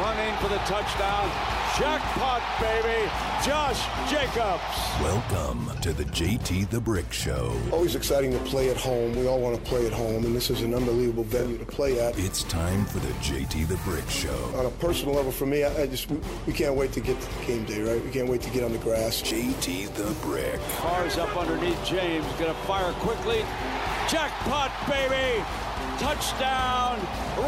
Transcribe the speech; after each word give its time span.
running 0.00 0.34
for 0.36 0.48
the 0.48 0.56
touchdown. 0.64 1.30
Jackpot, 1.78 2.42
baby. 2.58 3.10
Josh 3.44 3.84
Jacobs. 4.10 4.62
Welcome 5.00 5.70
to 5.82 5.92
the 5.92 6.04
JT 6.04 6.70
the 6.70 6.80
Brick 6.80 7.12
Show. 7.12 7.54
Always 7.70 7.94
exciting 7.94 8.32
to 8.32 8.38
play 8.40 8.70
at 8.70 8.78
home. 8.78 9.14
We 9.14 9.26
all 9.26 9.38
want 9.40 9.56
to 9.56 9.62
play 9.62 9.86
at 9.86 9.92
home, 9.92 10.24
and 10.24 10.34
this 10.34 10.48
is 10.48 10.62
an 10.62 10.74
unbelievable 10.74 11.24
venue 11.24 11.58
to 11.58 11.66
play 11.66 12.00
at. 12.00 12.18
It's 12.18 12.44
time 12.44 12.86
for 12.86 12.98
the 12.98 13.12
JT 13.14 13.68
the 13.68 13.76
Brick 13.76 14.08
Show. 14.08 14.52
On 14.56 14.64
a 14.64 14.70
personal 14.70 15.14
level, 15.14 15.32
for 15.32 15.46
me, 15.46 15.64
I, 15.64 15.82
I 15.82 15.86
just 15.86 16.10
we, 16.10 16.18
we 16.46 16.52
can't 16.54 16.74
wait 16.74 16.92
to 16.92 17.00
get 17.00 17.20
to 17.20 17.46
game 17.46 17.64
day, 17.64 17.82
right? 17.82 18.02
We 18.02 18.10
can't 18.10 18.28
wait 18.28 18.40
to 18.42 18.50
get 18.50 18.64
on 18.64 18.72
the 18.72 18.78
grass. 18.78 19.20
JT 19.20 19.94
the 19.94 20.14
Brick. 20.26 20.60
Cars 20.78 21.18
up 21.18 21.36
underneath 21.36 21.82
James. 21.84 22.24
Gonna 22.38 22.54
fire 22.66 22.92
quickly. 22.94 23.44
Jackpot, 24.08 24.72
baby. 24.88 25.44
Touchdown, 25.98 26.98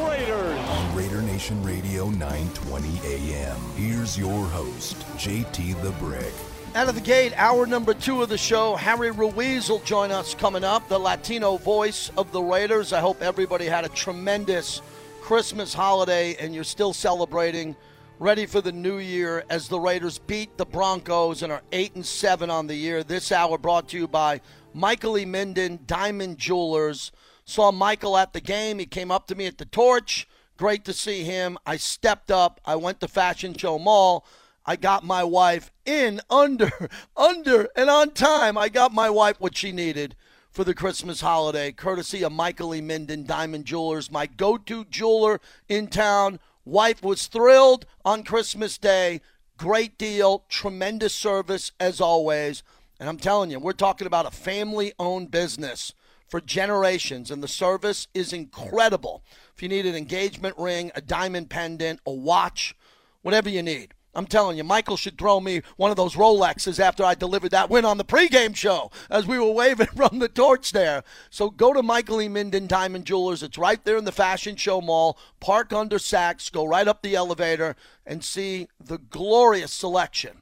Raiders. 0.06 0.58
On 0.58 0.96
Raider 0.96 1.22
Nation 1.22 1.62
Radio 1.62 2.10
920 2.10 3.00
AM. 3.04 3.56
Here's 3.76 4.18
your 4.18 4.44
host, 4.46 4.96
JT 5.16 5.80
the 5.82 5.90
Brick. 5.92 6.32
Out 6.74 6.88
of 6.88 6.94
the 6.94 7.02
gate, 7.02 7.34
hour 7.36 7.66
number 7.66 7.92
two 7.92 8.22
of 8.22 8.30
the 8.30 8.38
show. 8.38 8.76
Harry 8.76 9.10
Ruiz 9.10 9.68
will 9.68 9.80
join 9.80 10.10
us 10.10 10.34
coming 10.34 10.64
up, 10.64 10.88
the 10.88 10.98
Latino 10.98 11.58
voice 11.58 12.10
of 12.16 12.32
the 12.32 12.42
Raiders. 12.42 12.94
I 12.94 13.00
hope 13.00 13.20
everybody 13.20 13.66
had 13.66 13.84
a 13.84 13.90
tremendous 13.90 14.80
Christmas 15.20 15.74
holiday 15.74 16.34
and 16.40 16.54
you're 16.54 16.64
still 16.64 16.92
celebrating, 16.92 17.76
ready 18.18 18.46
for 18.46 18.60
the 18.60 18.72
new 18.72 18.98
year 18.98 19.44
as 19.50 19.68
the 19.68 19.78
Raiders 19.78 20.18
beat 20.18 20.56
the 20.56 20.64
Broncos 20.64 21.42
and 21.42 21.52
are 21.52 21.62
eight 21.72 21.94
and 21.94 22.04
seven 22.06 22.48
on 22.48 22.66
the 22.66 22.74
year. 22.74 23.04
This 23.04 23.32
hour 23.32 23.58
brought 23.58 23.88
to 23.90 23.98
you 23.98 24.08
by 24.08 24.40
Michael 24.72 25.18
E. 25.18 25.24
Minden, 25.24 25.78
Diamond 25.86 26.38
Jewelers. 26.38 27.12
Saw 27.44 27.72
Michael 27.72 28.16
at 28.16 28.32
the 28.32 28.40
game. 28.40 28.78
He 28.78 28.86
came 28.86 29.10
up 29.10 29.26
to 29.26 29.34
me 29.34 29.46
at 29.46 29.58
the 29.58 29.64
torch. 29.64 30.28
Great 30.56 30.84
to 30.84 30.92
see 30.92 31.24
him. 31.24 31.58
I 31.66 31.76
stepped 31.76 32.30
up. 32.30 32.60
I 32.64 32.76
went 32.76 33.00
to 33.00 33.08
Fashion 33.08 33.54
Show 33.54 33.78
Mall. 33.78 34.24
I 34.64 34.76
got 34.76 35.04
my 35.04 35.24
wife 35.24 35.72
in 35.84 36.20
under, 36.30 36.70
under, 37.16 37.68
and 37.74 37.90
on 37.90 38.10
time. 38.10 38.56
I 38.56 38.68
got 38.68 38.92
my 38.92 39.10
wife 39.10 39.40
what 39.40 39.56
she 39.56 39.72
needed 39.72 40.14
for 40.52 40.64
the 40.64 40.74
Christmas 40.74 41.22
holiday, 41.22 41.72
courtesy 41.72 42.22
of 42.22 42.30
Michael 42.30 42.74
E. 42.74 42.80
Minden 42.80 43.24
Diamond 43.24 43.64
Jewelers, 43.64 44.10
my 44.10 44.26
go 44.26 44.58
to 44.58 44.84
jeweler 44.84 45.40
in 45.68 45.88
town. 45.88 46.38
Wife 46.64 47.02
was 47.02 47.26
thrilled 47.26 47.86
on 48.04 48.22
Christmas 48.22 48.76
Day. 48.76 49.22
Great 49.56 49.96
deal, 49.96 50.44
tremendous 50.48 51.14
service 51.14 51.72
as 51.80 52.00
always. 52.00 52.62
And 53.00 53.08
I'm 53.08 53.16
telling 53.16 53.50
you, 53.50 53.58
we're 53.58 53.72
talking 53.72 54.06
about 54.06 54.26
a 54.26 54.30
family 54.30 54.92
owned 54.98 55.30
business 55.30 55.94
for 56.32 56.40
generations, 56.40 57.30
and 57.30 57.42
the 57.42 57.46
service 57.46 58.08
is 58.14 58.32
incredible. 58.32 59.22
If 59.54 59.62
you 59.62 59.68
need 59.68 59.84
an 59.84 59.94
engagement 59.94 60.56
ring, 60.56 60.90
a 60.94 61.02
diamond 61.02 61.50
pendant, 61.50 62.00
a 62.06 62.10
watch, 62.10 62.74
whatever 63.20 63.50
you 63.50 63.62
need. 63.62 63.92
I'm 64.14 64.24
telling 64.24 64.56
you, 64.56 64.64
Michael 64.64 64.96
should 64.96 65.18
throw 65.18 65.40
me 65.40 65.60
one 65.76 65.90
of 65.90 65.98
those 65.98 66.14
Rolexes 66.14 66.80
after 66.80 67.04
I 67.04 67.14
delivered 67.14 67.50
that 67.50 67.68
win 67.68 67.84
on 67.84 67.98
the 67.98 68.04
pregame 68.04 68.56
show 68.56 68.90
as 69.10 69.26
we 69.26 69.38
were 69.38 69.52
waving 69.52 69.86
from 69.94 70.20
the 70.20 70.28
torch 70.28 70.72
there. 70.72 71.04
So 71.28 71.50
go 71.50 71.74
to 71.74 71.82
Michael 71.82 72.22
E. 72.22 72.28
Minden 72.30 72.66
Diamond 72.66 73.04
Jewelers. 73.04 73.42
It's 73.42 73.58
right 73.58 73.84
there 73.84 73.98
in 73.98 74.06
the 74.06 74.10
Fashion 74.10 74.56
Show 74.56 74.80
Mall. 74.80 75.18
Park 75.38 75.74
under 75.74 75.98
Saks, 75.98 76.50
go 76.50 76.64
right 76.64 76.88
up 76.88 77.02
the 77.02 77.14
elevator, 77.14 77.76
and 78.06 78.24
see 78.24 78.68
the 78.80 78.96
glorious 78.96 79.70
selection 79.70 80.40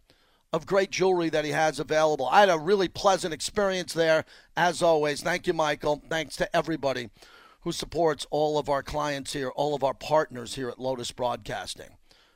of 0.53 0.67
great 0.67 0.91
jewelry 0.91 1.29
that 1.31 1.45
he 1.45 1.53
has 1.53 1.79
available. 1.79 2.27
I 2.27 2.41
had 2.41 2.49
a 2.49 2.59
really 2.59 2.89
pleasant 2.89 3.33
experience 3.33 3.93
there, 3.93 4.25
as 4.57 4.83
always. 4.83 5.23
Thank 5.23 5.47
you, 5.47 5.53
Michael. 5.53 6.03
Thanks 6.11 6.37
to 6.37 6.57
everybody 6.57 7.11
who 7.63 7.73
supports 7.73 8.27
all 8.31 8.59
of 8.59 8.69
our 8.69 8.83
clients 8.83 9.33
here, 9.33 9.51
all 9.51 9.75
of 9.75 9.85
our 9.85 9.95
partners 9.95 10.55
here 10.55 10.69
at 10.69 10.81
Lotus 10.81 11.13
Broadcasting. 11.13 11.91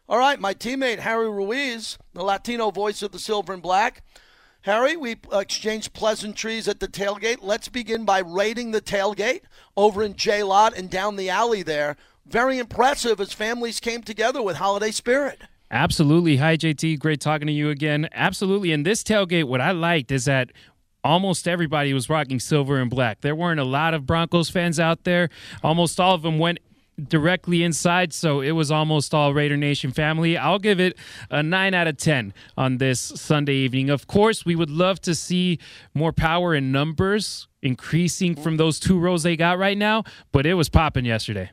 All 0.09 0.19
right, 0.19 0.39
my 0.39 0.53
teammate 0.53 0.99
Harry 0.99 1.31
Ruiz, 1.31 1.99
the 2.13 2.23
Latino 2.23 2.71
voice 2.71 3.03
of 3.03 3.13
the 3.13 3.19
Silver 3.19 3.55
and 3.55 3.63
Black. 3.63 4.03
Harry, 4.63 4.97
we 4.97 5.17
exchanged 5.33 5.93
pleasantries 5.93 6.69
at 6.69 6.81
the 6.81 6.89
tailgate. 6.89 7.39
Let's 7.41 7.69
begin 7.69 8.05
by 8.05 8.21
raiding 8.21 8.71
the 8.71 8.81
tailgate 8.81 9.43
over 9.77 10.03
in 10.03 10.15
J 10.15 10.43
Lot 10.43 10.77
and 10.77 10.89
down 10.89 11.17
the 11.17 11.31
alley 11.31 11.63
there. 11.63 11.97
Very 12.27 12.59
impressive 12.59 13.21
as 13.21 13.33
families 13.33 13.81
came 13.81 14.03
together 14.03 14.43
with 14.43 14.57
holiday 14.57 14.91
spirit. 14.91 15.43
Absolutely. 15.75 16.37
Hi, 16.37 16.57
JT. 16.57 17.01
Great 17.01 17.21
talking 17.21 17.49
to 17.49 17.53
you 17.53 17.69
again. 17.69 18.09
Absolutely. 18.13 18.71
And 18.71 18.87
this 18.87 19.03
tailgate, 19.03 19.45
what 19.45 19.61
I 19.61 19.73
liked 19.73 20.13
is 20.13 20.25
that 20.27 20.53
almost 21.03 21.49
everybody 21.49 21.93
was 21.93 22.09
rocking 22.09 22.39
silver 22.39 22.79
and 22.79 22.89
black. 22.89 23.23
There 23.23 23.35
weren't 23.35 23.59
a 23.59 23.65
lot 23.65 23.93
of 23.93 24.07
Broncos 24.07 24.49
fans 24.49 24.79
out 24.79 25.03
there. 25.03 25.31
Almost 25.65 25.99
all 25.99 26.15
of 26.15 26.23
them 26.23 26.39
went 26.39 26.61
directly 27.09 27.65
inside, 27.65 28.13
so 28.13 28.41
it 28.41 28.53
was 28.53 28.71
almost 28.71 29.13
all 29.13 29.35
Raider 29.35 29.57
Nation 29.57 29.91
family. 29.91 30.39
I'll 30.39 30.61
give 30.61 30.79
it 30.79 30.97
a 31.29 31.43
9 31.43 31.75
out 31.75 31.89
of 31.89 31.97
10 31.97 32.33
on 32.57 32.79
this 32.79 33.01
Sunday 33.01 33.55
evening. 33.55 33.91
Of 33.91 34.07
course, 34.07 34.47
we 34.47 34.55
would 34.55 34.71
love 34.71 35.01
to 35.01 35.13
see 35.13 35.59
more 35.93 36.13
power 36.13 36.55
in 36.55 36.71
numbers 36.71 37.49
increasing 37.63 38.37
from 38.37 38.59
those 38.59 38.79
two 38.79 38.97
rows 38.97 39.25
they 39.25 39.37
got 39.37 39.59
right 39.59 39.77
now, 39.77 40.05
but 40.31 40.47
it 40.47 40.55
was 40.55 40.69
popping 40.69 41.05
yesterday. 41.05 41.51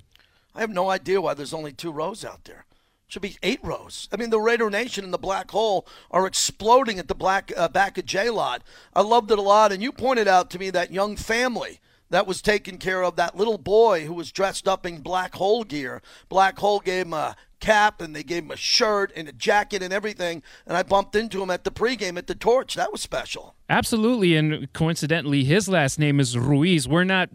I 0.53 0.59
have 0.59 0.70
no 0.70 0.92
idea 0.92 1.20
why 1.20 1.34
there's 1.34 1.56
only 1.56 1.72
two 1.72 1.92
rows 1.92 2.24
out 2.24 2.44
there 2.44 2.66
should 3.11 3.22
be 3.22 3.38
eight 3.44 3.59
rows. 3.61 4.07
I 4.13 4.16
mean, 4.16 4.29
the 4.29 4.39
Raider 4.39 4.69
Nation 4.69 5.03
and 5.03 5.13
the 5.13 5.17
Black 5.17 5.51
Hole 5.51 5.85
are 6.11 6.25
exploding 6.25 6.97
at 6.97 7.09
the 7.09 7.16
black 7.16 7.51
uh, 7.57 7.67
back 7.67 7.97
of 7.97 8.05
J 8.05 8.29
Lot. 8.29 8.63
I 8.94 9.01
loved 9.01 9.31
it 9.31 9.38
a 9.38 9.41
lot, 9.41 9.73
and 9.73 9.83
you 9.83 9.91
pointed 9.91 10.29
out 10.29 10.49
to 10.51 10.59
me 10.59 10.69
that 10.69 10.94
young 10.94 11.17
family 11.17 11.81
that 12.09 12.25
was 12.25 12.41
taken 12.41 12.77
care 12.77 13.03
of. 13.03 13.17
That 13.17 13.35
little 13.35 13.57
boy 13.57 14.05
who 14.05 14.13
was 14.13 14.31
dressed 14.31 14.66
up 14.66 14.85
in 14.85 15.01
Black 15.01 15.35
Hole 15.35 15.66
gear. 15.66 16.01
Black 16.29 16.57
Hole 16.59 16.79
gave 16.79 17.05
him 17.05 17.13
a 17.13 17.35
cap, 17.59 17.99
and 18.01 18.16
they 18.16 18.23
gave 18.23 18.44
him 18.44 18.51
a 18.51 18.55
shirt 18.55 19.11
and 19.13 19.28
a 19.28 19.33
jacket 19.33 19.83
and 19.83 19.91
everything. 19.91 20.41
And 20.66 20.78
I 20.78 20.83
bumped 20.83 21.13
into 21.13 21.43
him 21.43 21.49
at 21.49 21.66
the 21.66 21.72
pregame 21.72 22.17
at 22.17 22.28
the 22.28 22.35
Torch. 22.35 22.75
That 22.75 22.93
was 22.93 23.01
special. 23.01 23.55
Absolutely, 23.69 24.38
and 24.38 24.72
coincidentally, 24.72 25.43
his 25.43 25.67
last 25.67 25.99
name 25.99 26.22
is 26.22 26.38
Ruiz. 26.38 26.88
We're 26.88 27.03
not 27.03 27.29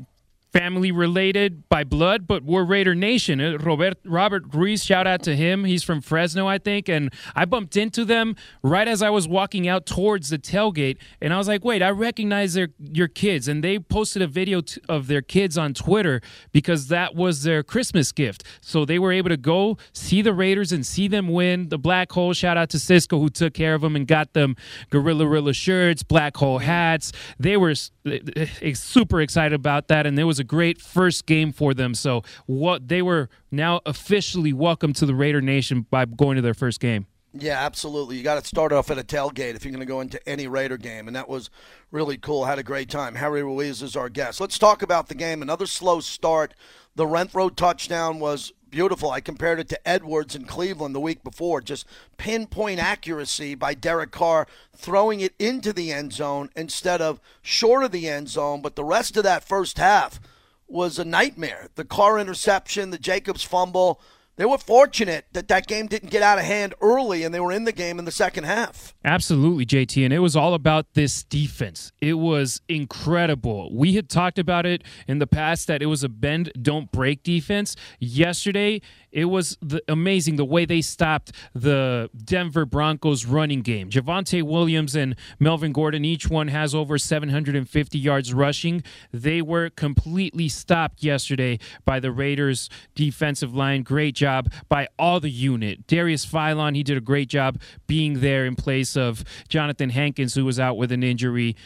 family 0.56 0.90
related 0.90 1.68
by 1.68 1.84
blood, 1.84 2.26
but 2.26 2.42
we're 2.42 2.64
Raider 2.64 2.94
Nation. 2.94 3.40
Uh, 3.42 3.58
Robert 3.58 3.98
Robert 4.04 4.44
Ruiz, 4.54 4.82
shout 4.82 5.06
out 5.06 5.22
to 5.24 5.36
him. 5.36 5.64
He's 5.64 5.82
from 5.82 6.00
Fresno, 6.00 6.46
I 6.46 6.56
think, 6.56 6.88
and 6.88 7.12
I 7.34 7.44
bumped 7.44 7.76
into 7.76 8.06
them 8.06 8.36
right 8.62 8.88
as 8.88 9.02
I 9.02 9.10
was 9.10 9.28
walking 9.28 9.68
out 9.68 9.84
towards 9.84 10.30
the 10.30 10.38
tailgate, 10.38 10.96
and 11.20 11.34
I 11.34 11.38
was 11.38 11.46
like, 11.46 11.62
"Wait, 11.62 11.82
I 11.82 11.90
recognize 11.90 12.54
their 12.54 12.68
your 12.78 13.08
kids." 13.08 13.48
And 13.48 13.62
they 13.62 13.78
posted 13.78 14.22
a 14.22 14.26
video 14.26 14.62
t- 14.62 14.80
of 14.88 15.08
their 15.08 15.20
kids 15.20 15.58
on 15.58 15.74
Twitter 15.74 16.22
because 16.52 16.88
that 16.88 17.14
was 17.14 17.42
their 17.42 17.62
Christmas 17.62 18.10
gift. 18.10 18.42
So 18.62 18.86
they 18.86 18.98
were 18.98 19.12
able 19.12 19.28
to 19.28 19.36
go 19.36 19.76
see 19.92 20.22
the 20.22 20.32
Raiders 20.32 20.72
and 20.72 20.86
see 20.86 21.06
them 21.06 21.28
win. 21.28 21.68
The 21.68 21.78
Black 21.78 22.10
Hole, 22.12 22.32
shout 22.32 22.56
out 22.56 22.70
to 22.70 22.78
Cisco 22.78 23.18
who 23.18 23.28
took 23.28 23.52
care 23.52 23.74
of 23.74 23.82
them 23.82 23.94
and 23.94 24.06
got 24.06 24.32
them 24.32 24.56
Gorilla 24.88 25.26
Rilla 25.26 25.52
shirts, 25.52 26.02
Black 26.02 26.38
Hole 26.38 26.60
hats. 26.60 27.12
They 27.38 27.58
were 27.58 27.74
Eh, 28.06 28.46
eh, 28.62 28.74
super 28.74 29.20
excited 29.20 29.54
about 29.54 29.88
that, 29.88 30.06
and 30.06 30.18
it 30.18 30.24
was 30.24 30.38
a 30.38 30.44
great 30.44 30.80
first 30.80 31.26
game 31.26 31.52
for 31.52 31.74
them. 31.74 31.94
So 31.94 32.22
what 32.46 32.88
they 32.88 33.02
were 33.02 33.28
now 33.50 33.80
officially 33.84 34.52
welcome 34.52 34.92
to 34.94 35.06
the 35.06 35.14
Raider 35.14 35.40
Nation 35.40 35.86
by 35.90 36.04
going 36.04 36.36
to 36.36 36.42
their 36.42 36.54
first 36.54 36.80
game. 36.80 37.06
Yeah, 37.38 37.64
absolutely. 37.64 38.16
You 38.16 38.22
got 38.22 38.42
to 38.42 38.48
start 38.48 38.72
off 38.72 38.90
at 38.90 38.98
a 38.98 39.02
tailgate 39.02 39.56
if 39.56 39.64
you're 39.64 39.72
going 39.72 39.80
to 39.80 39.86
go 39.86 40.00
into 40.00 40.26
any 40.28 40.46
Raider 40.46 40.78
game, 40.78 41.06
and 41.06 41.16
that 41.16 41.28
was 41.28 41.50
really 41.90 42.16
cool. 42.16 42.44
Had 42.44 42.58
a 42.58 42.62
great 42.62 42.88
time. 42.88 43.16
Harry 43.16 43.42
Ruiz 43.42 43.82
is 43.82 43.96
our 43.96 44.08
guest. 44.08 44.40
Let's 44.40 44.58
talk 44.58 44.82
about 44.82 45.08
the 45.08 45.14
game. 45.14 45.42
Another 45.42 45.66
slow 45.66 46.00
start. 46.00 46.54
The 46.94 47.04
Renfrow 47.04 47.54
touchdown 47.54 48.20
was 48.20 48.52
beautiful. 48.76 49.10
I 49.10 49.22
compared 49.22 49.58
it 49.58 49.70
to 49.70 49.88
Edwards 49.88 50.34
in 50.34 50.44
Cleveland 50.44 50.94
the 50.94 51.00
week 51.00 51.24
before. 51.24 51.62
Just 51.62 51.86
pinpoint 52.18 52.78
accuracy 52.78 53.54
by 53.54 53.72
Derek 53.72 54.10
Carr 54.10 54.46
throwing 54.76 55.20
it 55.20 55.32
into 55.38 55.72
the 55.72 55.90
end 55.90 56.12
zone 56.12 56.50
instead 56.54 57.00
of 57.00 57.18
short 57.40 57.84
of 57.84 57.90
the 57.90 58.06
end 58.06 58.28
zone. 58.28 58.60
But 58.60 58.76
the 58.76 58.84
rest 58.84 59.16
of 59.16 59.22
that 59.22 59.48
first 59.48 59.78
half 59.78 60.20
was 60.68 60.98
a 60.98 61.06
nightmare. 61.06 61.70
The 61.74 61.86
Carr 61.86 62.18
interception, 62.18 62.90
the 62.90 62.98
Jacobs 62.98 63.42
fumble. 63.42 63.98
They 64.36 64.44
were 64.44 64.58
fortunate 64.58 65.24
that 65.32 65.48
that 65.48 65.66
game 65.66 65.86
didn't 65.86 66.10
get 66.10 66.22
out 66.22 66.38
of 66.38 66.44
hand 66.44 66.74
early 66.82 67.22
and 67.24 67.34
they 67.34 67.40
were 67.40 67.52
in 67.52 67.64
the 67.64 67.72
game 67.72 67.98
in 67.98 68.04
the 68.04 68.10
second 68.10 68.44
half. 68.44 68.94
Absolutely, 69.02 69.64
JT. 69.64 70.04
And 70.04 70.12
it 70.12 70.18
was 70.18 70.36
all 70.36 70.52
about 70.52 70.92
this 70.92 71.24
defense. 71.24 71.90
It 72.02 72.14
was 72.14 72.60
incredible. 72.68 73.74
We 73.74 73.94
had 73.94 74.10
talked 74.10 74.38
about 74.38 74.66
it 74.66 74.84
in 75.08 75.20
the 75.20 75.26
past 75.26 75.66
that 75.68 75.80
it 75.80 75.86
was 75.86 76.04
a 76.04 76.10
bend, 76.10 76.52
don't 76.60 76.92
break 76.92 77.22
defense. 77.22 77.76
Yesterday, 77.98 78.82
it 79.16 79.24
was 79.24 79.56
the, 79.62 79.82
amazing 79.88 80.36
the 80.36 80.44
way 80.44 80.66
they 80.66 80.82
stopped 80.82 81.32
the 81.54 82.10
Denver 82.22 82.66
Broncos 82.66 83.24
running 83.24 83.62
game. 83.62 83.88
Javonte 83.88 84.42
Williams 84.42 84.94
and 84.94 85.16
Melvin 85.40 85.72
Gordon, 85.72 86.04
each 86.04 86.28
one 86.28 86.48
has 86.48 86.74
over 86.74 86.98
750 86.98 87.98
yards 87.98 88.34
rushing. 88.34 88.84
They 89.12 89.40
were 89.40 89.70
completely 89.70 90.50
stopped 90.50 91.02
yesterday 91.02 91.58
by 91.86 91.98
the 91.98 92.12
Raiders' 92.12 92.68
defensive 92.94 93.54
line. 93.54 93.84
Great 93.84 94.14
job 94.14 94.52
by 94.68 94.86
all 94.98 95.18
the 95.18 95.30
unit. 95.30 95.86
Darius 95.86 96.26
Philon, 96.26 96.76
he 96.76 96.82
did 96.82 96.98
a 96.98 97.00
great 97.00 97.30
job 97.30 97.58
being 97.86 98.20
there 98.20 98.44
in 98.44 98.54
place 98.54 98.98
of 98.98 99.24
Johnathan 99.48 99.92
Hankins, 99.92 100.34
who 100.34 100.44
was 100.44 100.60
out 100.60 100.76
with 100.76 100.92
an 100.92 101.02
injury. 101.02 101.56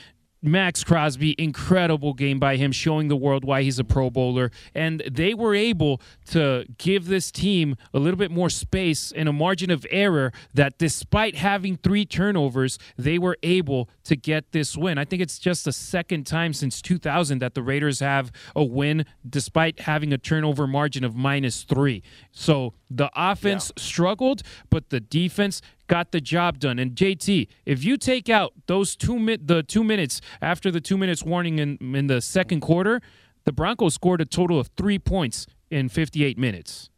Maxx 0.42 0.82
Crosby, 0.84 1.34
incredible 1.38 2.14
game 2.14 2.38
by 2.38 2.56
him, 2.56 2.72
showing 2.72 3.08
the 3.08 3.16
world 3.16 3.44
why 3.44 3.62
he's 3.62 3.78
a 3.78 3.84
Pro 3.84 4.10
Bowler. 4.10 4.50
And 4.74 5.00
they 5.10 5.34
were 5.34 5.54
able 5.54 6.00
to 6.30 6.64
give 6.78 7.06
this 7.06 7.30
team 7.30 7.76
a 7.92 7.98
little 7.98 8.18
bit 8.18 8.30
more 8.30 8.48
space 8.48 9.12
and 9.12 9.28
a 9.28 9.32
margin 9.32 9.70
of 9.70 9.86
error 9.90 10.32
that 10.54 10.78
despite 10.78 11.36
having 11.36 11.76
three 11.76 12.06
turnovers, 12.06 12.78
they 12.96 13.18
were 13.18 13.36
able 13.42 13.90
to 14.04 14.16
get 14.16 14.52
this 14.52 14.76
win. 14.76 14.98
I 14.98 15.04
think 15.04 15.20
it's 15.20 15.38
just 15.38 15.64
the 15.64 15.72
second 15.72 16.26
time 16.26 16.52
since 16.52 16.80
2000 16.80 17.38
that 17.40 17.54
the 17.54 17.62
Raiders 17.62 18.00
have 18.00 18.32
a 18.56 18.64
win 18.64 19.04
despite 19.28 19.80
having 19.80 20.12
a 20.12 20.18
turnover 20.18 20.66
margin 20.66 21.04
of 21.04 21.14
minus 21.14 21.64
three. 21.64 22.02
So 22.32 22.74
the 22.90 23.10
offense 23.14 23.70
yeah. 23.76 23.82
struggled, 23.82 24.42
but 24.68 24.90
the 24.90 25.00
defense 25.00 25.62
got 25.86 26.12
the 26.12 26.20
job 26.20 26.58
done. 26.58 26.78
And 26.78 26.92
JT, 26.92 27.46
if 27.64 27.84
you 27.84 27.96
take 27.96 28.28
out 28.28 28.52
those 28.66 28.96
two 28.96 29.18
mi- 29.18 29.38
the 29.40 29.62
two 29.62 29.84
minutes 29.84 30.20
after 30.42 30.70
the 30.70 30.80
two 30.80 30.98
minutes 30.98 31.22
warning 31.22 31.58
in 31.58 31.78
in 31.94 32.08
the 32.08 32.20
second 32.20 32.60
quarter, 32.60 33.00
the 33.44 33.52
Broncos 33.52 33.94
scored 33.94 34.20
a 34.20 34.26
total 34.26 34.58
of 34.58 34.70
three 34.76 34.98
points 34.98 35.46
in 35.70 35.88
58 35.88 36.36
minutes. 36.36 36.90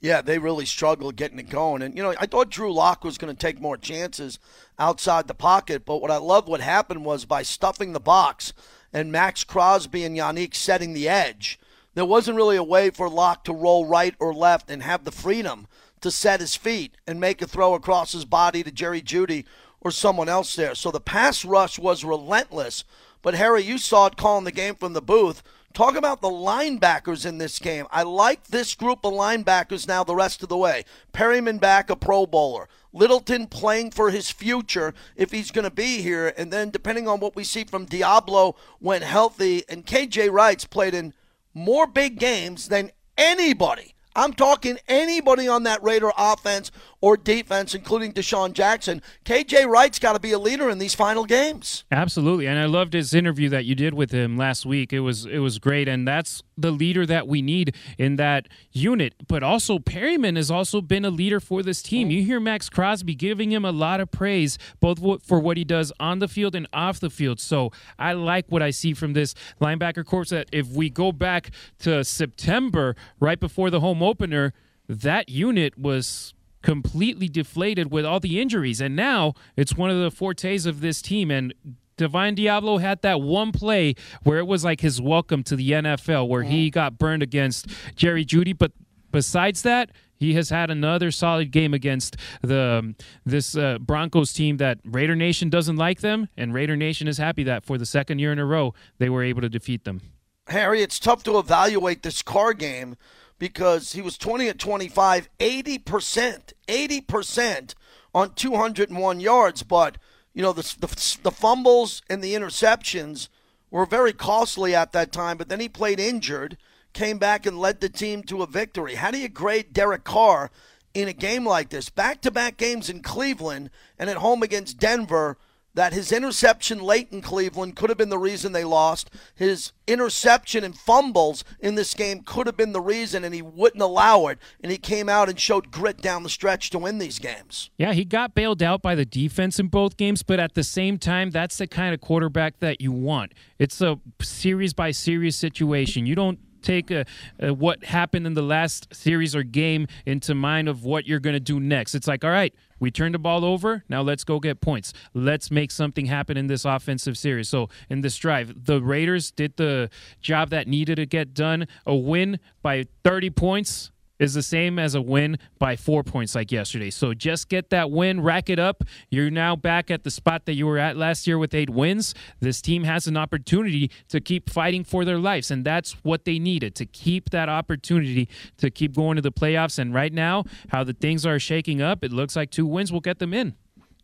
Yeah, 0.00 0.20
they 0.20 0.38
really 0.38 0.66
struggled 0.66 1.16
getting 1.16 1.38
it 1.38 1.48
going. 1.48 1.80
And, 1.80 1.96
you 1.96 2.02
know, 2.02 2.14
I 2.20 2.26
thought 2.26 2.50
Drew 2.50 2.72
Lock 2.72 3.02
was 3.02 3.16
going 3.16 3.34
to 3.34 3.38
take 3.38 3.60
more 3.60 3.78
chances 3.78 4.38
outside 4.78 5.26
the 5.26 5.34
pocket, 5.34 5.86
but 5.86 6.02
what 6.02 6.10
I 6.10 6.18
love 6.18 6.48
what 6.48 6.60
happened 6.60 7.04
was 7.04 7.24
by 7.24 7.42
stuffing 7.42 7.92
the 7.92 8.00
box 8.00 8.52
and 8.92 9.10
Maxx 9.10 9.42
Crosby 9.42 10.04
and 10.04 10.16
Yannick 10.16 10.54
setting 10.54 10.92
the 10.92 11.08
edge, 11.08 11.58
there 11.96 12.04
wasn't 12.04 12.36
really 12.36 12.56
a 12.56 12.62
way 12.62 12.90
for 12.90 13.08
Lock 13.08 13.42
to 13.44 13.54
roll 13.54 13.86
right 13.86 14.14
or 14.20 14.34
left 14.34 14.70
and 14.70 14.82
have 14.82 15.04
the 15.04 15.10
freedom 15.10 15.66
to 16.02 16.10
set 16.10 16.40
his 16.40 16.54
feet 16.54 16.94
and 17.06 17.18
make 17.18 17.40
a 17.40 17.46
throw 17.46 17.72
across 17.72 18.12
his 18.12 18.26
body 18.26 18.62
to 18.62 18.70
Jerry 18.70 19.00
Jeudy 19.00 19.46
or 19.80 19.90
someone 19.90 20.28
else 20.28 20.54
there. 20.54 20.74
So 20.74 20.90
the 20.90 21.00
pass 21.00 21.42
rush 21.42 21.78
was 21.78 22.04
relentless. 22.04 22.84
But 23.22 23.34
Harry, 23.34 23.62
you 23.62 23.78
saw 23.78 24.06
it 24.06 24.18
calling 24.18 24.44
the 24.44 24.52
game 24.52 24.74
from 24.74 24.92
the 24.92 25.00
booth. 25.00 25.42
Talk 25.72 25.96
about 25.96 26.20
the 26.20 26.28
linebackers 26.28 27.24
in 27.24 27.38
this 27.38 27.58
game. 27.58 27.86
I 27.90 28.02
like 28.02 28.48
this 28.48 28.74
group 28.74 28.98
of 29.02 29.14
linebackers 29.14 29.88
now 29.88 30.04
the 30.04 30.14
rest 30.14 30.42
of 30.42 30.50
the 30.50 30.56
way. 30.58 30.84
Perryman 31.14 31.56
back, 31.56 31.88
a 31.88 31.96
Pro 31.96 32.26
Bowler. 32.26 32.68
Littleton 32.92 33.46
playing 33.46 33.92
for 33.92 34.10
his 34.10 34.30
future 34.30 34.92
if 35.16 35.30
he's 35.30 35.50
going 35.50 35.64
to 35.64 35.70
be 35.70 36.02
here. 36.02 36.34
And 36.36 36.52
then 36.52 36.68
depending 36.68 37.08
on 37.08 37.20
what 37.20 37.34
we 37.34 37.42
see 37.42 37.64
from 37.64 37.86
Deablo 37.86 38.54
when 38.80 39.00
healthy, 39.00 39.64
and 39.66 39.86
KJ 39.86 40.30
Wright's 40.30 40.66
played 40.66 40.92
in 40.92 41.14
more 41.56 41.86
big 41.86 42.18
games 42.18 42.68
than 42.68 42.90
anybody. 43.16 43.94
I'm 44.14 44.34
talking 44.34 44.78
anybody 44.88 45.48
on 45.48 45.62
that 45.62 45.82
Raider 45.82 46.10
offense 46.16 46.70
or 47.06 47.16
defense, 47.16 47.72
including 47.72 48.12
DeSean 48.12 48.52
Jackson. 48.52 49.00
KJ 49.24 49.68
Wright's 49.68 50.00
got 50.00 50.14
to 50.14 50.18
be 50.18 50.32
a 50.32 50.40
leader 50.40 50.68
in 50.68 50.78
these 50.78 50.92
final 50.92 51.24
games. 51.24 51.84
Absolutely, 51.92 52.48
and 52.48 52.58
I 52.58 52.64
loved 52.64 52.94
his 52.94 53.14
interview 53.14 53.48
that 53.50 53.64
you 53.64 53.76
did 53.76 53.94
with 53.94 54.10
him 54.10 54.36
last 54.36 54.66
week. 54.66 54.92
It 54.92 54.98
was 55.00 55.24
it 55.24 55.38
was 55.38 55.60
great, 55.60 55.86
and 55.86 56.08
that's 56.08 56.42
the 56.58 56.72
leader 56.72 57.06
that 57.06 57.28
we 57.28 57.42
need 57.42 57.76
in 57.96 58.16
that 58.16 58.48
unit. 58.72 59.14
But 59.28 59.44
also, 59.44 59.78
Perryman 59.78 60.34
has 60.34 60.50
also 60.50 60.80
been 60.80 61.04
a 61.04 61.10
leader 61.10 61.38
for 61.38 61.62
this 61.62 61.80
team. 61.80 62.10
You 62.10 62.24
hear 62.24 62.40
Maxx 62.40 62.68
Crosby 62.68 63.14
giving 63.14 63.52
him 63.52 63.64
a 63.64 63.70
lot 63.70 64.00
of 64.00 64.10
praise, 64.10 64.58
both 64.80 64.98
for 65.24 65.38
what 65.38 65.56
he 65.56 65.62
does 65.62 65.92
on 66.00 66.18
the 66.18 66.26
field 66.26 66.56
and 66.56 66.66
off 66.72 66.98
the 66.98 67.10
field. 67.10 67.38
So 67.38 67.70
I 68.00 68.14
like 68.14 68.46
what 68.48 68.62
I 68.62 68.70
see 68.70 68.94
from 68.94 69.12
this 69.12 69.32
linebacker 69.60 70.04
corps. 70.04 70.24
That 70.30 70.48
if 70.50 70.66
we 70.70 70.90
go 70.90 71.12
back 71.12 71.52
to 71.80 72.02
September, 72.02 72.96
right 73.20 73.38
before 73.38 73.70
the 73.70 73.78
home 73.78 74.02
opener, 74.02 74.52
that 74.88 75.28
unit 75.28 75.78
was 75.78 76.34
completely 76.66 77.28
deflated 77.28 77.92
with 77.92 78.04
all 78.04 78.18
the 78.18 78.40
injuries. 78.40 78.80
And 78.80 78.96
now 78.96 79.34
it's 79.56 79.76
one 79.76 79.88
of 79.88 80.00
the 80.00 80.10
fortes 80.10 80.66
of 80.66 80.80
this 80.80 81.00
team. 81.00 81.30
And 81.30 81.54
Divine 81.96 82.34
Deablo 82.34 82.80
had 82.80 83.02
that 83.02 83.20
one 83.20 83.52
play 83.52 83.94
where 84.24 84.38
it 84.38 84.48
was 84.48 84.64
like 84.64 84.80
his 84.80 85.00
welcome 85.00 85.44
to 85.44 85.54
the 85.54 85.70
NFL, 85.70 86.26
where 86.26 86.42
he 86.42 86.66
mm-hmm. 86.66 86.74
got 86.74 86.98
burned 86.98 87.22
against 87.22 87.68
Jerry 87.94 88.24
Jeudy. 88.24 88.52
But 88.52 88.72
besides 89.12 89.62
that, 89.62 89.92
he 90.16 90.34
has 90.34 90.50
had 90.50 90.68
another 90.68 91.12
solid 91.12 91.52
game 91.52 91.72
against 91.72 92.16
the 92.42 92.80
um, 92.80 92.96
this 93.24 93.56
uh, 93.56 93.78
Broncos 93.78 94.32
team 94.32 94.56
that 94.56 94.78
Raider 94.84 95.14
Nation 95.14 95.48
doesn't 95.48 95.76
like 95.76 96.00
them, 96.00 96.28
and 96.36 96.52
Raider 96.52 96.74
Nation 96.74 97.06
is 97.06 97.18
happy 97.18 97.44
that 97.44 97.64
for 97.64 97.78
the 97.78 97.86
second 97.86 98.18
year 98.18 98.32
in 98.32 98.40
a 98.40 98.46
row 98.46 98.74
they 98.98 99.08
were 99.08 99.22
able 99.22 99.42
to 99.42 99.48
defeat 99.48 99.84
them. 99.84 100.00
Harry, 100.48 100.82
it's 100.82 100.98
tough 100.98 101.22
to 101.24 101.38
evaluate 101.38 102.02
this 102.02 102.22
Carr 102.22 102.54
game 102.54 102.96
because 103.38 103.92
he 103.92 104.02
was 104.02 104.18
20 104.18 104.48
at 104.48 104.58
25, 104.58 105.28
80%, 105.38 106.52
80% 106.66 107.74
on 108.14 108.34
201 108.34 109.20
yards. 109.20 109.62
But, 109.62 109.98
you 110.32 110.42
know, 110.42 110.52
the, 110.52 110.62
the, 110.78 111.18
the 111.22 111.30
fumbles 111.30 112.02
and 112.08 112.22
the 112.22 112.34
interceptions 112.34 113.28
were 113.70 113.86
very 113.86 114.12
costly 114.12 114.74
at 114.74 114.92
that 114.92 115.12
time. 115.12 115.36
But 115.36 115.48
then 115.48 115.60
he 115.60 115.68
played 115.68 116.00
injured, 116.00 116.56
came 116.92 117.18
back 117.18 117.46
and 117.46 117.58
led 117.58 117.80
the 117.80 117.88
team 117.88 118.22
to 118.24 118.42
a 118.42 118.46
victory. 118.46 118.94
How 118.94 119.10
do 119.10 119.18
you 119.18 119.28
grade 119.28 119.72
Derek 119.72 120.04
Carr 120.04 120.50
in 120.94 121.08
a 121.08 121.12
game 121.12 121.44
like 121.44 121.68
this? 121.68 121.90
Back 121.90 122.22
to 122.22 122.30
back 122.30 122.56
games 122.56 122.88
in 122.88 123.02
Cleveland 123.02 123.70
and 123.98 124.08
at 124.08 124.16
home 124.16 124.42
against 124.42 124.78
Denver 124.78 125.36
that 125.76 125.92
his 125.92 126.10
interception 126.10 126.80
late 126.80 127.08
in 127.12 127.20
Cleveland 127.20 127.76
could 127.76 127.90
have 127.90 127.98
been 127.98 128.08
the 128.08 128.18
reason 128.18 128.52
they 128.52 128.64
lost. 128.64 129.10
His 129.34 129.72
interception 129.86 130.64
and 130.64 130.76
fumbles 130.76 131.44
in 131.60 131.74
this 131.74 131.92
game 131.92 132.22
could 132.24 132.46
have 132.46 132.56
been 132.56 132.72
the 132.72 132.80
reason, 132.80 133.24
and 133.24 133.34
he 133.34 133.42
wouldn't 133.42 133.82
allow 133.82 134.26
it. 134.28 134.38
And 134.62 134.72
he 134.72 134.78
came 134.78 135.08
out 135.08 135.28
and 135.28 135.38
showed 135.38 135.70
grit 135.70 136.00
down 136.00 136.22
the 136.22 136.30
stretch 136.30 136.70
to 136.70 136.78
win 136.78 136.96
these 136.96 137.18
games. 137.18 137.70
Yeah, 137.76 137.92
he 137.92 138.06
got 138.06 138.34
bailed 138.34 138.62
out 138.62 138.80
by 138.80 138.94
the 138.94 139.04
defense 139.04 139.60
in 139.60 139.68
both 139.68 139.98
games, 139.98 140.22
but 140.22 140.40
at 140.40 140.54
the 140.54 140.64
same 140.64 140.98
time, 140.98 141.30
that's 141.30 141.58
the 141.58 141.66
kind 141.66 141.92
of 141.92 142.00
quarterback 142.00 142.58
that 142.60 142.80
you 142.80 142.90
want. 142.90 143.32
It's 143.58 143.82
a 143.82 144.00
series 144.22 144.72
by 144.72 144.92
series 144.92 145.36
situation. 145.36 146.06
You 146.06 146.14
don't 146.14 146.38
take 146.66 146.92
what 147.38 147.84
happened 147.84 148.26
in 148.26 148.34
the 148.34 148.42
last 148.42 148.94
series 148.94 149.34
or 149.36 149.42
game 149.42 149.86
into 150.04 150.34
mind 150.34 150.68
of 150.68 150.84
what 150.84 151.06
you're 151.06 151.20
going 151.20 151.34
to 151.34 151.40
do 151.40 151.60
next. 151.60 151.94
It's 151.94 152.08
like, 152.08 152.24
all 152.24 152.30
right, 152.30 152.54
we 152.78 152.90
turned 152.90 153.14
the 153.14 153.18
ball 153.18 153.44
over. 153.44 153.84
Now 153.88 154.02
let's 154.02 154.24
go 154.24 154.40
get 154.40 154.60
points. 154.60 154.92
Let's 155.14 155.50
make 155.50 155.70
something 155.70 156.06
happen 156.06 156.36
in 156.36 156.46
this 156.46 156.64
offensive 156.64 157.16
series. 157.16 157.48
So, 157.48 157.68
in 157.88 158.00
this 158.00 158.16
drive, 158.16 158.66
the 158.66 158.82
Raiders 158.82 159.30
did 159.30 159.56
the 159.56 159.90
job 160.20 160.50
that 160.50 160.66
needed 160.66 160.96
to 160.96 161.06
get 161.06 161.32
done. 161.34 161.66
A 161.86 161.94
win 161.94 162.38
by 162.62 162.84
30 163.04 163.30
points 163.30 163.92
is 164.18 164.34
the 164.34 164.42
same 164.42 164.78
as 164.78 164.94
a 164.94 165.02
win 165.02 165.38
by 165.58 165.76
four 165.76 166.02
points 166.02 166.34
like 166.34 166.50
yesterday. 166.52 166.90
So 166.90 167.14
just 167.14 167.48
get 167.48 167.70
that 167.70 167.90
win, 167.90 168.20
rack 168.20 168.48
it 168.48 168.58
up. 168.58 168.84
You're 169.10 169.30
now 169.30 169.56
back 169.56 169.90
at 169.90 170.04
the 170.04 170.10
spot 170.10 170.46
that 170.46 170.54
you 170.54 170.66
were 170.66 170.78
at 170.78 170.96
last 170.96 171.26
year 171.26 171.38
with 171.38 171.54
eight 171.54 171.70
wins. 171.70 172.14
This 172.40 172.60
team 172.60 172.84
has 172.84 173.06
an 173.06 173.16
opportunity 173.16 173.90
to 174.08 174.20
keep 174.20 174.50
fighting 174.50 174.84
for 174.84 175.04
their 175.04 175.18
lives, 175.18 175.50
and 175.50 175.64
that's 175.64 175.92
what 176.04 176.24
they 176.24 176.38
needed 176.38 176.74
to 176.76 176.86
keep 176.86 177.30
that 177.30 177.48
opportunity 177.48 178.28
to 178.58 178.70
keep 178.70 178.94
going 178.94 179.16
to 179.16 179.22
the 179.22 179.32
playoffs. 179.32 179.78
And 179.78 179.92
right 179.92 180.12
now, 180.12 180.44
how 180.68 180.84
the 180.84 180.92
things 180.92 181.26
are 181.26 181.38
shaking 181.38 181.82
up, 181.82 182.04
it 182.04 182.12
looks 182.12 182.36
like 182.36 182.50
two 182.50 182.66
wins 182.66 182.92
will 182.92 183.00
get 183.00 183.18
them 183.18 183.34
in. 183.34 183.54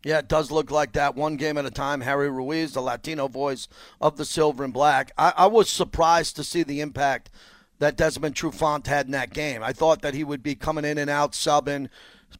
Yeah, 0.03 0.19
it 0.19 0.27
does 0.27 0.51
look 0.51 0.69
like 0.69 0.91
that. 0.93 1.15
One 1.15 1.37
game 1.37 1.57
at 1.57 1.65
a 1.65 1.71
time. 1.71 2.01
Harry 2.01 2.29
Ruiz, 2.29 2.73
the 2.73 2.81
Latino 2.81 3.29
voice 3.29 3.69
of 4.01 4.17
the 4.17 4.25
Silver 4.25 4.65
and 4.65 4.73
Black. 4.73 5.11
I, 5.17 5.33
I 5.37 5.45
was 5.47 5.69
surprised 5.69 6.35
to 6.35 6.43
see 6.43 6.61
the 6.61 6.81
impact 6.81 7.29
that 7.83 7.97
Desmond 7.97 8.33
Trufant 8.35 8.87
had 8.87 9.07
in 9.07 9.11
that 9.11 9.33
game. 9.33 9.61
I 9.61 9.73
thought 9.73 10.01
that 10.03 10.13
he 10.13 10.23
would 10.23 10.41
be 10.41 10.55
coming 10.55 10.85
in 10.85 10.97
and 10.97 11.09
out, 11.09 11.33
subbing 11.33 11.89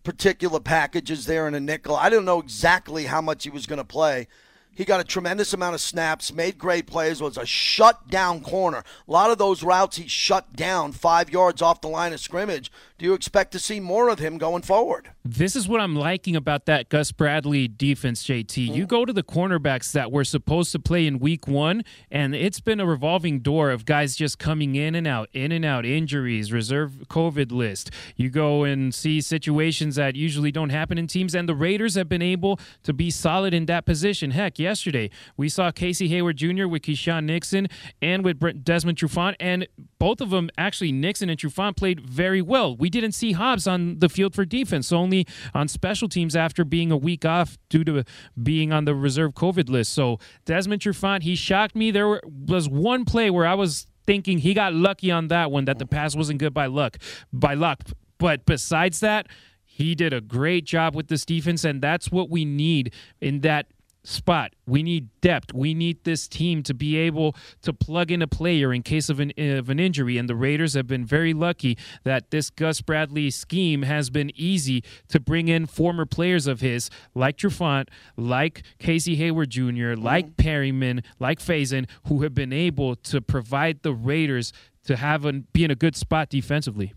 particular 0.04 0.60
packages 0.60 1.26
there 1.26 1.48
in 1.48 1.54
a 1.54 1.60
nickel. 1.60 1.96
I 1.98 2.10
didn't 2.10 2.26
know 2.26 2.40
exactly 2.40 3.06
how 3.06 3.22
much 3.22 3.44
he 3.44 3.50
was 3.50 3.66
going 3.66 3.78
to 3.78 3.84
play. 3.84 4.28
He 4.76 4.86
got 4.86 5.00
a 5.00 5.04
tremendous 5.04 5.54
amount 5.54 5.76
of 5.76 5.82
snaps, 5.82 6.34
made 6.34 6.58
great 6.58 6.88
plays, 6.88 7.22
was 7.22 7.38
a 7.38 7.46
shut 7.46 8.10
down 8.10 8.42
corner. 8.42 8.84
A 9.08 9.12
lot 9.12 9.30
of 9.30 9.38
those 9.38 9.62
routes 9.62 9.98
he 9.98 10.08
shut 10.08 10.56
down 10.56 10.92
five 10.92 11.30
yards 11.30 11.62
off 11.62 11.82
the 11.82 11.88
line 11.88 12.12
of 12.12 12.20
scrimmage. 12.20 12.72
Do 12.98 13.06
you 13.06 13.14
expect 13.14 13.52
to 13.52 13.60
see 13.60 13.80
more 13.80 14.10
of 14.10 14.20
him 14.20 14.38
going 14.38 14.64
forward? 14.64 15.10
This 15.26 15.56
is 15.56 15.68
what 15.68 15.80
I'm 15.82 15.96
liking 15.96 16.36
about 16.36 16.66
that 16.66 16.90
Gus 16.90 17.12
Bradley 17.12 17.68
defense, 17.68 18.24
JT. 18.24 18.70
Mm. 18.70 18.76
You 18.76 18.86
go 18.86 19.06
to 19.06 19.14
the 19.14 19.24
cornerbacks 19.24 19.92
that 19.92 20.12
were 20.12 20.24
supposed 20.24 20.72
to 20.72 20.80
play 20.80 21.06
in 21.06 21.20
week 21.20 21.48
one, 21.48 21.84
and 22.10 22.34
it's 22.34 22.60
been 22.60 22.80
a 22.80 22.86
revolving 22.86 23.40
door 23.40 23.70
of 23.70 23.86
guys 23.86 24.16
just 24.16 24.40
coming 24.40 24.76
in 24.76 24.96
and 24.96 25.06
out, 25.06 25.30
in 25.34 25.52
and 25.52 25.64
out, 25.64 25.86
injuries, 25.86 26.52
reserve 26.52 26.94
COVID 27.10 27.52
list. 27.52 27.92
You 28.16 28.30
go 28.30 28.64
and 28.64 28.94
see 28.94 29.22
situations 29.22 29.96
that 29.98 30.16
usually 30.16 30.52
don't 30.52 30.70
happen 30.70 30.98
in 30.98 31.08
teams, 31.08 31.36
and 31.36 31.48
the 31.48 31.56
Raiders 31.56 31.96
have 31.96 32.10
been 32.10 32.22
able 32.22 32.60
to 32.84 32.94
be 32.94 33.12
solid 33.12 33.54
in 33.54 33.66
that 33.68 33.86
position. 33.86 34.32
Heck, 34.32 34.60
yesterday 34.64 35.10
we 35.38 35.50
saw 35.50 35.72
Casey 35.72 36.08
Hayward 36.08 36.38
Jr. 36.38 36.68
with 36.68 36.82
Keisean 36.82 37.26
Nixon 37.26 37.68
and 38.02 38.24
with 38.24 38.40
Brent 38.40 38.64
Desmond 38.64 38.98
Trufant, 38.98 39.36
and 39.40 39.68
both 40.00 40.22
of 40.22 40.30
them 40.32 40.50
actually 40.58 40.92
Nixon 40.92 41.30
and 41.30 41.40
Trufant 41.40 41.76
played 41.76 42.02
very 42.02 42.42
well. 42.42 42.76
We 42.76 42.90
didn't 42.90 43.12
see 43.12 43.34
Hobbs 43.34 43.68
on 43.68 44.00
the 44.00 44.10
field 44.10 44.34
for 44.34 44.46
defense, 44.46 44.92
only 44.92 45.28
on 45.54 45.68
special 45.68 46.10
teams 46.10 46.36
after 46.36 46.66
being 46.66 46.92
a 46.92 46.98
week 46.98 47.26
off 47.26 47.58
due 47.70 47.84
to 47.84 48.04
being 48.42 48.72
on 48.72 48.86
the 48.86 48.96
reserve 48.96 49.34
COVID 49.34 49.70
list. 49.70 49.94
So 49.94 50.20
Desmond 50.46 50.82
Trufant, 50.82 51.24
he 51.24 51.36
shocked 51.36 51.76
me. 51.76 51.92
There 51.92 52.20
was 52.26 52.68
one 52.68 53.06
play 53.06 53.30
where 53.30 53.46
I 53.46 53.54
was 53.54 53.88
thinking 54.06 54.40
he 54.40 54.54
got 54.54 54.74
lucky 54.74 55.12
on 55.12 55.28
that 55.30 55.52
one 55.52 55.66
that 55.66 55.80
the 55.80 55.86
pass 55.86 56.16
wasn't 56.16 56.40
good 56.40 56.54
by 56.54 56.66
luck 56.66 56.98
by 57.32 57.54
luck. 57.54 57.84
But 58.18 58.46
besides 58.46 59.00
that, 59.02 59.28
he 59.66 59.96
did 59.96 60.14
a 60.14 60.22
great 60.22 60.66
job 60.66 60.96
with 60.96 61.08
this 61.08 61.26
defense, 61.26 61.64
and 61.64 61.82
that's 61.82 62.12
what 62.12 62.30
we 62.30 62.46
need 62.46 62.94
in 63.20 63.40
that 63.42 63.73
spot. 64.04 64.54
We 64.66 64.84
need 64.84 65.10
depth. 65.22 65.54
We 65.54 65.74
need 65.74 66.04
this 66.04 66.28
team 66.28 66.64
to 66.64 66.74
be 66.74 66.98
able 66.98 67.36
to 67.62 67.74
plug 67.74 68.12
in 68.12 68.22
a 68.22 68.28
player 68.28 68.74
in 68.74 68.84
case 68.84 69.10
of 69.10 69.20
an 69.20 69.32
of 69.38 69.70
an 69.70 69.80
injury. 69.80 70.18
And 70.18 70.30
the 70.30 70.36
Raiders 70.36 70.74
have 70.74 70.88
been 70.88 71.06
very 71.06 71.34
lucky 71.34 71.78
that 72.04 72.32
this 72.32 72.50
Gus 72.50 72.82
Bradley 72.82 73.30
scheme 73.30 73.84
has 73.84 74.10
been 74.10 74.32
easy 74.36 74.84
to 75.10 75.20
bring 75.20 75.48
in 75.48 75.66
former 75.66 76.06
players 76.06 76.48
of 76.48 76.62
his, 76.62 76.90
like 77.16 77.38
Trufant, 77.38 77.90
like 78.18 78.64
Casey 78.80 79.16
Hayward 79.16 79.50
Jr., 79.50 79.62
mm-hmm. 79.62 80.04
like 80.04 80.38
Perryman, 80.38 81.04
like 81.20 81.40
Facyson, 81.40 81.88
who 82.08 82.24
have 82.24 82.34
been 82.34 82.54
able 82.54 82.96
to 82.96 83.22
provide 83.22 83.84
the 83.84 83.94
Raiders 83.94 84.54
to 84.86 84.98
have 84.98 85.26
a, 85.26 85.34
be 85.34 85.64
in 85.64 85.72
a 85.72 85.76
good 85.76 85.96
spot 85.96 86.30
defensively. 86.30 86.94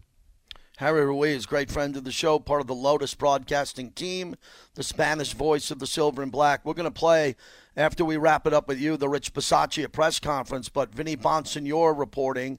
Harry 0.77 1.07
Ruiz, 1.07 1.47
great 1.47 1.71
friend 1.71 1.97
of 1.97 2.05
the 2.05 2.13
show, 2.13 2.39
part 2.39 2.61
of 2.61 2.67
the 2.67 2.75
Lotus 2.75 3.15
Broadcasting 3.15 3.93
team, 3.93 4.37
the 4.75 4.83
Spanish 4.83 5.33
voice 5.33 5.71
of 5.71 5.79
the 5.79 5.87
Silver 5.87 6.23
and 6.23 6.31
Black. 6.31 6.67
We're 6.67 6.75
going 6.75 6.85
to 6.85 6.91
play 6.91 7.35
after 7.79 8.05
we 8.05 8.19
wrap 8.19 8.47
it 8.47 8.53
up 8.53 8.69
with 8.69 8.79
you 8.79 8.99
the 8.99 9.09
Rich 9.09 9.33
Bisaccia 9.33 9.91
press 9.91 10.21
conference, 10.21 10.69
but 10.69 10.95
Vinny 10.95 11.17
Bonsignore 11.17 11.99
reporting 11.99 12.59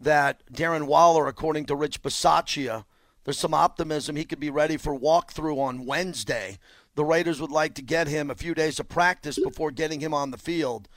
that 0.00 0.42
Darren 0.52 0.88
Waller, 0.88 1.28
according 1.28 1.66
to 1.66 1.76
Rich 1.76 2.02
Bisaccia, 2.02 2.84
there's 3.22 3.38
some 3.38 3.54
optimism 3.54 4.16
he 4.16 4.24
could 4.24 4.40
be 4.40 4.50
ready 4.50 4.76
for 4.76 4.98
walkthrough 4.98 5.58
on 5.58 5.86
Wednesday. 5.86 6.58
The 6.96 7.04
Raiders 7.04 7.40
would 7.40 7.52
like 7.52 7.74
to 7.74 7.82
get 7.82 8.08
him 8.08 8.28
a 8.28 8.34
few 8.34 8.54
days 8.54 8.80
of 8.80 8.88
practice 8.88 9.38
before 9.38 9.70
getting 9.70 10.00
him 10.00 10.12
on 10.12 10.32
the 10.32 10.36
field. 10.36 10.88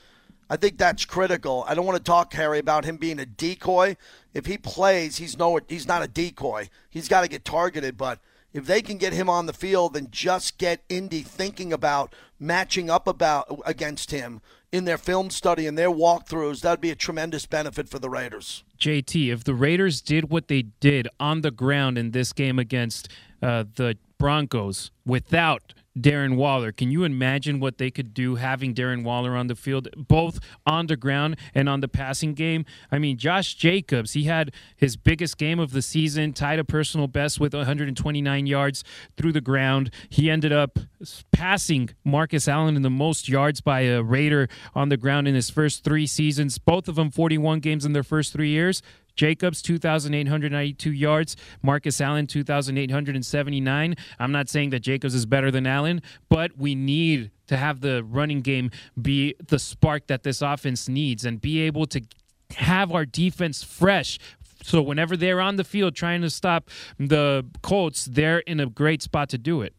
I 0.48 0.56
think 0.56 0.78
that's 0.78 1.04
critical. 1.04 1.64
I 1.66 1.74
don't 1.74 1.86
want 1.86 1.98
to 1.98 2.02
talk 2.02 2.32
Harry 2.34 2.58
about 2.58 2.84
him 2.84 2.96
being 2.96 3.18
a 3.18 3.26
decoy. 3.26 3.96
If 4.32 4.46
he 4.46 4.58
plays, 4.58 5.16
he's 5.16 5.38
no 5.38 5.58
he's 5.68 5.88
not 5.88 6.02
a 6.02 6.08
decoy. 6.08 6.68
He's 6.88 7.08
got 7.08 7.22
to 7.22 7.28
get 7.28 7.44
targeted, 7.44 7.96
but 7.96 8.20
if 8.52 8.66
they 8.66 8.80
can 8.80 8.96
get 8.96 9.12
him 9.12 9.28
on 9.28 9.46
the 9.46 9.52
field 9.52 9.96
and 9.96 10.10
just 10.10 10.56
get 10.56 10.82
Indy 10.88 11.22
thinking 11.22 11.72
about 11.72 12.14
matching 12.38 12.88
up 12.88 13.06
about 13.06 13.60
against 13.66 14.10
him 14.10 14.40
in 14.72 14.84
their 14.84 14.98
film 14.98 15.30
study 15.30 15.66
and 15.66 15.76
their 15.76 15.90
walkthroughs, 15.90 16.60
that'd 16.62 16.80
be 16.80 16.90
a 16.90 16.94
tremendous 16.94 17.44
benefit 17.44 17.88
for 17.88 17.98
the 17.98 18.08
Raiders. 18.08 18.64
JT, 18.78 19.32
if 19.32 19.44
the 19.44 19.54
Raiders 19.54 20.00
did 20.00 20.30
what 20.30 20.48
they 20.48 20.62
did 20.62 21.08
on 21.20 21.42
the 21.42 21.50
ground 21.50 21.98
in 21.98 22.12
this 22.12 22.32
game 22.32 22.58
against 22.58 23.08
uh, 23.42 23.64
the 23.74 23.96
Broncos 24.18 24.90
without 25.04 25.74
Darren 25.98 26.36
Waller. 26.36 26.72
Can 26.72 26.90
you 26.90 27.04
imagine 27.04 27.60
what 27.60 27.78
they 27.78 27.90
could 27.90 28.12
do 28.14 28.36
having 28.36 28.74
Darren 28.74 29.02
Waller 29.02 29.36
on 29.36 29.46
the 29.46 29.54
field, 29.54 29.88
both 29.96 30.40
on 30.66 30.86
the 30.86 30.96
ground 30.96 31.36
and 31.54 31.68
on 31.68 31.80
the 31.80 31.88
passing 31.88 32.34
game? 32.34 32.64
I 32.90 32.98
mean, 32.98 33.16
Josh 33.16 33.54
Jacobs, 33.54 34.12
he 34.12 34.24
had 34.24 34.52
his 34.76 34.96
biggest 34.96 35.38
game 35.38 35.58
of 35.58 35.72
the 35.72 35.82
season, 35.82 36.32
tied 36.32 36.58
a 36.58 36.64
personal 36.64 37.06
best 37.06 37.40
with 37.40 37.54
129 37.54 38.46
yards 38.46 38.84
through 39.16 39.32
the 39.32 39.40
ground. 39.40 39.90
He 40.08 40.30
ended 40.30 40.52
up 40.52 40.78
passing 41.32 41.90
Marcus 42.04 42.48
Allen 42.48 42.76
in 42.76 42.82
the 42.82 42.90
most 42.90 43.28
yards 43.28 43.60
by 43.60 43.80
a 43.80 44.02
Raider 44.02 44.48
on 44.74 44.88
the 44.88 44.96
ground 44.96 45.28
in 45.28 45.34
his 45.34 45.50
first 45.50 45.84
three 45.84 46.06
seasons, 46.06 46.58
both 46.58 46.88
of 46.88 46.96
them 46.96 47.10
41 47.10 47.60
games 47.60 47.84
in 47.84 47.92
their 47.92 48.02
first 48.02 48.32
three 48.32 48.50
years. 48.50 48.82
Jacobs, 49.16 49.62
2,892 49.62 50.92
yards. 50.92 51.36
Marcus 51.62 52.00
Allen, 52.00 52.26
2,879. 52.26 53.94
I'm 54.18 54.32
not 54.32 54.48
saying 54.48 54.70
that 54.70 54.80
Jacobs 54.80 55.14
is 55.14 55.26
better 55.26 55.50
than 55.50 55.66
Allen, 55.66 56.02
but 56.28 56.56
we 56.56 56.74
need 56.74 57.30
to 57.48 57.56
have 57.56 57.80
the 57.80 58.04
running 58.04 58.40
game 58.40 58.70
be 59.00 59.34
the 59.48 59.58
spark 59.58 60.06
that 60.08 60.22
this 60.22 60.42
offense 60.42 60.88
needs 60.88 61.24
and 61.24 61.40
be 61.40 61.60
able 61.60 61.86
to 61.86 62.02
have 62.56 62.92
our 62.92 63.04
defense 63.04 63.62
fresh. 63.62 64.18
So 64.62 64.82
whenever 64.82 65.16
they're 65.16 65.40
on 65.40 65.56
the 65.56 65.64
field 65.64 65.94
trying 65.94 66.22
to 66.22 66.30
stop 66.30 66.70
the 66.98 67.46
Colts, 67.62 68.04
they're 68.04 68.40
in 68.40 68.60
a 68.60 68.66
great 68.66 69.02
spot 69.02 69.28
to 69.30 69.38
do 69.38 69.62
it. 69.62 69.74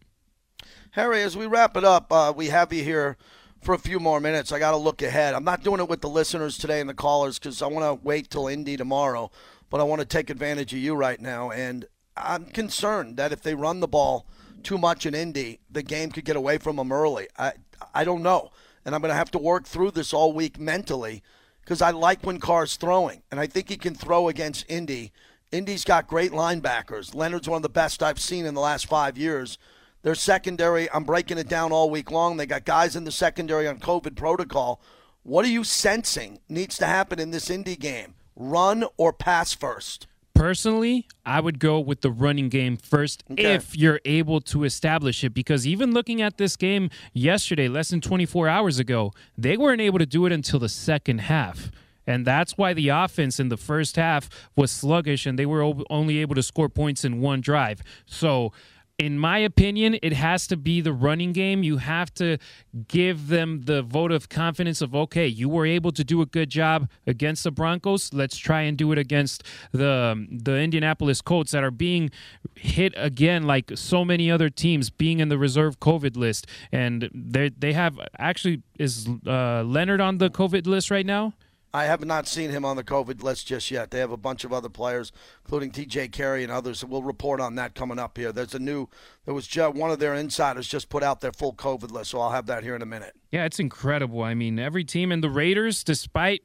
Harry, 0.92 1.22
as 1.22 1.38
we 1.38 1.46
wrap 1.46 1.78
it 1.78 1.84
up, 1.84 2.12
uh, 2.12 2.34
we 2.36 2.48
have 2.48 2.74
you 2.74 2.84
here 2.84 3.18
for 3.62 3.74
a 3.74 3.80
few 3.80 4.00
more 4.00 4.20
minutes. 4.20 4.52
I 4.52 4.60
got 4.60 4.72
to 4.72 4.78
look 4.78 5.02
ahead. 5.02 5.34
I'm 5.34 5.44
not 5.44 5.64
doing 5.64 5.80
it 5.80 5.90
with 5.90 6.02
the 6.02 6.10
listeners 6.10 6.58
today 6.58 6.80
and 6.80 6.90
the 6.90 6.94
callers 6.94 7.40
because 7.40 7.62
I 7.62 7.68
want 7.68 7.86
to 7.86 8.06
wait 8.06 8.30
till 8.30 8.48
Indy 8.48 8.78
tomorrow, 8.78 9.32
but 9.70 9.80
I 9.80 9.84
want 9.84 10.00
to 10.02 10.06
take 10.06 10.30
advantage 10.30 10.74
of 10.74 10.80
you 10.80 10.96
right 10.96 11.20
now. 11.20 11.52
And 11.52 11.86
I'm 12.16 12.46
concerned 12.46 13.18
that 13.18 13.32
if 13.32 13.42
they 13.42 13.56
run 13.56 13.80
the 13.80 13.88
ball 13.88 14.26
too 14.64 14.78
much 14.78 15.06
in 15.06 15.14
Indy, 15.14 15.60
the 15.70 15.84
game 15.84 16.12
could 16.12 16.26
get 16.26 16.36
away 16.36 16.58
from 16.58 16.78
them 16.78 16.92
early. 16.92 17.28
I 17.38 17.54
I 17.94 18.04
don't 18.04 18.24
know, 18.24 18.52
and 18.86 18.96
I'm 18.96 19.02
going 19.02 19.12
to 19.12 19.16
have 19.16 19.32
to 19.32 19.38
work 19.38 19.66
through 19.66 19.92
this 19.92 20.14
all 20.14 20.34
week 20.34 20.60
mentally 20.60 21.22
because 21.62 21.82
I 21.82 21.92
like 21.92 22.24
when 22.24 22.40
Carr's 22.40 22.76
throwing, 22.76 23.22
and 23.30 23.40
I 23.40 23.48
think 23.48 23.70
he 23.70 23.78
can 23.78 23.94
throw 23.94 24.30
against 24.30 24.66
Indy. 24.70 25.12
Indy's 25.52 25.84
got 25.84 26.08
great 26.08 26.32
linebackers. 26.32 27.14
Leonard's 27.14 27.48
one 27.48 27.58
of 27.58 27.64
the 27.64 27.70
best 27.70 28.04
I've 28.04 28.20
seen 28.20 28.46
in 28.46 28.54
the 28.54 28.62
last 28.62 28.88
five 28.88 29.18
years. 29.18 29.58
Their 30.04 30.16
secondary, 30.16 30.90
I'm 30.92 31.04
breaking 31.04 31.38
it 31.38 31.50
down 31.50 31.72
all 31.72 31.90
week 31.90 32.12
long. 32.12 32.38
They 32.38 32.46
got 32.46 32.66
guys 32.66 32.96
in 32.96 33.04
the 33.04 33.12
secondary 33.12 33.68
on 33.68 33.80
COVID 33.80 34.16
protocol. 34.16 34.80
What 35.24 35.44
are 35.44 35.50
you 35.50 35.64
sensing 35.64 36.40
needs 36.48 36.78
to 36.78 36.86
happen 36.86 37.20
in 37.20 37.32
this 37.32 37.50
Indy 37.50 37.76
game? 37.76 38.14
Run 38.36 38.86
or 38.96 39.12
pass 39.12 39.54
first? 39.54 40.08
Personally, 40.34 41.08
I 41.26 41.40
would 41.40 41.60
go 41.60 41.80
with 41.80 42.02
the 42.02 42.12
running 42.12 42.48
game 42.50 42.78
first 42.78 43.24
Okay. 43.32 43.56
if 43.56 43.76
you're 43.76 44.00
able 44.06 44.40
to 44.42 44.64
establish 44.64 45.24
it. 45.24 45.34
Because 45.34 45.66
even 45.66 45.94
looking 45.94 46.22
at 46.22 46.38
this 46.38 46.56
game 46.56 46.92
yesterday, 47.12 47.68
less 47.68 47.90
than 47.90 48.02
24 48.02 48.48
hours 48.48 48.78
ago, 48.78 49.12
they 49.36 49.58
weren't 49.58 49.82
able 49.82 49.98
to 49.98 50.06
do 50.06 50.28
it 50.28 50.32
until 50.32 50.60
the 50.60 50.70
second 50.70 51.22
half. 51.22 51.72
And 52.06 52.26
that's 52.26 52.56
why 52.56 52.74
the 52.74 52.88
offense 52.90 53.40
in 53.40 53.50
the 53.50 53.58
first 53.58 53.96
half 53.98 54.30
was 54.56 54.72
sluggish 54.72 55.26
and 55.26 55.38
they 55.38 55.46
were 55.48 55.74
only 55.90 56.20
able 56.20 56.36
to 56.36 56.44
score 56.44 56.70
points 56.70 57.04
in 57.04 57.20
one 57.20 57.42
drive. 57.42 57.82
So, 58.06 58.54
in 58.98 59.20
my 59.20 59.38
opinion, 59.38 60.00
it 60.02 60.14
has 60.14 60.48
to 60.48 60.58
be 60.58 60.82
the 60.82 60.92
running 60.92 61.32
game. 61.32 61.62
You 61.62 61.78
have 61.78 62.12
to 62.16 62.40
give 62.88 63.28
them 63.28 63.62
the 63.66 63.84
vote 63.84 64.12
of 64.12 64.28
confidence 64.28 64.82
of, 64.82 64.96
okay, 64.96 65.28
you 65.28 65.48
were 65.48 65.68
able 65.68 65.92
to 65.92 66.04
do 66.04 66.22
a 66.22 66.26
good 66.26 66.50
job 66.50 66.90
against 67.06 67.44
the 67.44 67.52
Broncos. 67.52 68.12
Let's 68.12 68.38
try 68.38 68.62
and 68.62 68.76
do 68.76 68.92
it 68.92 68.98
against 68.98 69.44
the 69.72 70.26
the 70.32 70.58
Indianapolis 70.58 71.22
Colts 71.22 71.52
that 71.52 71.64
are 71.64 71.72
being 71.72 72.10
hit 72.56 72.94
again, 72.98 73.44
like 73.44 73.72
so 73.76 74.04
many 74.04 74.32
other 74.32 74.50
teams, 74.50 74.90
being 74.90 75.20
in 75.20 75.30
the 75.30 75.38
reserve 75.38 75.80
COVID 75.80 76.18
list. 76.18 76.48
And 76.72 77.10
they 77.14 77.50
they 77.50 77.74
have 77.74 78.00
actually 78.18 78.64
is 78.80 79.08
uh, 79.28 79.62
Leonard 79.64 80.02
on 80.02 80.18
the 80.18 80.32
COVID 80.32 80.66
list 80.66 80.90
right 80.90 81.06
now. 81.06 81.34
I 81.78 81.86
have 81.86 82.04
not 82.04 82.28
seen 82.28 82.50
him 82.50 82.66
on 82.66 82.76
the 82.76 82.84
COVID 82.84 83.22
list 83.22 83.46
just 83.48 83.70
yet. 83.70 83.92
They 83.92 84.00
have 84.00 84.12
a 84.12 84.18
bunch 84.18 84.44
of 84.44 84.52
other 84.52 84.68
players, 84.68 85.12
including 85.46 85.70
T.J. 85.70 86.08
Carrie 86.08 86.42
and 86.44 86.52
others. 86.52 86.84
We'll 86.84 87.04
report 87.04 87.40
on 87.40 87.54
that 87.56 87.76
coming 87.76 88.00
up 88.00 88.18
here. 88.18 88.32
There's 88.32 88.56
a 88.56 88.60
new. 88.60 88.88
There 89.26 89.34
was 89.34 89.46
just, 89.46 89.76
one 89.76 89.92
of 89.92 90.00
their 90.00 90.16
insiders 90.16 90.68
just 90.68 90.90
put 90.90 91.04
out 91.04 91.22
their 91.22 91.32
full 91.32 91.54
COVID 91.54 91.92
list, 91.92 92.12
so 92.12 92.20
I'll 92.20 92.32
have 92.32 92.48
that 92.48 92.64
here 92.64 92.76
in 92.76 92.82
a 92.82 92.88
minute. 92.88 93.14
Yeah, 93.32 93.46
it's 93.46 93.60
incredible. 93.60 94.24
I 94.24 94.34
mean, 94.34 94.58
every 94.58 94.84
team 94.84 95.12
and 95.12 95.24
the 95.24 95.30
Raiders, 95.30 95.84
despite 95.84 96.42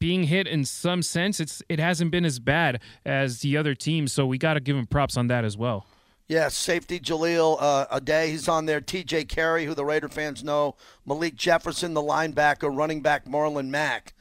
being 0.00 0.24
hit 0.24 0.48
in 0.48 0.64
some 0.64 1.00
sense, 1.02 1.38
it's 1.38 1.62
it 1.68 1.78
hasn't 1.78 2.10
been 2.10 2.24
as 2.24 2.40
bad 2.40 2.80
as 3.06 3.40
the 3.40 3.56
other 3.56 3.76
teams. 3.76 4.12
So 4.12 4.26
we 4.26 4.36
got 4.36 4.54
to 4.54 4.60
give 4.60 4.74
them 4.74 4.88
props 4.88 5.16
on 5.16 5.28
that 5.28 5.44
as 5.44 5.56
well. 5.56 5.86
Yes, 6.26 6.56
safety 6.56 6.98
Jahleel 6.98 7.56
uh, 7.60 8.00
Addae, 8.00 8.28
he's 8.28 8.48
on 8.48 8.66
there. 8.66 8.80
T.J. 8.80 9.26
Carrie, 9.26 9.66
who 9.66 9.74
the 9.74 9.84
Raider 9.84 10.08
fans 10.08 10.42
know. 10.42 10.76
Malik 11.04 11.36
Jefferson, 11.36 11.94
the 11.94 12.02
linebacker. 12.02 12.74
Running 12.74 13.00
back 13.00 13.26
Marlon 13.26 13.68
Mack, 13.68 14.14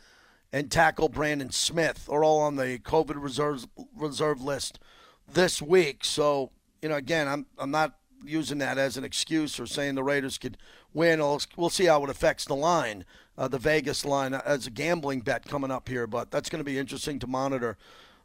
and 0.53 0.69
tackle 0.69 1.09
Braden 1.09 1.51
Smith 1.51 2.07
are 2.09 2.23
all 2.23 2.39
on 2.39 2.55
the 2.55 2.79
COVID 2.79 3.21
reserve 3.21 3.67
reserve 3.95 4.41
list 4.41 4.79
this 5.31 5.61
week. 5.61 6.03
So 6.03 6.51
you 6.81 6.89
know, 6.89 6.95
again, 6.95 7.27
I'm 7.27 7.45
I'm 7.57 7.71
not 7.71 7.95
using 8.23 8.59
that 8.59 8.77
as 8.77 8.97
an 8.97 9.03
excuse 9.03 9.59
or 9.59 9.65
saying 9.65 9.95
the 9.95 10.03
Raiders 10.03 10.37
could 10.37 10.57
win. 10.93 11.19
We'll 11.19 11.41
we'll 11.55 11.69
see 11.69 11.85
how 11.85 12.03
it 12.03 12.09
affects 12.09 12.45
the 12.45 12.55
line, 12.55 13.05
uh, 13.37 13.47
the 13.47 13.57
Vegas 13.57 14.05
line, 14.05 14.33
uh, 14.33 14.41
as 14.45 14.67
a 14.67 14.71
gambling 14.71 15.21
bet 15.21 15.45
coming 15.45 15.71
up 15.71 15.87
here. 15.87 16.07
But 16.07 16.31
that's 16.31 16.49
going 16.49 16.59
to 16.59 16.69
be 16.69 16.77
interesting 16.77 17.19
to 17.19 17.27
monitor 17.27 17.77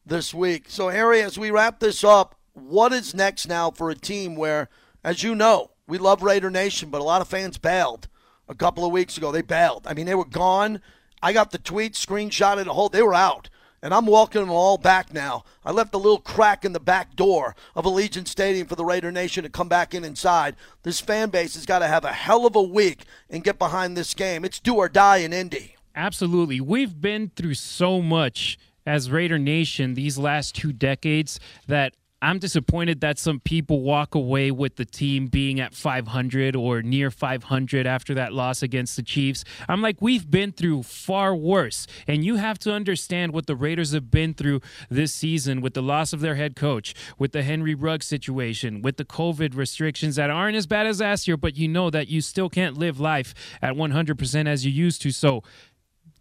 this 0.05 0.33
week. 0.33 0.67
So, 0.69 0.89
Harry, 0.89 1.23
as 1.23 1.39
we 1.39 1.51
wrap 1.51 1.81
this 1.81 2.05
up, 2.05 2.37
what 2.55 2.93
is 2.93 3.15
next 3.15 3.49
now 3.49 3.71
for 3.71 3.91
a 3.91 3.95
team 3.95 4.37
where, 4.37 4.69
as 5.05 5.23
you 5.23 5.35
know, 5.35 5.71
we 5.87 5.99
love 5.99 6.23
Raider 6.23 6.51
Nation, 6.51 6.91
but 6.91 7.01
a 7.01 7.05
lot 7.05 7.21
of 7.21 7.29
fans 7.29 7.59
bailed 7.59 8.09
a 8.49 8.55
couple 8.55 8.85
of 8.85 8.93
weeks 8.93 9.17
ago. 9.17 9.31
They 9.33 9.43
bailed. 9.43 9.87
I 9.87 9.95
mean, 9.95 10.07
they 10.07 10.15
were 10.15 10.25
gone. 10.25 10.81
I 11.23 11.33
got 11.33 11.51
the 11.51 11.59
tweet, 11.59 11.95
screenshotted 11.95 12.65
the 12.65 12.75
whole. 12.75 12.89
They 12.89 13.03
were 13.03 13.15
out, 13.15 13.49
and 13.83 13.93
I'm 13.95 14.07
welcoming 14.07 14.49
them 14.49 14.57
all 14.57 14.79
back 14.79 15.13
now. 15.13 15.45
I 15.65 15.73
left 15.73 15.95
a 15.95 15.99
little 15.99 16.21
crack 16.21 16.65
in 16.65 16.73
the 16.73 16.81
back 16.81 17.17
door 17.17 17.55
of 17.75 17.85
Allegiant 17.85 18.29
Stadium 18.29 18.67
for 18.67 18.77
the 18.77 18.85
Raider 18.85 19.11
Nation 19.11 19.43
to 19.45 19.51
come 19.51 19.69
back 19.69 19.95
in 19.95 20.05
inside. 20.05 20.57
This 20.83 21.01
fan 21.01 21.31
base 21.31 21.55
has 21.55 21.67
got 21.67 21.81
to 21.81 21.87
have 21.87 22.05
a 22.05 22.13
hell 22.13 22.47
of 22.47 22.55
a 22.57 22.63
week 22.63 23.05
and 23.31 23.45
get 23.45 23.59
behind 23.59 23.97
this 23.97 24.15
game. 24.15 24.45
It's 24.45 24.61
do 24.61 24.75
or 24.77 24.89
die 24.89 25.19
in 25.19 25.33
Indy. 25.33 25.77
Absolutely. 25.95 26.61
We've 26.61 27.01
been 27.01 27.31
through 27.35 27.55
so 27.55 28.03
much 28.03 28.59
as 28.85 29.11
Raider 29.11 29.39
Nation 29.39 29.95
these 29.95 30.19
last 30.19 30.55
two 30.55 30.73
decades 30.73 31.41
that 31.67 31.95
I'm 32.27 32.41
disappointed 32.41 33.03
that 33.03 33.21
some 33.21 33.39
people 33.39 33.83
walk 33.83 34.17
away 34.17 34.51
with 34.51 34.75
the 34.75 34.85
team 34.85 35.29
being 35.29 35.61
at 35.61 35.73
500 35.77 36.57
or 36.57 36.83
near 36.83 37.09
500 37.09 37.87
after 37.87 38.15
that 38.15 38.33
loss 38.33 38.65
against 38.65 38.97
the 38.97 39.05
Chiefs. 39.05 39.45
I'm 39.69 39.81
like, 39.81 40.03
we've 40.03 40.29
been 40.29 40.51
through 40.51 40.83
far 40.83 41.37
worse. 41.37 41.87
And 42.09 42.25
you 42.25 42.35
have 42.35 42.59
to 42.61 42.73
understand 42.73 43.33
what 43.33 43.47
the 43.47 43.55
Raiders 43.55 43.93
have 43.93 44.11
been 44.11 44.35
through 44.35 44.61
this 44.91 45.15
season 45.15 45.61
with 45.61 45.75
the 45.75 45.83
loss 45.83 46.13
of 46.13 46.19
their 46.19 46.35
head 46.35 46.57
coach, 46.57 46.97
with 47.17 47.31
the 47.31 47.45
Henry 47.45 47.77
Ruggs 47.77 48.07
situation, 48.07 48.83
with 48.83 48.97
the 48.97 49.05
COVID 49.05 49.55
restrictions 49.55 50.17
that 50.17 50.29
aren't 50.29 50.57
as 50.57 50.67
bad 50.67 50.89
as 50.89 51.01
last 51.01 51.29
year, 51.29 51.37
but 51.37 51.57
you 51.57 51.69
know 51.69 51.91
that 51.91 52.09
you 52.09 52.21
still 52.21 52.49
can't 52.49 52.77
live 52.77 52.99
life 52.99 53.35
at 53.63 53.75
100% 53.75 54.49
as 54.49 54.67
you 54.67 54.73
used 54.73 55.01
to. 55.03 55.13
So 55.13 55.45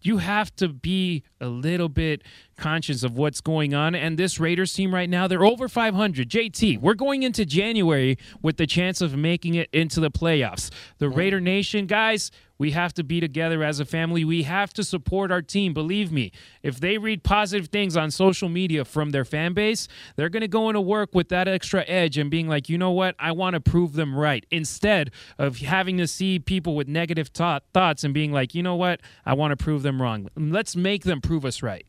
you 0.05 0.17
have 0.17 0.55
to 0.57 0.69
be 0.69 1.23
a 1.41 1.47
little 1.47 1.89
bit 1.89 2.23
conscious 2.57 3.03
of 3.03 3.17
what's 3.17 3.41
going 3.41 3.73
on. 3.73 3.95
And 3.95 4.17
this 4.17 4.39
Raiders 4.39 4.73
team 4.73 4.93
right 4.93 5.09
now, 5.09 5.27
they're 5.27 5.45
over 5.45 5.67
500. 5.67 6.29
JT, 6.29 6.79
we're 6.79 6.93
going 6.93 7.23
into 7.23 7.45
January 7.45 8.17
with 8.41 8.57
the 8.57 8.67
chance 8.67 9.01
of 9.01 9.15
making 9.15 9.55
it 9.55 9.69
into 9.73 9.99
the 9.99 10.11
playoffs. 10.11 10.69
The 10.99 11.09
Raider 11.09 11.41
Nation, 11.41 11.85
guys, 11.85 12.31
we 12.57 12.71
have 12.71 12.93
to 12.95 13.03
be 13.03 13.19
together 13.19 13.63
as 13.63 13.79
a 13.79 13.85
family. 13.85 14.23
We 14.23 14.43
have 14.43 14.73
to 14.73 14.83
support 14.83 15.31
our 15.31 15.41
team. 15.41 15.73
Believe 15.73 16.11
me, 16.11 16.31
if 16.63 16.79
they 16.79 16.97
read 16.97 17.23
positive 17.23 17.67
things 17.67 17.97
on 17.97 18.11
social 18.11 18.49
media 18.49 18.85
from 18.85 19.11
their 19.11 19.25
fan 19.25 19.53
base, 19.53 19.87
they're 20.15 20.29
going 20.29 20.41
to 20.41 20.47
go 20.47 20.69
into 20.69 20.81
work 20.81 21.13
with 21.13 21.29
that 21.29 21.47
extra 21.47 21.83
edge 21.87 22.17
and 22.17 22.31
being 22.31 22.47
like, 22.47 22.69
you 22.69 22.77
know 22.77 22.91
what? 22.91 23.15
I 23.19 23.31
want 23.31 23.55
to 23.55 23.59
prove 23.59 23.93
them 23.93 24.15
right. 24.15 24.45
Instead 24.51 25.11
of 25.37 25.57
having 25.57 25.97
to 25.97 26.07
see 26.07 26.39
people 26.39 26.75
with 26.75 26.87
negative 26.87 27.33
ta- 27.33 27.59
thoughts 27.73 28.03
and 28.03 28.13
being 28.13 28.31
like, 28.31 28.55
you 28.55 28.63
know 28.63 28.75
what? 28.75 29.01
I 29.25 29.33
want 29.33 29.51
to 29.51 29.61
prove 29.61 29.83
them 29.83 30.01
wrong. 30.01 30.29
Let's 30.35 30.75
make 30.75 31.03
them 31.03 31.21
prove 31.21 31.45
us 31.45 31.61
right. 31.61 31.85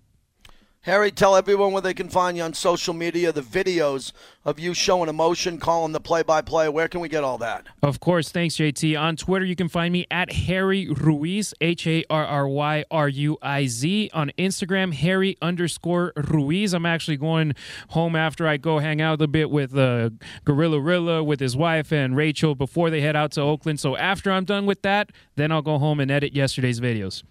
Harry, 0.87 1.11
tell 1.11 1.35
everyone 1.35 1.73
where 1.73 1.83
they 1.83 1.93
can 1.93 2.09
find 2.09 2.37
you 2.37 2.45
on 2.45 2.55
social 2.55 2.95
media, 2.95 3.33
the 3.33 3.41
videos 3.41 4.13
of 4.45 4.61
you 4.61 4.73
showing 4.73 5.09
emotion, 5.09 5.59
calling 5.59 5.91
the 5.91 5.99
play 5.99 6.23
by 6.23 6.41
play. 6.41 6.69
Where 6.69 6.87
can 6.87 7.01
we 7.01 7.09
get 7.09 7.25
all 7.25 7.39
that? 7.39 7.67
Of 7.83 7.99
course. 7.99 8.31
Thanks, 8.31 8.55
JT. 8.55 8.97
On 8.97 9.17
Twitter, 9.17 9.45
you 9.45 9.57
can 9.57 9.69
find 9.69 9.93
me 9.93 10.07
at 10.13 10.33
Harry 10.33 10.89
Ruiz, 10.89 11.53
H 11.61 11.89
A 11.89 12.05
R 12.09 12.25
R 12.25 12.47
Y 12.47 12.85
R 12.89 13.09
U 13.09 13.37
I 13.43 13.67
Z. 13.67 14.11
On 14.15 14.31
Instagram, 14.39 14.95
Harry 14.95 15.37
underscore 15.43 16.13
Ruiz. 16.17 16.73
I'm 16.73 16.87
actually 16.87 17.17
going 17.17 17.55
home 17.89 18.15
after 18.15 18.47
I 18.47 18.57
go 18.57 18.79
hang 18.79 19.01
out 19.01 19.21
a 19.21 19.27
bit 19.27 19.51
with 19.51 19.77
uh, 19.77 20.11
Gorilla 20.45 20.79
Rilla, 20.79 21.25
with 21.25 21.41
his 21.41 21.57
wife 21.57 21.93
and 21.93 22.17
Rachel 22.17 22.55
before 22.55 22.91
they 22.91 23.01
head 23.01 23.17
out 23.17 23.33
to 23.33 23.41
Oakland. 23.41 23.81
So 23.81 23.97
after 23.97 24.31
I'm 24.31 24.45
done 24.45 24.67
with 24.67 24.83
that, 24.83 25.11
then 25.35 25.51
I'll 25.51 25.63
go 25.63 25.79
home 25.79 25.99
and 25.99 26.13
edit 26.13 26.33
yesterday's 26.33 26.79
videos. 26.79 27.25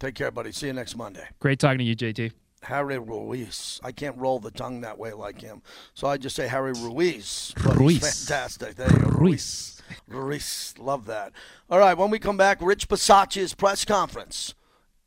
Take 0.00 0.16
care, 0.16 0.32
buddy. 0.32 0.50
See 0.50 0.66
you 0.66 0.72
next 0.72 0.96
Monday. 0.96 1.28
Great 1.38 1.60
talking 1.60 1.78
to 1.78 1.84
you, 1.84 1.94
JT. 1.94 2.32
Harry 2.64 2.98
Ruiz. 2.98 3.80
I 3.82 3.92
can't 3.92 4.16
roll 4.16 4.38
the 4.38 4.50
tongue 4.50 4.80
that 4.82 4.98
way 4.98 5.12
like 5.12 5.40
him. 5.40 5.62
So 5.94 6.06
I 6.06 6.16
just 6.16 6.36
say 6.36 6.48
Harry 6.48 6.72
Ruiz. 6.72 7.54
Ruiz. 7.64 8.00
Fantastic. 8.00 8.76
There 8.76 8.90
you 8.90 8.98
go. 8.98 9.08
Ruiz. 9.08 9.82
Ruiz. 10.06 10.74
Love 10.78 11.06
that. 11.06 11.32
All 11.70 11.78
right, 11.78 11.96
when 11.96 12.10
we 12.10 12.18
come 12.18 12.36
back, 12.36 12.58
Rich 12.60 12.88
Bisaccia's 12.88 13.54
press 13.54 13.84
conference. 13.84 14.54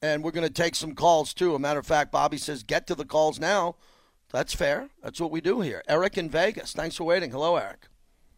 And 0.01 0.23
we're 0.23 0.31
going 0.31 0.47
to 0.47 0.53
take 0.53 0.75
some 0.75 0.93
calls, 0.93 1.33
too. 1.33 1.55
A 1.55 1.59
matter 1.59 1.79
of 1.79 1.87
fact, 1.87 2.11
Bobby 2.11 2.37
says, 2.37 2.63
get 2.63 2.85
to 2.87 2.95
the 2.95 3.05
calls 3.05 3.39
now. 3.39 3.75
That's 4.31 4.53
fair. 4.53 4.89
That's 5.01 5.21
what 5.21 5.31
we 5.31 5.41
do 5.41 5.61
here. 5.61 5.81
Eric 5.87 6.17
in 6.17 6.29
Vegas. 6.29 6.73
Thanks 6.73 6.95
for 6.95 7.05
waiting. 7.05 7.31
Hello, 7.31 7.55
Eric. 7.55 7.87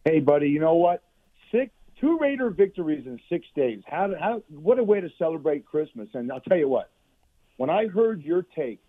Hey, 0.04 0.20
buddy. 0.20 0.48
You 0.48 0.60
know 0.60 0.76
what? 0.76 1.02
Six, 1.50 1.72
two 2.00 2.18
Raider 2.18 2.50
victories 2.50 3.06
in 3.06 3.18
six 3.28 3.46
days. 3.54 3.82
How, 3.86 4.10
how? 4.18 4.42
What 4.48 4.78
a 4.78 4.84
way 4.84 5.00
to 5.00 5.10
celebrate 5.18 5.66
Christmas! 5.66 6.08
And 6.14 6.30
I'll 6.30 6.40
tell 6.40 6.56
you 6.56 6.68
what. 6.68 6.90
When 7.56 7.70
I 7.70 7.88
heard 7.88 8.22
your 8.22 8.42
take 8.42 8.80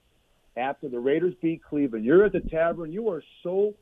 after 0.59 0.89
the 0.89 0.99
Raiders 0.99 1.33
beat 1.41 1.63
Cleveland. 1.63 2.05
You're 2.05 2.25
at 2.25 2.33
the 2.33 2.41
tavern. 2.41 2.91
You 2.91 3.09
are 3.09 3.23
so 3.43 3.73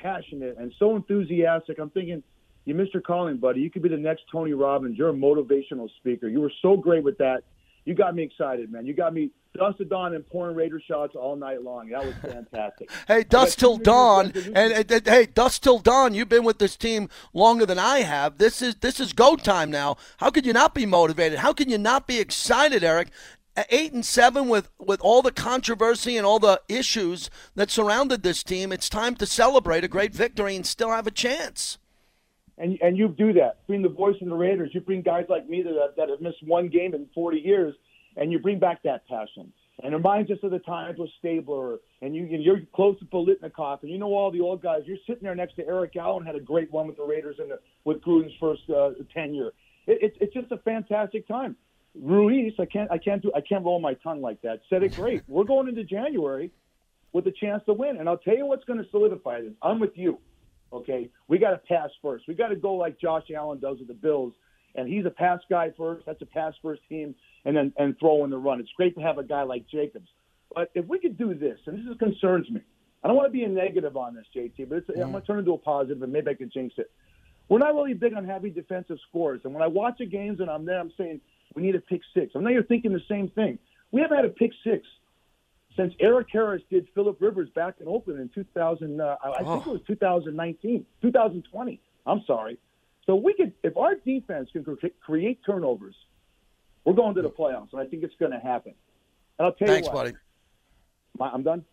passionate 0.00 0.56
and 0.58 0.72
so 0.78 0.96
enthusiastic. 0.96 1.78
I'm 1.78 1.90
thinking, 1.90 2.22
you 2.64 2.74
missed 2.74 2.94
your 2.94 3.02
calling, 3.02 3.36
buddy. 3.36 3.60
You 3.60 3.70
could 3.70 3.82
be 3.82 3.88
the 3.88 3.96
next 3.96 4.22
Tony 4.30 4.52
Robbins. 4.52 4.96
You're 4.96 5.10
a 5.10 5.14
motivational 5.14 5.88
speaker. 5.98 6.28
You 6.28 6.40
were 6.40 6.52
so 6.62 6.76
great 6.76 7.04
with 7.04 7.18
that. 7.18 7.42
You 7.84 7.94
got 7.94 8.14
me 8.14 8.22
excited, 8.22 8.70
man. 8.70 8.86
You 8.86 8.94
got 8.94 9.12
me 9.12 9.30
dust 9.58 9.78
to 9.78 9.84
dawn 9.84 10.14
and 10.14 10.24
pouring 10.26 10.54
Raider 10.54 10.80
shots 10.86 11.14
all 11.16 11.34
night 11.34 11.62
long. 11.62 11.88
That 11.88 12.04
was 12.04 12.14
fantastic. 12.22 12.90
hey, 13.08 13.24
dust 13.24 13.58
till 13.58 13.76
dawn, 13.76 14.32
and, 14.34 14.56
and, 14.56 14.90
and 14.90 15.06
hey, 15.06 15.26
dust 15.26 15.64
till 15.64 15.80
dawn. 15.80 16.14
You've 16.14 16.28
been 16.28 16.44
with 16.44 16.60
this 16.60 16.76
team 16.76 17.08
longer 17.34 17.66
than 17.66 17.80
I 17.80 18.02
have. 18.02 18.38
This 18.38 18.62
is 18.62 18.76
this 18.76 19.00
is 19.00 19.12
go 19.12 19.34
time 19.34 19.70
now. 19.70 19.96
How 20.18 20.30
could 20.30 20.46
you 20.46 20.52
not 20.52 20.74
be 20.74 20.86
motivated? 20.86 21.40
How 21.40 21.52
can 21.52 21.68
you 21.68 21.78
not 21.78 22.06
be 22.06 22.20
excited, 22.20 22.84
Eric? 22.84 23.08
Eight 23.68 23.92
and 23.92 24.04
seven 24.04 24.48
with 24.48 24.70
with 24.78 25.00
all 25.02 25.20
the 25.20 25.30
controversy 25.30 26.16
and 26.16 26.24
all 26.24 26.38
the 26.38 26.62
issues 26.68 27.28
that 27.54 27.70
surrounded 27.70 28.22
this 28.22 28.42
team, 28.42 28.72
it's 28.72 28.88
time 28.88 29.14
to 29.16 29.26
celebrate 29.26 29.84
a 29.84 29.88
great 29.88 30.14
victory 30.14 30.56
and 30.56 30.66
still 30.66 30.90
have 30.90 31.06
a 31.06 31.10
chance. 31.10 31.78
And 32.56 32.78
and 32.80 32.96
you 32.96 33.08
do 33.08 33.34
that. 33.34 33.66
Being 33.66 33.82
the 33.82 33.90
voice 33.90 34.16
of 34.22 34.28
the 34.28 34.34
Raiders, 34.34 34.70
you 34.72 34.80
bring 34.80 35.02
guys 35.02 35.26
like 35.28 35.48
me 35.50 35.62
that 35.62 35.94
that 35.98 36.08
have 36.08 36.22
missed 36.22 36.42
one 36.46 36.68
game 36.68 36.94
in 36.94 37.06
40 37.14 37.38
years, 37.40 37.74
and 38.16 38.32
you 38.32 38.38
bring 38.38 38.58
back 38.58 38.82
that 38.84 39.06
passion. 39.06 39.52
And 39.82 39.92
it 39.92 39.96
reminds 39.96 40.30
us 40.30 40.38
of 40.42 40.50
the 40.50 40.58
times 40.60 40.98
with 40.98 41.10
Stabler, 41.18 41.78
and 42.00 42.14
you 42.14 42.24
you're 42.24 42.60
close 42.74 42.98
to 43.00 43.04
Biletnikoff, 43.04 43.82
and 43.82 43.90
you 43.90 43.98
know 43.98 44.14
all 44.14 44.30
the 44.30 44.40
old 44.40 44.62
guys. 44.62 44.82
You're 44.86 44.98
sitting 45.06 45.24
there 45.24 45.34
next 45.34 45.56
to 45.56 45.66
Eric 45.66 45.96
Allen, 45.96 46.24
had 46.24 46.36
a 46.36 46.40
great 46.40 46.70
one 46.70 46.86
with 46.86 46.96
the 46.96 47.04
Raiders 47.04 47.36
the, 47.36 47.58
with 47.84 48.00
Gruden's 48.00 48.32
first 48.40 48.62
uh, 48.70 48.90
tenure. 49.12 49.52
It, 49.86 50.02
it, 50.02 50.16
it's 50.20 50.34
just 50.34 50.52
a 50.52 50.58
fantastic 50.58 51.26
time. 51.26 51.56
Ruiz, 51.94 52.54
I 52.58 52.64
can't 52.64 52.90
I 52.90 52.98
can't 52.98 53.22
do 53.22 53.30
I 53.34 53.40
can't 53.40 53.64
roll 53.64 53.80
my 53.80 53.94
tongue 53.94 54.22
like 54.22 54.40
that. 54.42 54.60
Said 54.70 54.82
it 54.82 54.94
great. 54.94 55.22
We're 55.28 55.44
going 55.44 55.68
into 55.68 55.84
January 55.84 56.50
with 57.12 57.26
a 57.26 57.32
chance 57.32 57.62
to 57.66 57.74
win, 57.74 57.98
and 57.98 58.08
I'll 58.08 58.18
tell 58.18 58.36
you 58.36 58.46
what's 58.46 58.64
going 58.64 58.82
to 58.82 58.88
solidify 58.90 59.42
this. 59.42 59.52
I'm 59.62 59.78
with 59.78 59.96
you. 59.96 60.18
Okay, 60.72 61.10
we 61.28 61.38
got 61.38 61.50
to 61.50 61.58
pass 61.58 61.90
first. 62.00 62.24
We 62.26 62.34
got 62.34 62.48
to 62.48 62.56
go 62.56 62.74
like 62.74 62.98
Josh 62.98 63.24
Allen 63.36 63.60
does 63.60 63.78
with 63.78 63.88
the 63.88 63.94
Bills, 63.94 64.32
and 64.74 64.88
he's 64.88 65.04
a 65.04 65.10
pass 65.10 65.40
guy 65.50 65.70
first. 65.76 66.06
That's 66.06 66.22
a 66.22 66.26
pass 66.26 66.54
first 66.62 66.80
team, 66.88 67.14
and 67.44 67.54
then 67.54 67.74
and 67.76 67.98
throw 67.98 68.24
in 68.24 68.30
the 68.30 68.38
run. 68.38 68.60
It's 68.60 68.72
great 68.74 68.94
to 68.94 69.02
have 69.02 69.18
a 69.18 69.24
guy 69.24 69.42
like 69.42 69.68
Jacobs, 69.68 70.08
but 70.54 70.70
if 70.74 70.86
we 70.86 70.98
could 70.98 71.18
do 71.18 71.34
this, 71.34 71.58
and 71.66 71.86
this 71.86 71.98
concerns 71.98 72.48
me, 72.50 72.62
I 73.04 73.08
don't 73.08 73.16
want 73.16 73.28
to 73.28 73.32
be 73.32 73.44
a 73.44 73.48
negative 73.48 73.98
on 73.98 74.14
this, 74.14 74.24
JT, 74.34 74.68
but 74.70 74.78
it's, 74.78 74.88
I'm 74.88 75.10
going 75.10 75.20
to 75.20 75.26
turn 75.26 75.40
into 75.40 75.52
a 75.52 75.58
positive, 75.58 76.02
and 76.02 76.10
maybe 76.10 76.30
I 76.30 76.34
can 76.34 76.50
jinx 76.50 76.74
it. 76.78 76.90
We're 77.50 77.58
not 77.58 77.74
really 77.74 77.92
big 77.92 78.14
on 78.14 78.24
having 78.24 78.54
defensive 78.54 78.96
scores, 79.10 79.42
and 79.44 79.52
when 79.52 79.62
I 79.62 79.66
watch 79.66 79.96
the 79.98 80.06
games 80.06 80.40
and 80.40 80.48
I'm 80.48 80.64
there, 80.64 80.80
I'm 80.80 80.92
saying 80.96 81.20
we 81.54 81.62
need 81.62 81.74
a 81.74 81.80
pick 81.80 82.00
six. 82.14 82.32
I 82.34 82.40
know 82.40 82.50
you're 82.50 82.62
thinking 82.62 82.92
the 82.92 83.02
same 83.08 83.28
thing. 83.28 83.58
We 83.90 84.00
haven't 84.00 84.16
had 84.16 84.24
a 84.26 84.30
pick 84.30 84.52
six 84.64 84.86
since 85.76 85.94
Erik 86.00 86.28
Harris 86.32 86.62
did 86.70 86.86
Philip 86.94 87.16
Rivers 87.20 87.48
back 87.54 87.74
in 87.80 87.88
Oakland 87.88 88.20
in 88.20 88.28
2000. 88.30 89.00
Uh, 89.00 89.16
I 89.22 89.28
Oh. 89.42 89.54
think 89.54 89.66
it 89.66 89.70
was 89.70 89.80
2019, 89.86 90.86
2020. 91.00 91.80
I'm 92.06 92.22
sorry. 92.26 92.58
So 93.06 93.16
we 93.16 93.34
could, 93.34 93.52
if 93.62 93.76
our 93.76 93.94
defense 93.96 94.50
can 94.52 94.64
create 95.00 95.40
turnovers, 95.44 95.94
we're 96.84 96.92
going 96.94 97.14
to 97.14 97.22
the 97.22 97.30
playoffs, 97.30 97.72
and 97.72 97.80
I 97.80 97.86
think 97.86 98.02
it's 98.02 98.14
going 98.16 98.32
to 98.32 98.38
happen. 98.38 98.74
And 99.38 99.46
I'll 99.46 99.52
tell 99.52 99.68
Thanks, 99.68 99.88
you 99.88 99.94
what, 99.94 100.04
buddy. 100.04 100.16
My, 101.18 101.30
I'm 101.30 101.42
done. 101.42 101.64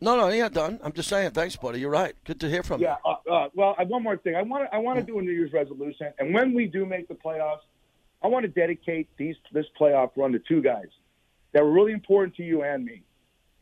No, 0.00 0.16
no, 0.16 0.28
you're 0.28 0.44
not 0.44 0.52
done. 0.52 0.78
I'm 0.82 0.92
just 0.92 1.08
saying, 1.08 1.32
thanks, 1.32 1.56
buddy. 1.56 1.80
You're 1.80 1.90
right. 1.90 2.14
Good 2.24 2.38
to 2.40 2.48
hear 2.48 2.62
from 2.62 2.80
you. 2.80 2.86
Yeah. 2.86 2.96
Uh, 3.04 3.14
uh, 3.30 3.48
well, 3.54 3.74
I, 3.78 3.84
one 3.84 4.02
more 4.02 4.16
thing. 4.16 4.36
I 4.36 4.42
want 4.42 4.64
to 4.64 4.74
I 4.74 4.78
want 4.78 4.98
to 5.00 5.04
do 5.04 5.18
a 5.18 5.22
New 5.22 5.32
Year's 5.32 5.52
resolution, 5.52 6.12
and 6.18 6.32
when 6.32 6.54
we 6.54 6.66
do 6.66 6.86
make 6.86 7.08
the 7.08 7.14
playoffs, 7.14 7.60
I 8.22 8.26
want 8.26 8.42
to 8.44 8.48
dedicate 8.48 9.08
these 9.16 9.36
this 9.52 9.66
playoff 9.80 10.10
run 10.16 10.32
to 10.32 10.38
two 10.38 10.60
guys 10.60 10.88
that 11.52 11.62
were 11.62 11.70
really 11.70 11.92
important 11.92 12.34
to 12.36 12.42
you 12.42 12.62
and 12.62 12.84
me: 12.84 13.02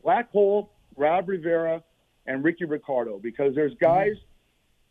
Black 0.03 0.31
Hole, 0.31 0.71
Rob 0.95 1.29
Rivera, 1.29 1.83
and 2.25 2.43
Ricky 2.43 2.65
Ricardo. 2.65 3.19
Because 3.19 3.55
there's 3.55 3.73
mm-hmm. 3.73 3.85
guys 3.85 4.15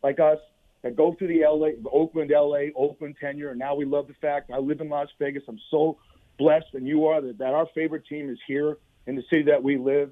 like 0.03 0.19
us 0.19 0.39
that 0.83 0.95
go 0.95 1.13
through 1.13 1.27
the 1.27 1.41
LA, 1.41 1.69
Oakland, 1.91 2.31
LA, 2.33 2.69
Oakland 2.75 3.15
tenure, 3.19 3.49
and 3.49 3.59
now 3.59 3.75
we 3.75 3.85
love 3.85 4.07
the 4.07 4.13
fact 4.15 4.51
I 4.51 4.59
live 4.59 4.81
in 4.81 4.89
Las 4.89 5.09
Vegas. 5.19 5.43
I'm 5.47 5.59
so 5.69 5.97
blessed, 6.37 6.73
and 6.73 6.87
you 6.87 7.05
are 7.07 7.19
that, 7.21 7.37
that 7.39 7.53
our 7.53 7.67
favorite 7.73 8.05
team 8.07 8.29
is 8.29 8.39
here 8.47 8.77
in 9.05 9.15
the 9.15 9.23
city 9.29 9.43
that 9.43 9.61
we 9.61 9.77
live. 9.77 10.11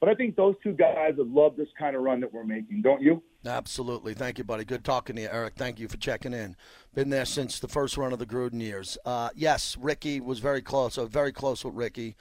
But 0.00 0.10
I 0.10 0.14
think 0.14 0.36
those 0.36 0.54
two 0.62 0.72
guys 0.72 1.14
would 1.16 1.30
love 1.30 1.56
this 1.56 1.68
kind 1.78 1.96
of 1.96 2.02
run 2.02 2.20
that 2.20 2.32
we're 2.32 2.44
making, 2.44 2.82
don't 2.82 3.00
you? 3.00 3.22
Absolutely. 3.46 4.12
Thank 4.12 4.36
you, 4.38 4.44
buddy. 4.44 4.64
Good 4.64 4.84
talking 4.84 5.16
to 5.16 5.22
you, 5.22 5.28
Eric. 5.30 5.54
Thank 5.56 5.80
you 5.80 5.88
for 5.88 5.96
checking 5.96 6.34
in. 6.34 6.54
Been 6.94 7.08
there 7.08 7.24
since 7.24 7.58
the 7.58 7.68
first 7.68 7.96
run 7.96 8.12
of 8.12 8.18
the 8.18 8.26
Gruden 8.26 8.60
years. 8.60 8.98
Uh, 9.06 9.30
yes, 9.34 9.76
Ricky 9.80 10.20
was 10.20 10.38
very 10.38 10.60
close. 10.60 10.98
I 10.98 11.02
was 11.02 11.10
very 11.10 11.32
close 11.32 11.64
with 11.64 11.74
Ricky. 11.74 12.14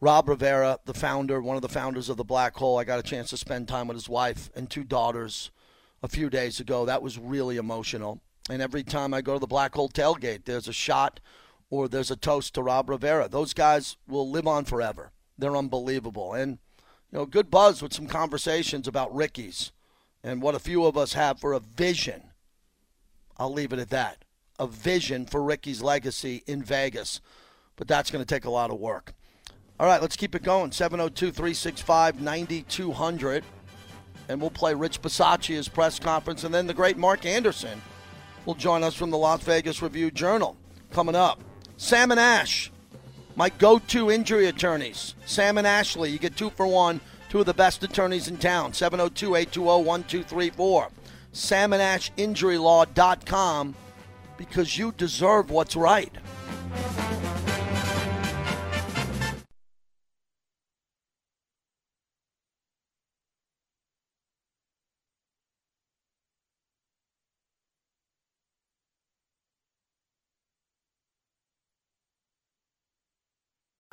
Rob 0.00 0.28
Rivera, 0.28 0.78
the 0.84 0.94
founder, 0.94 1.40
one 1.40 1.56
of 1.56 1.62
the 1.62 1.68
founders 1.68 2.08
of 2.08 2.16
the 2.16 2.24
Black 2.24 2.56
Hole, 2.56 2.78
I 2.78 2.84
got 2.84 2.98
a 2.98 3.02
chance 3.02 3.30
to 3.30 3.36
spend 3.36 3.66
time 3.66 3.88
with 3.88 3.96
his 3.96 4.08
wife 4.08 4.50
and 4.54 4.68
two 4.68 4.84
daughters 4.84 5.50
a 6.02 6.08
few 6.08 6.28
days 6.28 6.60
ago. 6.60 6.84
That 6.84 7.02
was 7.02 7.18
really 7.18 7.56
emotional. 7.56 8.20
And 8.50 8.60
every 8.60 8.82
time 8.82 9.14
I 9.14 9.22
go 9.22 9.34
to 9.34 9.40
the 9.40 9.46
Black 9.46 9.74
Hole 9.74 9.88
tailgate, 9.88 10.44
there's 10.44 10.68
a 10.68 10.72
shot 10.72 11.20
or 11.70 11.88
there's 11.88 12.10
a 12.10 12.16
toast 12.16 12.54
to 12.54 12.62
Rob 12.62 12.90
Rivera. 12.90 13.28
Those 13.28 13.54
guys 13.54 13.96
will 14.06 14.30
live 14.30 14.46
on 14.46 14.64
forever. 14.64 15.12
They're 15.38 15.56
unbelievable. 15.56 16.34
And, 16.34 16.58
you 17.12 17.18
know, 17.18 17.26
good 17.26 17.50
buzz 17.50 17.82
with 17.82 17.92
some 17.92 18.06
conversations 18.06 18.88
about 18.88 19.14
Ricky's 19.14 19.72
and 20.22 20.42
what 20.42 20.54
a 20.54 20.58
few 20.60 20.84
of 20.84 20.96
us 20.96 21.12
have 21.12 21.38
for 21.38 21.52
a 21.52 21.60
vision. 21.60 22.22
I'll 23.38 23.52
leave 23.52 23.72
it 23.72 23.78
at 23.78 23.90
that. 23.90 24.24
A 24.58 24.66
vision 24.66 25.26
for 25.26 25.42
Ricky's 25.42 25.82
legacy 25.82 26.42
in 26.46 26.62
Vegas. 26.62 27.20
But 27.76 27.88
that's 27.88 28.10
going 28.10 28.24
to 28.24 28.34
take 28.34 28.46
a 28.46 28.50
lot 28.50 28.70
of 28.70 28.80
work. 28.80 29.12
All 29.78 29.86
right, 29.86 30.00
let's 30.00 30.16
keep 30.16 30.34
it 30.34 30.42
going. 30.42 30.72
702 30.72 31.30
365 31.30 32.20
9200. 32.22 33.44
and 34.28 34.40
we'll 34.40 34.50
play 34.50 34.74
Rich 34.74 35.02
Bisaccia's 35.02 35.68
press 35.68 35.98
conference, 35.98 36.44
and 36.44 36.54
then 36.54 36.66
the 36.66 36.74
great 36.74 36.96
Mark 36.96 37.26
Anderson 37.26 37.80
will 38.46 38.54
join 38.54 38.82
us 38.82 38.94
from 38.94 39.10
the 39.10 39.18
Las 39.18 39.42
Vegas 39.42 39.82
Review 39.82 40.10
Journal 40.10 40.56
coming 40.90 41.14
up. 41.14 41.42
Sam 41.76 42.10
and 42.10 42.18
Ash, 42.18 42.72
my 43.36 43.50
go-to 43.50 44.10
injury 44.10 44.46
attorneys. 44.46 45.14
Sam 45.26 45.58
and 45.58 45.66
Ashley, 45.66 46.10
you 46.10 46.18
get 46.18 46.36
two 46.36 46.50
for 46.50 46.66
one. 46.66 47.00
Two 47.28 47.40
of 47.40 47.46
the 47.46 47.54
best 47.54 47.82
attorneys 47.84 48.28
in 48.28 48.38
town. 48.38 48.72
702-820-1234. 48.72 50.88
SamandAshInjuryLaw.com 51.32 53.74
because 54.38 54.78
you 54.78 54.92
deserve 54.92 55.50
what's 55.50 55.74
right. 55.76 56.12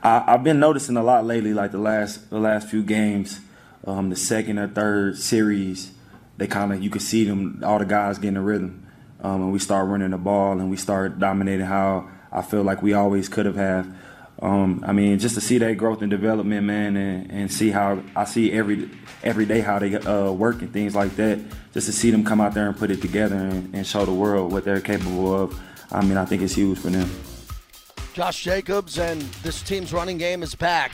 I, 0.04 0.32
have 0.32 0.44
been 0.44 0.60
noticing 0.60 0.98
a 0.98 1.04
lot 1.04 1.26
lately, 1.26 1.54
like 1.54 1.72
the 1.72 1.78
last 1.78 2.30
the 2.30 2.40
last 2.40 2.68
few 2.68 2.84
games, 2.84 3.40
um, 3.88 4.10
the 4.10 4.18
second 4.18 4.60
or 4.60 4.68
third 4.68 5.18
series, 5.18 5.92
they 6.38 6.46
kind 6.46 6.74
of 6.74 6.84
you 6.84 6.90
can 6.90 7.00
see 7.00 7.24
them 7.24 7.64
all 7.66 7.80
the 7.80 7.86
guys 7.86 8.18
getting 8.18 8.36
a 8.36 8.42
rhythm, 8.42 8.86
um, 9.22 9.44
and 9.44 9.54
we 9.54 9.60
start 9.60 9.88
running 9.88 10.12
the 10.12 10.18
ball 10.18 10.60
and 10.60 10.70
we 10.70 10.76
start 10.76 11.20
dominating 11.20 11.66
how 11.66 12.10
I 12.34 12.42
feel 12.42 12.64
like 12.64 12.82
we 12.82 12.92
always 12.92 13.30
could 13.30 13.46
have 13.46 13.56
had. 13.56 13.96
Um, 14.42 14.84
I 14.86 14.92
mean, 14.92 15.20
just 15.20 15.36
to 15.36 15.42
see 15.42 15.58
that 15.60 15.78
growth 15.78 16.02
and 16.02 16.12
development, 16.12 16.66
man, 16.66 16.98
and, 16.98 17.32
and 17.32 17.52
see 17.52 17.70
how 17.70 18.04
I 18.14 18.26
see 18.26 18.52
every 18.52 18.90
every 19.24 19.46
day 19.46 19.62
how 19.62 19.80
they 19.80 19.96
uh, 19.96 20.32
work 20.32 20.62
and 20.62 20.74
things 20.74 20.96
like 20.96 21.16
that. 21.16 21.40
Just 21.74 21.88
to 21.88 21.94
see 21.94 22.12
them 22.12 22.26
come 22.26 22.42
out 22.42 22.54
there 22.54 22.68
and 22.68 22.78
put 22.78 22.92
it 22.92 23.02
together 23.02 23.38
and, 23.38 23.74
and 23.74 23.88
show 23.88 24.04
the 24.04 24.14
world 24.14 24.52
what 24.52 24.66
they're 24.66 24.82
capable 24.82 25.34
of. 25.34 25.58
I 25.94 26.04
mean, 26.04 26.18
I 26.18 26.26
think 26.26 26.42
it's 26.42 26.56
huge 26.56 26.78
for 26.78 26.90
them. 26.90 27.10
Josh 28.14 28.44
Jacobs 28.44 29.00
and 29.00 29.20
this 29.42 29.64
team's 29.64 29.92
running 29.92 30.20
game 30.20 30.44
is 30.44 30.54
packed. 30.54 30.94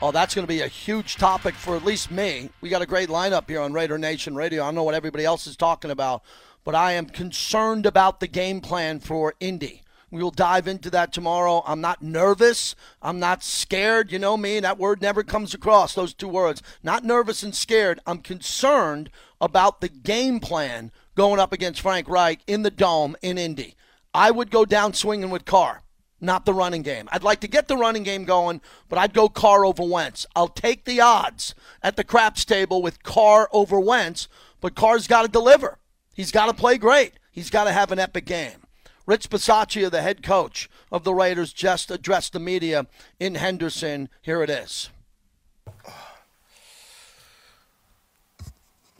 Oh, 0.00 0.10
that's 0.10 0.34
going 0.34 0.42
to 0.44 0.52
be 0.52 0.62
a 0.62 0.66
huge 0.66 1.14
topic 1.14 1.54
for 1.54 1.76
at 1.76 1.84
least 1.84 2.10
me. 2.10 2.50
We 2.60 2.68
got 2.68 2.82
a 2.82 2.86
great 2.86 3.08
lineup 3.08 3.48
here 3.48 3.60
on 3.60 3.72
Raider 3.72 3.96
Nation 3.96 4.34
Radio. 4.34 4.64
I 4.64 4.66
don't 4.66 4.74
know 4.74 4.82
what 4.82 4.96
everybody 4.96 5.24
else 5.24 5.46
is 5.46 5.56
talking 5.56 5.92
about, 5.92 6.24
but 6.64 6.74
I 6.74 6.92
am 6.92 7.06
concerned 7.06 7.86
about 7.86 8.18
the 8.18 8.26
game 8.26 8.60
plan 8.60 8.98
for 8.98 9.34
Indy. 9.38 9.82
We 10.10 10.20
will 10.20 10.32
dive 10.32 10.66
into 10.66 10.90
that 10.90 11.12
tomorrow. 11.12 11.62
I'm 11.64 11.80
not 11.80 12.02
nervous. 12.02 12.74
I'm 13.00 13.20
not 13.20 13.44
scared. 13.44 14.10
You 14.10 14.18
know 14.18 14.36
me, 14.36 14.58
that 14.58 14.78
word 14.78 15.00
never 15.00 15.22
comes 15.22 15.54
across, 15.54 15.94
those 15.94 16.12
two 16.12 16.26
words. 16.26 16.60
Not 16.82 17.04
nervous 17.04 17.44
and 17.44 17.54
scared. 17.54 18.00
I'm 18.04 18.18
concerned 18.18 19.10
about 19.40 19.80
the 19.80 19.88
game 19.88 20.40
plan 20.40 20.90
going 21.14 21.38
up 21.38 21.52
against 21.52 21.80
Frank 21.80 22.08
Reich 22.08 22.40
in 22.48 22.62
the 22.62 22.70
Dome 22.70 23.14
in 23.22 23.38
Indy. 23.38 23.76
I 24.12 24.32
would 24.32 24.50
go 24.50 24.64
down 24.64 24.92
swinging 24.92 25.30
with 25.30 25.44
Carr 25.44 25.82
not 26.22 26.46
the 26.46 26.54
running 26.54 26.82
game. 26.82 27.08
I'd 27.12 27.24
like 27.24 27.40
to 27.40 27.48
get 27.48 27.68
the 27.68 27.76
running 27.76 28.02
game 28.02 28.24
going, 28.24 28.60
but 28.88 28.98
I'd 28.98 29.12
go 29.12 29.28
Carr 29.28 29.64
over 29.64 29.82
Wentz. 29.82 30.26
I'll 30.36 30.48
take 30.48 30.84
the 30.84 31.00
odds 31.00 31.54
at 31.82 31.96
the 31.96 32.04
craps 32.04 32.44
table 32.44 32.80
with 32.80 33.02
Carr 33.02 33.48
over 33.52 33.80
Wentz, 33.80 34.28
but 34.60 34.74
Carr's 34.74 35.06
got 35.06 35.22
to 35.22 35.28
deliver. 35.28 35.78
He's 36.14 36.30
got 36.30 36.46
to 36.46 36.54
play 36.54 36.78
great. 36.78 37.14
He's 37.30 37.50
got 37.50 37.64
to 37.64 37.72
have 37.72 37.90
an 37.90 37.98
epic 37.98 38.26
game. 38.26 38.62
Rich 39.06 39.30
Bisaccia, 39.30 39.90
the 39.90 40.02
head 40.02 40.22
coach 40.22 40.70
of 40.92 41.02
the 41.02 41.12
Raiders, 41.12 41.52
just 41.52 41.90
addressed 41.90 42.32
the 42.32 42.38
media 42.38 42.86
in 43.18 43.34
Henderson. 43.34 44.08
Here 44.20 44.42
it 44.42 44.50
is. 44.50 44.90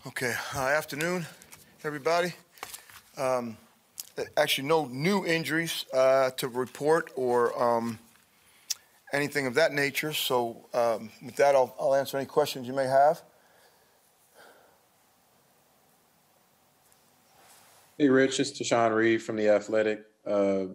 Okay, 0.05 0.35
uh, 0.57 0.59
afternoon, 0.59 1.27
everybody. 1.85 2.33
Um, 3.17 3.57
actually 4.37 4.69
no 4.69 4.87
new 4.87 5.25
injuries 5.25 5.87
uh, 5.93 6.31
to 6.31 6.49
report 6.49 7.11
or 7.17 7.61
um, 7.61 7.99
anything 9.13 9.47
of 9.47 9.55
that 9.55 9.73
nature. 9.73 10.13
So 10.13 10.69
um, 10.75 11.11
with 11.25 11.37
that, 11.37 11.55
I'll, 11.55 11.75
I'll 11.81 11.95
answer 11.95 12.17
any 12.17 12.27
questions 12.27 12.67
you 12.67 12.75
may 12.75 12.87
have. 12.87 13.23
Hey, 17.99 18.09
Rich, 18.09 18.41
it's 18.41 18.51
Tashan 18.51 18.95
Reed 18.95 19.23
from 19.23 19.37
The 19.37 19.49
Athletic. 19.49 20.05
Uh, 20.27 20.67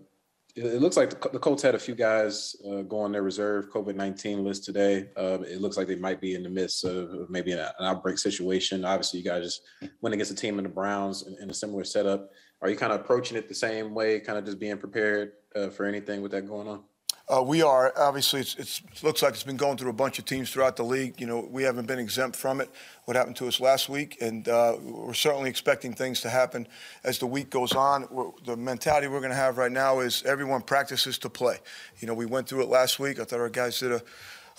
it, 0.55 0.65
it, 0.65 0.81
looks 0.81 0.97
like 0.97 1.09
the, 1.09 1.29
the, 1.29 1.39
Colts 1.39 1.61
had 1.61 1.75
a 1.75 1.79
few 1.79 1.95
guys 1.95 2.55
uh, 2.67 2.81
go 2.83 2.99
on 2.99 3.11
their 3.11 3.23
reserve 3.23 3.69
COVID 3.71 3.95
19 3.95 4.43
list 4.43 4.63
today. 4.63 5.09
Uh, 5.17 5.39
it 5.41 5.59
looks 5.59 5.77
like 5.77 5.87
they 5.87 5.95
might 5.95 6.21
be 6.21 6.35
in 6.35 6.43
the 6.43 6.49
midst 6.49 6.85
of 6.85 7.29
maybe 7.29 7.51
an, 7.51 7.59
an, 7.59 7.67
outbreak 7.81 8.17
situation. 8.17 8.85
Obviously, 8.85 9.19
you 9.19 9.25
guys 9.25 9.43
just 9.43 9.61
went 10.01 10.13
against 10.13 10.31
a 10.31 10.35
team 10.35 10.57
in 10.57 10.63
the 10.63 10.69
Browns 10.69 11.27
in, 11.27 11.35
in 11.41 11.49
a 11.49 11.53
similar 11.53 11.83
setup. 11.83 12.31
Are 12.61 12.69
you 12.69 12.75
kind 12.75 12.91
of 12.91 13.01
approaching 13.01 13.37
it 13.37 13.47
the 13.47 13.55
same 13.55 13.93
way, 13.93 14.19
kind 14.19 14.37
of 14.37 14.45
just 14.45 14.59
being 14.59 14.77
prepared 14.77 15.33
uh, 15.55 15.69
for 15.69 15.85
anything 15.85 16.21
with 16.21 16.31
that 16.31 16.47
going 16.47 16.67
on? 16.67 16.83
Uh, 17.29 17.43
we 17.43 17.61
are 17.61 17.91
obviously. 17.97 18.39
It's, 18.39 18.55
it's, 18.55 18.81
it 18.89 19.03
looks 19.03 19.21
like 19.21 19.33
it's 19.33 19.43
been 19.43 19.57
going 19.57 19.77
through 19.77 19.89
a 19.89 19.93
bunch 19.93 20.17
of 20.17 20.23
teams 20.23 20.49
throughout 20.49 20.77
the 20.77 20.83
league. 20.83 21.19
You 21.19 21.27
know, 21.27 21.45
we 21.51 21.63
haven't 21.63 21.85
been 21.85 21.99
exempt 21.99 22.37
from 22.37 22.61
it. 22.61 22.69
What 23.03 23.17
happened 23.17 23.35
to 23.37 23.47
us 23.49 23.59
last 23.59 23.89
week, 23.89 24.17
and 24.21 24.47
uh, 24.47 24.77
we're 24.81 25.13
certainly 25.13 25.49
expecting 25.49 25.93
things 25.93 26.21
to 26.21 26.29
happen 26.29 26.69
as 27.03 27.19
the 27.19 27.27
week 27.27 27.49
goes 27.49 27.73
on. 27.73 28.07
We're, 28.09 28.31
the 28.45 28.55
mentality 28.55 29.07
we're 29.07 29.19
going 29.19 29.31
to 29.31 29.35
have 29.35 29.57
right 29.57 29.71
now 29.71 29.99
is 29.99 30.23
everyone 30.23 30.61
practices 30.61 31.17
to 31.19 31.29
play. 31.29 31.57
You 31.99 32.07
know, 32.07 32.13
we 32.13 32.25
went 32.25 32.47
through 32.47 32.61
it 32.63 32.69
last 32.69 32.97
week. 32.97 33.19
I 33.19 33.25
thought 33.25 33.41
our 33.41 33.49
guys 33.49 33.77
did 33.77 33.91
a 33.91 34.01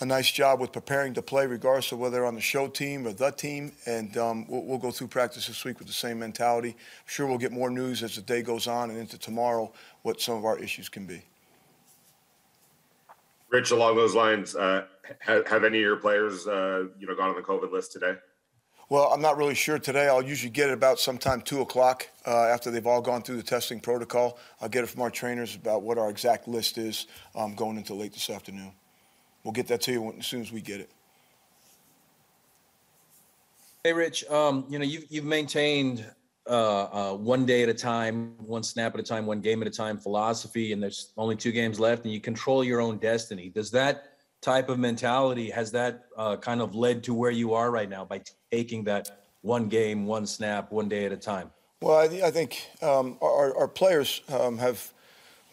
a 0.01 0.05
nice 0.05 0.31
job 0.31 0.61
with 0.61 0.71
preparing 0.71 1.13
to 1.13 1.21
play, 1.21 1.45
regardless 1.45 1.91
of 1.91 1.99
whether 1.99 2.17
they're 2.17 2.25
on 2.25 2.35
the 2.35 2.41
show 2.41 2.67
team 2.67 3.05
or 3.05 3.11
the 3.11 3.31
team. 3.31 3.73
And 3.85 4.15
um, 4.17 4.47
we'll, 4.47 4.63
we'll, 4.63 4.77
go 4.77 4.91
through 4.91 5.07
practice 5.07 5.47
this 5.47 5.65
week 5.65 5.79
with 5.79 5.87
the 5.87 5.93
same 5.93 6.19
mentality. 6.19 6.69
I'm 6.69 7.05
sure 7.05 7.27
we'll 7.27 7.37
get 7.37 7.51
more 7.51 7.69
news 7.69 8.01
as 8.01 8.15
the 8.15 8.21
day 8.21 8.41
goes 8.41 8.67
on 8.67 8.89
and 8.89 8.99
into 8.99 9.17
tomorrow 9.17 9.71
what 10.03 10.21
some 10.21 10.37
of 10.37 10.45
our 10.45 10.57
issues 10.57 10.87
can 10.87 11.05
be. 11.05 11.23
Rich, 13.49 13.71
along 13.71 13.95
those 13.95 14.15
lines, 14.15 14.55
uh, 14.55 14.85
have, 15.19 15.47
have, 15.47 15.63
any 15.63 15.79
of 15.79 15.83
your 15.83 15.95
players, 15.95 16.47
uh, 16.47 16.85
you 16.99 17.07
know, 17.07 17.15
gone 17.15 17.29
on 17.29 17.35
the 17.35 17.41
COVID 17.41 17.71
list 17.71 17.91
today? 17.91 18.13
Well, 18.89 19.11
I'm 19.11 19.21
not 19.21 19.37
really 19.37 19.55
sure 19.55 19.79
today. 19.79 20.07
I'll 20.07 20.23
usually 20.23 20.51
get 20.51 20.69
it 20.69 20.73
about 20.73 20.99
sometime 20.99 21.41
two 21.41 21.61
o'clock 21.61 22.07
uh, 22.25 22.45
after 22.45 22.71
they've 22.71 22.85
all 22.87 23.01
gone 23.01 23.21
through 23.21 23.37
the 23.37 23.43
testing 23.43 23.79
protocol. 23.79 24.39
I'll 24.61 24.69
get 24.69 24.83
it 24.83 24.87
from 24.87 25.01
our 25.01 25.11
trainers 25.11 25.55
about 25.55 25.81
what 25.81 25.97
our 25.97 26.09
exact 26.09 26.47
list 26.47 26.77
is 26.77 27.07
um, 27.35 27.53
going 27.55 27.77
into 27.77 27.93
late 27.93 28.13
this 28.13 28.29
afternoon. 28.29 28.71
We'll 29.43 29.53
get 29.53 29.67
that 29.67 29.81
to 29.81 29.91
you 29.91 30.13
as 30.17 30.27
soon 30.27 30.41
as 30.41 30.51
we 30.51 30.61
get 30.61 30.81
it. 30.81 30.89
Hey, 33.83 33.93
Rich. 33.93 34.25
Um, 34.29 34.65
you 34.69 34.77
know, 34.77 34.85
you've 34.85 35.05
you've 35.09 35.25
maintained 35.25 36.05
uh, 36.49 37.11
uh, 37.11 37.13
one 37.13 37.45
day 37.45 37.63
at 37.63 37.69
a 37.69 37.73
time, 37.73 38.33
one 38.39 38.63
snap 38.63 38.93
at 38.93 38.99
a 38.99 39.03
time, 39.03 39.25
one 39.25 39.39
game 39.39 39.61
at 39.61 39.67
a 39.67 39.71
time 39.71 39.97
philosophy, 39.97 40.73
and 40.73 40.83
there's 40.83 41.13
only 41.17 41.35
two 41.35 41.51
games 41.51 41.79
left, 41.79 42.03
and 42.03 42.13
you 42.13 42.19
control 42.19 42.63
your 42.63 42.81
own 42.81 42.97
destiny. 42.97 43.49
Does 43.49 43.71
that 43.71 44.17
type 44.41 44.69
of 44.69 44.79
mentality 44.79 45.49
has 45.49 45.71
that 45.71 46.05
uh, 46.17 46.37
kind 46.37 46.61
of 46.61 46.75
led 46.75 47.03
to 47.03 47.13
where 47.13 47.31
you 47.31 47.53
are 47.53 47.71
right 47.71 47.89
now 47.89 48.05
by 48.05 48.21
taking 48.51 48.83
that 48.85 49.25
one 49.41 49.67
game, 49.69 50.05
one 50.05 50.25
snap, 50.25 50.71
one 50.71 50.89
day 50.89 51.05
at 51.05 51.11
a 51.11 51.17
time? 51.17 51.51
Well, 51.81 51.97
I, 51.97 52.27
I 52.27 52.31
think 52.31 52.67
um, 52.81 53.17
our, 53.21 53.55
our, 53.57 53.67
players 53.67 54.21
um, 54.29 54.57
have 54.57 54.93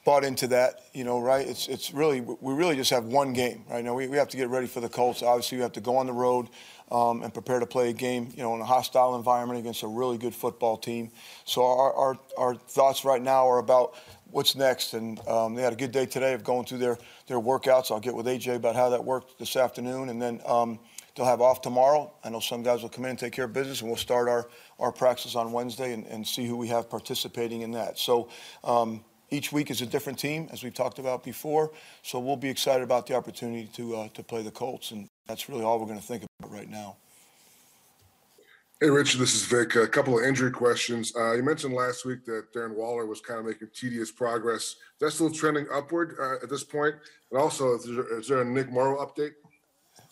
bought 0.06 0.22
into 0.22 0.46
that, 0.46 0.82
you 0.94 1.02
know, 1.02 1.18
right? 1.18 1.44
It's, 1.44 1.66
it's 1.66 1.92
really, 1.92 2.20
we 2.20 2.54
really 2.54 2.76
just 2.76 2.90
have 2.90 3.06
one 3.06 3.32
game 3.32 3.64
right 3.68 3.84
now. 3.84 3.92
We, 3.92 4.06
we 4.06 4.16
have 4.16 4.28
to 4.28 4.36
get 4.36 4.48
ready 4.48 4.68
for 4.68 4.80
the 4.80 4.88
Colts. 4.88 5.20
Obviously, 5.20 5.58
we 5.58 5.62
have 5.62 5.72
to 5.72 5.80
go 5.80 5.96
on 5.96 6.06
the 6.06 6.12
road 6.12 6.48
um, 6.92 7.24
and 7.24 7.34
prepare 7.34 7.58
to 7.58 7.66
play 7.66 7.90
a 7.90 7.92
game, 7.92 8.32
you 8.36 8.44
know, 8.44 8.54
in 8.54 8.60
a 8.60 8.64
hostile 8.64 9.16
environment 9.16 9.58
against 9.58 9.82
a 9.82 9.88
really 9.88 10.16
good 10.16 10.32
football 10.32 10.76
team. 10.76 11.10
So 11.44 11.66
our, 11.66 11.92
our, 11.92 12.18
our 12.38 12.54
thoughts 12.54 13.04
right 13.04 13.20
now 13.20 13.48
are 13.48 13.58
about 13.58 13.96
what's 14.30 14.54
next. 14.54 14.94
And 14.94 15.18
um, 15.26 15.56
they 15.56 15.62
had 15.62 15.72
a 15.72 15.76
good 15.76 15.90
day 15.90 16.06
today 16.06 16.34
of 16.34 16.44
going 16.44 16.66
through 16.66 16.78
their, 16.78 16.98
their 17.26 17.40
workouts. 17.40 17.90
I'll 17.90 17.98
get 17.98 18.14
with 18.14 18.26
AJ 18.26 18.54
about 18.54 18.76
how 18.76 18.90
that 18.90 19.04
worked 19.04 19.40
this 19.40 19.56
afternoon. 19.56 20.08
And 20.08 20.22
then 20.22 20.40
um, 20.46 20.78
they'll 21.16 21.26
have 21.26 21.40
off 21.40 21.62
tomorrow. 21.62 22.12
I 22.22 22.28
know 22.28 22.38
some 22.38 22.62
guys 22.62 22.80
will 22.82 22.90
come 22.90 23.06
in 23.06 23.10
and 23.10 23.18
take 23.18 23.32
care 23.32 23.46
of 23.46 23.52
business, 23.52 23.80
and 23.80 23.90
we'll 23.90 23.96
start 23.96 24.28
our, 24.28 24.48
our 24.78 24.92
practice 24.92 25.34
on 25.34 25.50
Wednesday 25.50 25.92
and, 25.92 26.06
and 26.06 26.24
see 26.24 26.46
who 26.46 26.56
we 26.56 26.68
have 26.68 26.88
participating 26.88 27.62
in 27.62 27.72
that. 27.72 27.98
So, 27.98 28.28
um, 28.62 29.02
each 29.30 29.52
week 29.52 29.70
is 29.70 29.80
a 29.82 29.86
different 29.86 30.18
team, 30.18 30.48
as 30.52 30.62
we've 30.62 30.74
talked 30.74 30.98
about 30.98 31.24
before. 31.24 31.72
So 32.02 32.18
we'll 32.18 32.36
be 32.36 32.48
excited 32.48 32.82
about 32.82 33.06
the 33.06 33.14
opportunity 33.14 33.68
to 33.74 33.96
uh, 33.96 34.08
to 34.14 34.22
play 34.22 34.42
the 34.42 34.50
Colts, 34.50 34.90
and 34.90 35.08
that's 35.26 35.48
really 35.48 35.64
all 35.64 35.78
we're 35.78 35.86
going 35.86 35.98
to 35.98 36.04
think 36.06 36.24
about 36.40 36.52
right 36.52 36.68
now. 36.68 36.96
Hey, 38.78 38.90
Richard, 38.90 39.20
this 39.20 39.34
is 39.34 39.44
Vic. 39.44 39.74
A 39.76 39.88
couple 39.88 40.18
of 40.18 40.24
injury 40.24 40.50
questions. 40.50 41.16
Uh, 41.16 41.32
you 41.32 41.42
mentioned 41.42 41.72
last 41.72 42.04
week 42.04 42.26
that 42.26 42.52
Darren 42.52 42.74
Waller 42.74 43.06
was 43.06 43.22
kind 43.22 43.40
of 43.40 43.46
making 43.46 43.68
tedious 43.74 44.12
progress. 44.12 44.62
Is 44.62 44.76
that 45.00 45.12
still 45.12 45.30
trending 45.30 45.66
upward 45.72 46.16
uh, 46.20 46.34
at 46.42 46.50
this 46.50 46.62
point? 46.62 46.94
And 47.30 47.40
also, 47.40 47.76
is 47.76 47.84
there, 47.86 48.18
is 48.18 48.28
there 48.28 48.42
a 48.42 48.44
Nick 48.44 48.70
Morrow 48.70 48.98
update? 49.02 49.32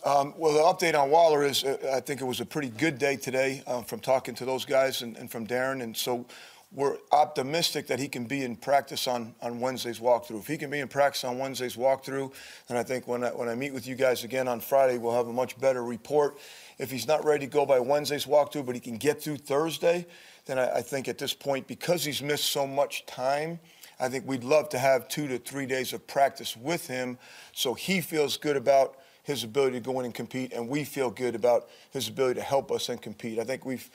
Um, 0.02 0.32
well, 0.38 0.52
the 0.52 0.60
update 0.60 0.98
on 0.98 1.10
Waller 1.10 1.44
is 1.44 1.62
uh, 1.62 1.76
I 1.94 2.00
think 2.00 2.22
it 2.22 2.24
was 2.24 2.40
a 2.40 2.46
pretty 2.46 2.70
good 2.70 2.98
day 2.98 3.16
today 3.16 3.62
uh, 3.66 3.82
from 3.82 4.00
talking 4.00 4.34
to 4.36 4.46
those 4.46 4.64
guys 4.64 5.02
and, 5.02 5.16
and, 5.18 5.30
from 5.30 5.46
Darren. 5.46 5.82
And 5.82 5.94
so 5.94 6.26
we're 6.74 6.96
optimistic 7.12 7.86
that 7.86 8.00
he 8.00 8.08
can 8.08 8.24
be 8.24 8.42
in 8.42 8.56
practice 8.56 9.06
on, 9.06 9.34
on 9.40 9.60
Wednesday's 9.60 10.00
walkthrough. 10.00 10.40
If 10.40 10.48
he 10.48 10.58
can 10.58 10.70
be 10.70 10.80
in 10.80 10.88
practice 10.88 11.22
on 11.22 11.38
Wednesday's 11.38 11.76
walkthrough, 11.76 12.32
then 12.66 12.76
I 12.76 12.82
think 12.82 13.06
when 13.06 13.22
I, 13.22 13.28
when 13.28 13.48
I 13.48 13.54
meet 13.54 13.72
with 13.72 13.86
you 13.86 13.94
guys 13.94 14.24
again 14.24 14.48
on 14.48 14.60
Friday, 14.60 14.98
we'll 14.98 15.14
have 15.14 15.28
a 15.28 15.32
much 15.32 15.58
better 15.60 15.84
report. 15.84 16.36
If 16.78 16.90
he's 16.90 17.06
not 17.06 17.24
ready 17.24 17.46
to 17.46 17.52
go 17.52 17.64
by 17.64 17.78
Wednesday's 17.78 18.26
walkthrough, 18.26 18.66
but 18.66 18.74
he 18.74 18.80
can 18.80 18.96
get 18.96 19.22
through 19.22 19.36
Thursday, 19.36 20.04
then 20.46 20.58
I, 20.58 20.78
I 20.78 20.82
think 20.82 21.06
at 21.06 21.16
this 21.16 21.32
point, 21.32 21.68
because 21.68 22.04
he's 22.04 22.20
missed 22.20 22.50
so 22.50 22.66
much 22.66 23.06
time, 23.06 23.60
I 24.00 24.08
think 24.08 24.26
we'd 24.26 24.42
love 24.42 24.68
to 24.70 24.78
have 24.78 25.08
two 25.08 25.28
to 25.28 25.38
three 25.38 25.66
days 25.66 25.92
of 25.92 26.04
practice 26.08 26.56
with 26.56 26.88
him 26.88 27.18
so 27.52 27.74
he 27.74 28.00
feels 28.00 28.36
good 28.36 28.56
about 28.56 28.96
his 29.22 29.44
ability 29.44 29.78
to 29.78 29.80
go 29.80 30.00
in 30.00 30.06
and 30.06 30.14
compete, 30.14 30.52
and 30.52 30.68
we 30.68 30.84
feel 30.84 31.10
good 31.10 31.36
about 31.36 31.68
his 31.92 32.08
ability 32.08 32.40
to 32.40 32.44
help 32.44 32.72
us 32.72 32.88
and 32.88 33.00
compete. 33.00 33.38
I 33.38 33.44
think 33.44 33.64
we've 33.64 33.88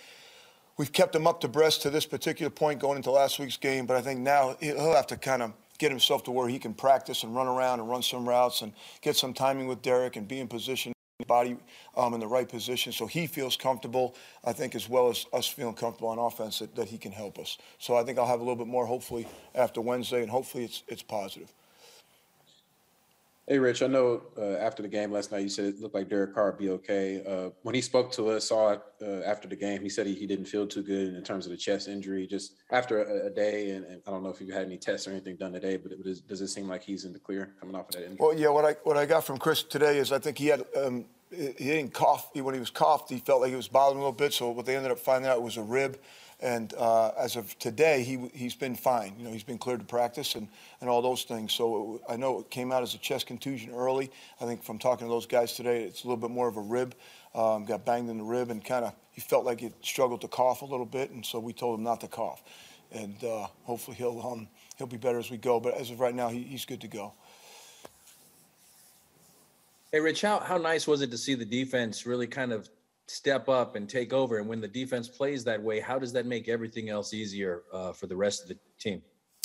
we've 0.80 0.94
kept 0.94 1.14
him 1.14 1.28
up 1.28 1.42
to 1.42 1.48
breast 1.50 1.82
to 1.82 1.90
this 1.90 2.06
particular 2.06 2.50
point 2.50 2.80
going 2.80 2.96
into 2.96 3.12
last 3.12 3.38
week's 3.38 3.58
game, 3.58 3.86
but 3.86 3.98
I 3.98 4.02
think 4.02 4.22
now 4.22 4.56
he'll 4.62 4.96
have 4.96 5.08
to 5.08 5.18
kind 5.18 5.44
of 5.44 5.52
get 5.78 5.92
himself 5.92 6.24
to 6.24 6.32
where 6.32 6.48
he 6.48 6.58
can 6.58 6.74
practice 6.74 7.24
and 7.24 7.36
run 7.36 7.48
around 7.48 7.82
and 7.82 7.90
run 7.90 8.02
some 8.02 8.28
routes 8.28 8.62
and 8.62 8.72
get 9.02 9.18
some 9.18 9.34
timing 9.34 9.68
with 9.68 9.82
Derek 9.82 10.16
and 10.16 10.26
be 10.26 10.40
in 10.40 10.48
position, 10.48 10.94
body 11.28 11.58
um, 11.98 12.14
in 12.14 12.22
the 12.22 12.28
right 12.28 12.48
position, 12.48 12.94
so 12.94 13.06
he 13.06 13.28
feels 13.28 13.58
comfortable. 13.58 14.16
I 14.46 14.54
think 14.54 14.74
as 14.74 14.88
well 14.88 15.10
as 15.10 15.26
us 15.34 15.48
feeling 15.48 15.76
comfortable 15.76 16.10
on 16.10 16.18
offense 16.18 16.60
that, 16.60 16.74
that 16.76 16.88
he 16.88 16.98
can 16.98 17.12
help 17.12 17.38
us. 17.40 17.58
So 17.78 17.98
I 17.98 18.04
think 18.04 18.18
I'll 18.18 18.26
have 18.26 18.40
a 18.40 18.44
little 18.44 18.56
bit 18.56 18.68
more 18.68 18.86
hopefully 18.86 19.28
after 19.54 19.82
Wednesday, 19.82 20.22
and 20.22 20.30
hopefully 20.32 20.64
it's 20.64 20.84
it's 20.88 21.04
positive. 21.04 21.54
Hey, 23.50 23.58
Rich, 23.58 23.82
I 23.82 23.88
know 23.88 24.22
uh, 24.38 24.58
after 24.58 24.84
the 24.84 24.88
game 24.88 25.12
last 25.12 25.32
night, 25.32 25.42
you 25.42 25.50
said 25.50 25.66
it 25.66 25.80
looked 25.80 25.96
like 25.96 26.08
Derek 26.08 26.36
Carr 26.36 26.52
would 26.52 26.60
be 26.60 26.70
okay. 26.70 27.24
Uh, 27.28 27.50
when 27.64 27.74
he 27.74 27.82
spoke 27.82 28.12
to 28.12 28.30
us, 28.30 28.50
saw 28.50 28.74
it 28.74 28.82
uh, 29.02 29.28
after 29.28 29.48
the 29.48 29.56
game, 29.56 29.82
he 29.82 29.90
said 29.90 30.06
he, 30.06 30.14
he 30.14 30.28
didn't 30.28 30.46
feel 30.46 30.68
too 30.68 30.84
good 30.84 31.16
in 31.16 31.24
terms 31.24 31.48
of 31.48 31.52
the 31.52 31.58
chest 31.58 31.88
injury. 31.88 32.28
Just 32.28 32.58
after 32.72 33.02
a, 33.02 33.26
a 33.26 33.30
day, 33.32 33.72
and, 33.72 33.86
and, 33.86 34.04
I 34.06 34.12
don't 34.12 34.22
know 34.22 34.30
if 34.30 34.40
you 34.40 34.54
had 34.54 34.68
any 34.68 34.78
tests 34.78 35.08
or 35.08 35.12
anything 35.12 35.36
done 35.36 35.52
today, 35.52 35.78
but 35.78 35.92
it, 35.92 36.04
does, 36.04 36.22
does 36.22 36.42
it 36.42 36.50
seem 36.50 36.68
like 36.68 36.84
he's 36.84 37.06
in 37.06 37.12
the 37.12 37.18
clear 37.18 37.56
coming 37.60 37.76
off 37.76 37.90
of 37.90 37.96
that 37.96 38.04
injury? 38.04 38.18
Well, 38.20 38.36
yeah, 38.36 38.50
what 38.50 38.66
I 38.66 38.74
what 38.84 38.98
I 38.98 39.08
got 39.08 39.24
from 39.24 39.40
Chris 39.40 39.64
today 39.64 39.98
is 39.98 40.12
I 40.12 40.20
think 40.20 40.38
he 40.38 40.46
had 40.46 40.64
um, 40.78 41.06
he 41.32 41.54
didn't 41.54 41.94
cough 41.94 42.30
when 42.34 42.54
he 42.54 42.60
was 42.60 42.70
coughed. 42.70 43.10
He 43.10 43.20
felt 43.20 43.42
like 43.42 43.52
he 43.52 43.56
was 43.56 43.68
bothering 43.68 43.98
a 43.98 44.02
little 44.02 44.12
bit. 44.12 44.34
So 44.34 44.50
what 44.50 44.66
they 44.66 44.76
ended 44.76 44.92
up 44.92 45.00
finding 45.00 45.30
out 45.30 45.42
was 45.42 45.58
a 45.58 45.62
rib. 45.62 46.00
And 46.42 46.74
uh, 46.76 47.12
as 47.18 47.36
of 47.36 47.58
today, 47.60 48.02
he, 48.02 48.30
he's 48.34 48.56
been 48.56 48.76
fine. 48.76 49.14
You 49.18 49.26
know, 49.26 49.32
he's 49.32 49.44
been 49.44 49.58
cleared 49.58 49.82
to 49.82 49.86
practice 49.86 50.36
and, 50.36 50.48
and 50.80 50.90
all 50.90 51.02
those 51.02 51.24
things. 51.24 51.54
So 51.54 51.96
it, 51.96 52.14
I 52.14 52.16
know 52.16 52.40
it 52.40 52.50
came 52.50 52.72
out 52.72 52.82
as 52.82 52.94
a 52.96 52.98
chest 52.98 53.28
contusion 53.28 53.72
early. 53.72 54.10
I 54.40 54.46
think 54.46 54.64
from 54.64 54.80
talking 54.80 55.06
to 55.06 55.12
those 55.12 55.26
guys 55.26 55.54
today, 55.54 55.84
it's 55.84 56.06
a 56.06 56.08
little 56.08 56.22
bit 56.22 56.32
more 56.32 56.48
of 56.48 56.56
a 56.56 56.62
rib. 56.62 56.96
Um, 57.36 57.66
got 57.66 57.86
banged 57.86 58.10
in 58.10 58.18
the 58.18 58.24
rib 58.24 58.50
and 58.50 58.64
kind 58.64 58.86
of 58.86 58.94
he 59.12 59.22
felt 59.22 59.46
like 59.46 59.60
he 59.60 59.72
struggled 59.82 60.22
to 60.22 60.28
cough 60.30 60.62
a 60.62 60.66
little 60.66 60.86
bit, 60.86 61.12
and 61.12 61.26
so 61.26 61.40
we 61.40 61.52
told 61.52 61.78
him 61.78 61.84
not 61.84 62.00
to 62.02 62.08
cough. 62.08 62.42
And 62.92 63.22
uh, 63.24 63.48
hopefully 63.64 63.98
he'll 63.98 64.20
um, 64.26 64.48
he'll 64.78 64.88
be 64.88 64.98
better 64.98 65.20
as 65.20 65.30
we 65.30 65.38
go. 65.38 65.60
But 65.60 65.76
as 65.76 65.92
of 65.92 66.00
right 66.00 66.16
now, 66.16 66.30
he, 66.30 66.42
he's 66.42 66.66
good 66.66 66.82
to 66.82 66.88
go. 66.88 67.14
Hey, 69.92 70.00
Rich, 70.00 70.22
how, 70.22 70.40
how 70.40 70.58
nice 70.58 70.86
was 70.88 71.02
it 71.02 71.10
to 71.12 71.18
see 71.18 71.34
the 71.34 71.46
defense 71.46 72.06
really 72.06 72.28
kind 72.28 72.52
of 72.52 72.70
step 73.10 73.50
up 73.50 73.76
and 73.76 73.90
take 73.90 74.14
over. 74.14 74.38
And 74.38 74.48
when 74.48 74.62
the 74.62 74.68
defense 74.68 75.08
plays 75.08 75.44
that 75.46 75.62
way, 75.62 75.80
how 75.80 76.00
does 76.00 76.14
that 76.14 76.26
make 76.26 76.48
everything 76.48 76.90
else 76.90 77.14
easier 77.14 77.64
uh, 77.74 77.92
for 77.92 78.08
the 78.08 78.16
rest 78.16 78.44
of 78.44 78.50
the 78.50 78.58
team? 78.80 79.02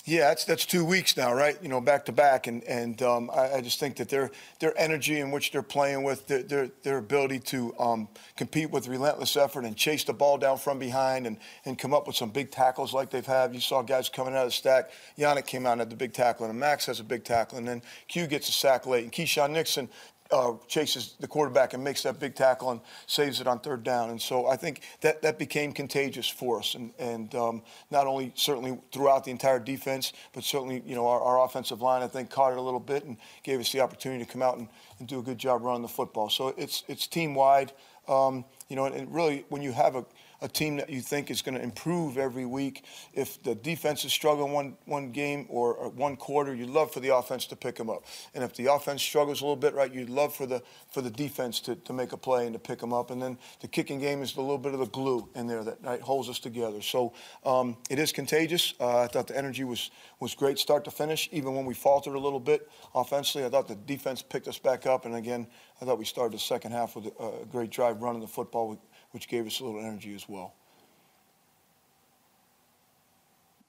Yeah, 0.07 0.29
that's 0.29 0.45
that's 0.45 0.67
two 0.67 0.85
weeks 0.85 1.17
now, 1.17 1.33
right? 1.33 1.57
You 1.63 1.71
know, 1.71 1.81
back 1.81 2.05
to 2.07 2.13
back, 2.13 2.47
and 2.47 2.63
and 2.65 3.01
um, 3.01 3.31
I, 3.35 3.55
I, 3.55 3.61
just 3.63 3.81
think 3.81 3.97
that 3.97 4.11
their 4.11 4.31
their 4.61 4.79
energy 4.79 5.19
in 5.19 5.31
which 5.31 5.51
they're 5.51 5.63
playing 5.63 6.03
with, 6.03 6.27
their 6.27 6.43
their, 6.43 6.71
their 6.83 6.99
ability 6.99 7.39
to 7.39 7.75
um, 7.79 8.09
compete 8.37 8.71
with 8.71 8.87
relentless 8.87 9.35
effort 9.35 9.65
and 9.65 9.75
chase 9.75 10.05
the 10.05 10.13
ball 10.13 10.37
down 10.37 10.59
from 10.59 10.79
behind 10.79 11.27
and 11.27 11.39
and 11.65 11.79
come 11.79 11.95
up 11.95 12.07
with 12.07 12.17
some 12.17 12.29
big 12.29 12.51
tackles 12.51 12.93
like 12.93 13.09
they've 13.09 13.25
had. 13.25 13.55
You 13.55 13.63
saw 13.63 13.81
guys 13.81 14.11
coming 14.11 14.35
out 14.35 14.43
of 14.43 14.49
the 14.49 14.53
stack. 14.53 14.91
Yannick 15.17 15.47
came 15.47 15.65
out 15.65 15.73
and 15.73 15.81
had 15.81 15.89
the 15.89 15.97
big 15.97 16.13
tackle, 16.13 16.45
and 16.45 16.61
Max 16.61 16.85
has 16.85 17.01
a 17.01 17.05
big 17.05 17.25
tackle, 17.25 17.57
and 17.57 17.67
then 17.67 17.81
Q 18.07 18.27
gets 18.27 18.51
a 18.51 18.53
sack 18.53 18.87
late, 18.87 19.05
and 19.05 19.13
Keisean 19.13 19.53
Nixon 19.53 19.89
uh, 20.31 20.53
chases 20.69 21.15
the 21.21 21.27
quarterback 21.27 21.75
and 21.75 21.85
makes 21.85 22.03
that 22.03 22.19
big 22.19 22.35
tackle 22.35 22.71
and 22.71 22.81
saves 23.07 23.41
it 23.41 23.47
on 23.47 23.61
third 23.61 23.83
down. 23.85 24.11
And 24.11 24.21
so 24.21 24.47
I 24.47 24.57
think 24.57 24.81
that, 25.01 25.23
that 25.23 25.39
became 25.39 25.73
contagious 25.73 26.29
for 26.29 26.59
us. 26.59 26.75
And, 26.75 26.93
and 26.99 27.35
um, 27.35 27.63
not 27.91 28.07
only 28.07 28.33
certainly 28.35 28.79
throughout 28.93 29.25
the 29.25 29.31
entire 29.31 29.59
defense, 29.59 30.13
but 30.33 30.43
certainly, 30.43 30.83
you 30.87 30.95
know, 30.95 31.07
our, 31.07 31.21
our, 31.21 31.45
offensive 31.45 31.83
line, 31.83 32.03
I 32.03 32.09
think, 32.09 32.31
caught 32.31 32.53
it 32.53 32.59
a 32.59 32.63
little 32.63 32.81
bit 32.81 33.05
and 33.05 33.19
gave 33.43 33.61
us 33.61 33.71
the 33.71 33.81
opportunity 33.81 34.25
to 34.25 34.31
come 34.31 34.43
out 34.43 34.57
and, 34.57 34.69
and 34.99 35.07
do 35.07 35.19
a 35.19 35.23
good 35.23 35.39
job 35.39 35.63
running 35.63 35.83
the 35.83 35.89
football. 35.89 36.31
So 36.31 36.55
it's, 36.57 36.85
it's 36.89 37.07
team 37.07 37.35
wide. 37.35 37.73
Um, 38.09 38.45
you 38.69 38.77
know, 38.77 38.87
and, 38.87 38.95
and 38.95 39.15
really, 39.15 39.45
when 39.49 39.63
you 39.63 39.73
have 39.73 39.95
a, 39.95 40.05
a 40.45 40.49
team 40.49 40.77
that 40.77 40.91
you 40.91 41.01
think 41.01 41.31
is 41.31 41.41
going 41.41 41.55
to 41.55 41.63
improve 41.63 42.19
every 42.19 42.45
week. 42.45 42.85
If 43.15 43.43
the 43.43 43.55
defense 43.55 44.05
is 44.05 44.13
struggling 44.13 44.53
one 44.53 44.77
one 44.85 45.11
game 45.11 45.47
or, 45.49 45.75
or, 45.75 45.89
one 45.89 46.17
quarter, 46.17 46.55
you'd 46.55 46.69
love 46.69 46.93
for 46.93 47.01
the 47.01 47.17
offense 47.17 47.47
to 47.47 47.57
pick 47.57 47.77
them 47.77 47.89
up. 47.89 48.05
And 48.35 48.45
if 48.45 48.55
the 48.55 48.71
offense 48.71 49.03
struggles 49.03 49.41
a 49.41 49.45
little 49.45 49.57
bit, 49.57 49.73
right, 49.73 49.93
you'd 49.93 50.11
love 50.11 50.37
for 50.37 50.45
the 50.45 50.63
for 50.93 51.01
the 51.01 51.11
defense 51.11 51.61
to, 51.61 51.77
to 51.77 51.93
make 51.95 52.13
a 52.13 52.19
play 52.19 52.45
and 52.45 52.53
to 52.53 52.59
pick 52.59 52.79
them 52.79 52.93
up. 52.93 53.11
And 53.11 53.23
then 53.23 53.39
the 53.61 53.69
kicking 53.69 53.99
game 53.99 54.23
is 54.23 54.37
a 54.37 54.41
little 54.43 54.59
bit 54.59 54.75
of 54.75 54.81
the 54.81 54.87
glue 54.87 55.27
in 55.35 55.47
there 55.47 55.65
that 55.65 55.79
right, 55.83 56.01
holds 56.01 56.29
us 56.29 56.39
together. 56.39 56.83
So 56.83 57.15
um, 57.47 57.79
it 57.89 57.99
is 57.99 58.13
contagious. 58.13 58.75
Uh, 58.79 58.99
I 58.99 59.07
thought 59.07 59.27
the 59.27 59.39
energy 59.39 59.65
was 59.65 59.91
was 60.21 60.35
great, 60.35 60.59
start 60.59 60.85
to 60.85 60.91
finish. 60.91 61.27
Even 61.33 61.55
when 61.55 61.65
we 61.65 61.73
faltered 61.73 62.15
a 62.15 62.21
little 62.21 62.41
bit 62.41 62.71
offensively, 62.95 63.47
I 63.47 63.49
thought 63.49 63.67
the 63.67 63.77
defense 63.77 64.21
picked 64.21 64.47
us 64.47 64.59
back 64.59 64.85
up. 64.85 65.07
And 65.07 65.15
again, 65.15 65.47
I 65.81 65.87
thought 65.87 65.99
we 65.99 66.05
started 66.05 66.35
the 66.35 66.43
second 66.43 66.73
half 66.73 66.97
with 66.97 67.07
a, 67.07 67.43
a 67.43 67.47
great 67.47 67.71
drive 67.71 68.03
running 68.03 68.21
the 68.21 68.29
football 68.29 68.79
which 69.15 69.29
gave 69.29 69.47
us 69.47 69.61
a 69.61 69.65
little 69.65 69.81
energy 69.81 70.13
as 70.13 70.29
well. 70.29 70.53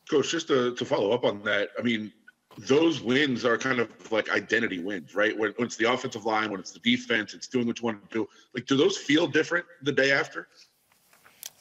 Coach, 0.09 0.31
just 0.31 0.47
to, 0.47 0.73
to 0.75 0.83
follow 0.83 1.11
up 1.11 1.23
on 1.23 1.43
that, 1.43 1.69
I 1.77 1.83
mean, 1.83 2.11
those 2.57 2.99
wins 2.99 3.45
are 3.45 3.55
kind 3.55 3.79
of 3.79 3.89
like 4.11 4.29
identity 4.31 4.79
wins, 4.79 5.13
right? 5.13 5.37
When, 5.37 5.51
when, 5.51 5.67
it's 5.67 5.77
the 5.77 5.91
offensive 5.91 6.25
line, 6.25 6.49
when 6.49 6.59
it's 6.59 6.71
the 6.71 6.79
defense, 6.79 7.35
it's 7.35 7.47
doing 7.47 7.67
what 7.67 7.79
you 7.79 7.85
want 7.85 8.09
to 8.09 8.13
do. 8.13 8.27
Like, 8.55 8.65
do 8.65 8.75
those 8.75 8.97
feel 8.97 9.27
different 9.27 9.67
the 9.83 9.91
day 9.91 10.11
after? 10.11 10.47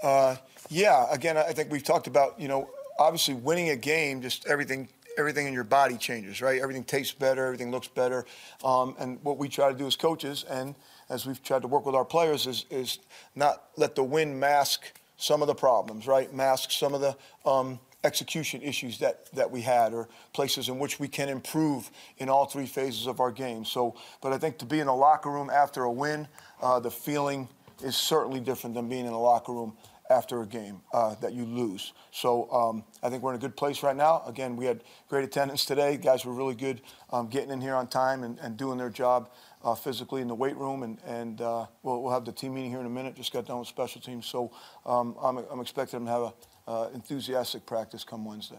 Uh, 0.03 0.37
yeah. 0.71 1.07
Again, 1.11 1.37
I 1.37 1.53
think 1.53 1.71
we've 1.71 1.85
talked 1.85 2.07
about, 2.07 2.41
you 2.41 2.49
know, 2.49 2.71
obviously 2.99 3.35
winning 3.35 3.69
a 3.69 3.77
game, 3.77 4.23
just 4.23 4.47
everything 4.47 4.89
everything 5.17 5.47
in 5.47 5.53
your 5.53 5.63
body 5.63 5.97
changes, 5.97 6.43
right? 6.43 6.61
Everything 6.61 6.83
tastes 6.83 7.15
better, 7.15 7.45
everything 7.45 7.71
looks 7.71 7.87
better. 7.87 8.27
Um, 8.65 8.97
and 8.99 9.23
what 9.23 9.39
we 9.39 9.49
try 9.49 9.71
to 9.71 9.79
do 9.79 9.87
as 9.87 9.95
coaches 9.95 10.45
and– 10.49 10.75
as 11.09 11.27
we've 11.27 11.43
tried 11.43 11.63
to 11.63 11.69
work 11.69 11.87
with 11.87 11.95
our 11.95 12.05
players, 12.05 12.47
is, 12.47 12.67
is 12.71 12.99
not 13.35 13.65
let 13.77 13.95
the 13.95 14.05
win 14.05 14.39
mask 14.39 14.99
some 15.17 15.43
of 15.43 15.49
the 15.49 15.55
problems, 15.55 16.07
right? 16.07 16.33
Mask 16.35 16.71
some 16.71 16.95
of 16.95 17.01
the 17.01 17.17
um, 17.49 17.79
execution 18.05 18.63
issues 18.63 18.99
that, 18.99 19.33
that 19.33 19.51
we 19.51 19.63
had 19.63 19.95
or 19.95 20.09
places 20.33 20.69
in 20.69 20.79
which 20.79 21.01
we 21.01 21.09
can 21.09 21.29
improve 21.29 21.91
in 22.19 22.29
all 22.29 22.45
three 22.45 22.67
phases 22.67 23.07
of 23.07 23.21
our 23.21 23.33
game. 23.33 23.65
So, 23.65 23.97
but 24.21 24.33
I 24.33 24.39
think 24.39 24.59
to 24.59 24.67
be 24.67 24.81
in 24.81 24.87
the 24.87 24.95
locker 24.95 25.31
room 25.31 25.51
after 25.51 25.85
a 25.85 25.93
win, 25.93 26.29
uh, 26.61 26.81
the 26.81 26.91
feeling 26.91 27.49
is 27.83 27.97
certainly 27.97 28.41
different 28.41 28.75
than 28.75 28.89
being 28.89 29.07
in 29.07 29.13
the 29.13 29.19
locker 29.19 29.53
room 29.53 29.77
after 30.11 30.43
a 30.43 30.47
game 30.47 30.83
uh, 30.93 31.15
that 31.17 31.33
you 31.33 31.45
lose. 31.45 31.95
So 32.13 32.51
um, 32.53 32.85
I 33.03 33.09
think 33.09 33.23
we're 33.23 33.31
in 33.31 33.37
a 33.37 33.41
good 33.41 33.57
place 33.57 33.83
right 33.83 33.97
now. 33.97 34.23
Again, 34.27 34.55
we 34.55 34.67
had 34.67 34.83
great 35.09 35.25
attendance 35.25 35.65
today. 35.65 35.97
Guys 35.97 36.27
were 36.27 36.35
really 36.35 36.55
good 36.55 36.83
um, 37.11 37.29
getting 37.29 37.51
in 37.51 37.61
here 37.61 37.75
on 37.75 37.87
time 37.87 38.23
and, 38.23 38.39
and 38.41 38.57
doing 38.57 38.77
their 38.77 38.91
job 38.91 39.31
uh, 39.65 39.75
physically 39.75 40.21
in 40.21 40.29
the 40.29 40.35
weight 40.35 40.57
room, 40.57 40.83
and, 40.83 40.99
and 41.07 41.41
uh, 41.41 41.67
we'll, 41.83 42.03
we'll, 42.03 42.13
have 42.13 42.25
the 42.25 42.33
team 42.33 42.55
meeting 42.55 42.71
here 42.71 42.81
in 42.81 42.87
a 42.87 42.91
minute. 42.91 43.17
Just 43.17 43.33
got 43.33 43.47
done 43.47 43.59
with 43.59 43.69
special 43.69 44.01
teams, 44.01 44.27
so 44.27 44.53
um, 44.85 45.17
I'm, 45.21 45.39
I'm, 45.51 45.61
expecting 45.61 46.05
them 46.05 46.07
to 46.07 46.13
have 46.13 46.23
an 46.23 46.33
uh, 46.69 46.89
enthusiastic 46.95 47.65
practice 47.65 48.05
come 48.05 48.25
Wednesday. 48.25 48.59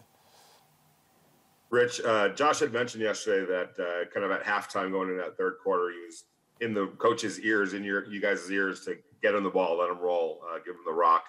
Rich, 1.69 2.01
uh, 2.01 2.29
Josh 2.29 2.59
had 2.59 2.73
mentioned 2.73 3.03
yesterday 3.03 3.45
that 3.45 3.79
uh, 3.79 4.05
kind 4.11 4.25
of 4.25 4.31
at 4.31 4.43
halftime 4.43 4.91
going 4.91 5.09
into 5.09 5.21
that 5.21 5.37
third 5.37 5.57
quarter, 5.63 5.91
he 5.91 6.05
was 6.05 6.23
in 6.61 6.73
the 6.73 6.87
coach's 6.97 7.39
ears, 7.41 7.73
in 7.73 7.83
your 7.83 8.05
you 8.05 8.19
guys' 8.19 8.49
ears, 8.49 8.83
to 8.85 8.97
get 9.21 9.35
him 9.35 9.43
the 9.43 9.49
ball, 9.49 9.77
let 9.77 9.91
him 9.91 9.99
roll, 9.99 10.41
uh, 10.49 10.57
give 10.57 10.73
him 10.73 10.81
the 10.85 10.93
rock. 10.93 11.25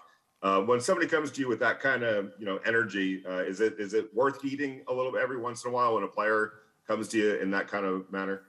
when 0.66 0.80
somebody 0.80 1.06
comes 1.06 1.30
to 1.32 1.40
you 1.40 1.48
with 1.48 1.58
that 1.60 1.80
kind 1.80 2.02
of 2.02 2.32
you 2.38 2.46
know 2.46 2.58
energy, 2.64 3.22
is 3.26 3.60
it 3.60 3.74
is 3.78 3.92
it 3.92 4.14
worth 4.14 4.40
heeding 4.40 4.82
a 4.88 4.94
little 4.94 5.12
bit 5.12 5.20
every 5.20 5.38
once 5.38 5.64
in 5.64 5.70
a 5.70 5.74
while 5.74 5.94
when 5.94 6.04
a 6.04 6.08
player 6.08 6.52
comes 6.86 7.08
to 7.08 7.18
you 7.18 7.34
in 7.34 7.50
that 7.50 7.68
kind 7.68 7.84
of 7.84 8.10
manner? 8.10 8.42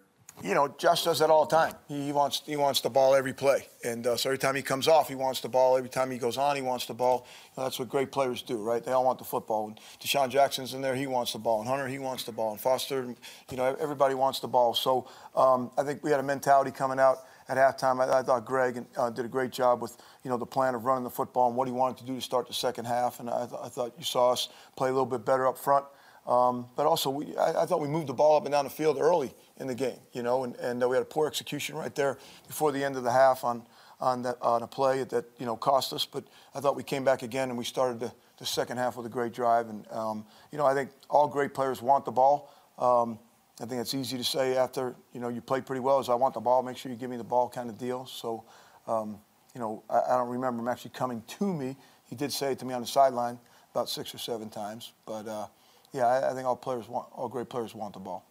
You 0.43 0.54
know, 0.54 0.67
Josh 0.78 1.04
does 1.04 1.19
that 1.19 1.32
all 1.32 1.45
the 1.45 1.56
time. 1.56 1.73
He, 1.88 2.12
wants 2.12 2.43
he 2.45 2.56
wants 2.56 2.82
the 2.82 2.89
ball 2.89 3.15
every 3.15 3.34
play, 3.34 3.67
and 3.84 4.06
uh, 4.06 4.17
so 4.17 4.30
every 4.30 4.38
time 4.38 4.56
he 4.56 4.62
comes 4.62 4.88
off, 4.88 5.08
he 5.10 5.15
wants 5.15 5.41
the 5.41 5.50
ball. 5.50 5.78
Every 5.78 5.89
time 5.89 6.12
he 6.12 6.19
goes 6.19 6.38
on, 6.38 6.56
he 6.56 6.62
wants 6.62 6.86
the 6.86 6.93
ball. 6.93 7.26
That's 7.56 7.80
what 7.80 7.89
great 7.89 8.12
players 8.12 8.43
do, 8.43 8.58
right? 8.58 8.84
They 8.84 8.91
all 8.91 9.04
want 9.04 9.17
the 9.17 9.26
football. 9.26 9.65
When 9.65 9.76
DeSean 10.00 10.30
Jackson's 10.30 10.76
in 10.76 10.82
there, 10.82 10.95
he 10.95 11.08
wants 11.08 11.34
the 11.34 11.39
ball, 11.39 11.62
and 11.62 11.67
Hunter, 11.67 11.88
he 11.88 11.97
wants 11.97 12.23
the 12.23 12.32
ball, 12.32 12.52
and 12.52 12.62
Foster, 12.62 13.15
you 13.50 13.58
know, 13.58 13.76
everybody 13.80 14.13
wants 14.13 14.39
the 14.39 14.47
ball. 14.47 14.76
So 14.76 15.10
um, 15.36 15.71
I 15.76 15.84
think 15.84 16.04
we 16.04 16.12
had 16.12 16.19
a 16.19 16.23
mentality 16.23 16.69
coming 16.69 17.00
out 17.00 17.26
at 17.50 17.58
halftime. 17.58 18.00
I, 18.00 18.19
I 18.19 18.21
thought 18.21 18.45
Greg 18.45 18.86
uh, 18.95 19.10
did 19.10 19.26
a 19.26 19.30
great 19.30 19.52
job 19.52 19.82
with 19.82 19.97
you 20.23 20.30
know 20.30 20.38
the 20.38 20.45
plan 20.45 20.76
of 20.76 20.86
running 20.86 21.04
the 21.04 21.10
football 21.10 21.47
and 21.47 21.58
what 21.58 21.67
he 21.67 21.71
wanted 21.71 21.97
to 21.97 22.06
do 22.06 22.15
to 22.15 22.21
start 22.21 22.47
the 22.47 22.54
second 22.54 22.86
half, 22.86 23.19
and 23.19 23.30
I, 23.30 23.47
th- 23.47 23.60
I 23.63 23.69
thought 23.69 23.93
you 23.97 24.04
saw 24.04 24.34
us 24.34 24.50
play 24.76 24.89
a 24.89 24.91
little 24.91 25.08
bit 25.08 25.26
better 25.26 25.47
up 25.47 25.58
front. 25.58 25.86
Um, 26.28 26.67
but 26.76 26.86
also, 26.86 27.10
we, 27.10 27.36
I, 27.38 27.63
I, 27.63 27.65
thought 27.65 27.80
we 27.80 27.88
moved 27.88 28.08
the 28.08 28.13
ball 28.13 28.36
up 28.36 28.43
and 28.43 28.52
down 28.52 28.65
the 28.65 28.69
field 28.69 28.97
early 29.00 29.34
in 29.60 29.67
the 29.67 29.76
game, 29.76 29.98
you 30.13 30.24
know, 30.24 30.43
and, 30.43 30.56
and 30.58 30.84
uh, 30.84 30.88
we 30.88 30.96
had 30.96 31.02
a 31.02 31.06
poor 31.06 31.28
execution 31.28 31.76
right 31.76 31.93
there 31.96 32.17
before 32.48 32.72
the 32.72 32.84
end 32.84 32.96
of 32.96 33.04
the 33.04 33.12
half 33.12 33.43
on 33.43 33.63
on, 34.00 34.22
that, 34.22 34.38
on 34.41 34.62
a 34.62 34.67
play 34.67 35.04
that 35.04 35.26
you 35.39 35.46
know 35.46 35.56
cost 35.56 35.91
us. 35.93 36.06
But 36.06 36.24
I 36.54 36.60
thought 36.60 36.76
we 36.76 36.84
came 36.84 37.04
back 37.04 37.24
again 37.24 37.50
and 37.50 37.58
we 37.58 37.63
started 37.63 38.00
to, 38.02 38.12
the 38.38 38.46
second 38.46 38.78
half 38.78 38.96
with 38.96 39.06
a 39.06 39.10
great 39.10 39.34
drive. 39.34 39.70
And, 39.70 39.86
um, 39.91 40.26
you 40.52 40.58
know, 40.58 40.65
I 40.65 40.74
think 40.74 40.91
all 41.10 41.28
great 41.28 41.54
players 41.54 41.82
want 41.82 42.06
the 42.06 42.12
ball. 42.12 42.54
Um, 42.78 43.20
I 43.60 43.65
think 43.65 43.82
it's 43.82 43.93
easy 43.93 44.17
to 44.17 44.24
say 44.24 44.56
after, 44.56 44.96
you 45.13 45.20
know, 45.20 45.30
you 45.30 45.41
play 45.41 45.62
pretty 45.62 45.80
well 45.80 46.00
is 46.00 46.10
I 46.10 46.13
want 46.13 46.36
the 46.36 46.39
ball, 46.39 46.62
make 46.62 46.78
sure 46.78 46.91
you 46.91 46.98
give 46.98 47.10
me 47.10 47.17
the 47.17 47.24
ball 47.24 47.50
kind 47.50 47.70
of 47.70 47.78
deal. 47.80 48.06
So, 48.06 48.43
um, 48.86 49.20
you 49.56 49.62
know, 49.62 49.84
I, 49.89 50.02
I, 50.02 50.17
don't 50.17 50.30
remember 50.30 50.62
him 50.62 50.67
actually 50.67 50.91
coming 50.91 51.24
to 51.39 51.52
me. 51.52 51.76
He 52.06 52.15
did 52.15 52.32
say 52.32 52.52
it 52.52 52.60
to 52.60 52.65
me 52.65 52.76
on 52.76 52.82
the 52.82 52.88
sideline 52.88 53.39
about 53.72 53.89
six 53.89 54.13
or 54.13 54.20
seven 54.20 54.50
times. 54.50 54.93
But, 55.08 55.28
uh, 55.28 55.48
yeah, 55.91 56.06
I, 56.06 56.32
I, 56.32 56.34
think 56.36 56.46
all 56.46 56.56
players 56.56 56.88
want, 56.88 57.08
all 57.12 57.28
great 57.28 57.50
players 57.50 57.74
want 57.74 57.96
the 57.96 58.00
ball. 58.00 58.26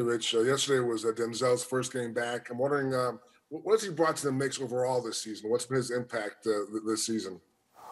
Hey, 0.00 0.06
Rich, 0.06 0.34
uh, 0.34 0.40
yesterday 0.40 0.80
was 0.80 1.04
uh, 1.04 1.08
Denzel's 1.08 1.62
first 1.62 1.92
game 1.92 2.14
back. 2.14 2.48
I'm 2.48 2.56
wondering, 2.56 2.94
um, 2.94 3.20
what 3.50 3.72
has 3.72 3.82
he 3.82 3.90
brought 3.90 4.16
to 4.16 4.28
the 4.28 4.32
mix 4.32 4.58
overall 4.58 5.02
this 5.02 5.20
season? 5.20 5.50
What's 5.50 5.66
been 5.66 5.76
his 5.76 5.90
impact 5.90 6.46
uh, 6.46 6.60
this 6.86 7.04
season? 7.04 7.38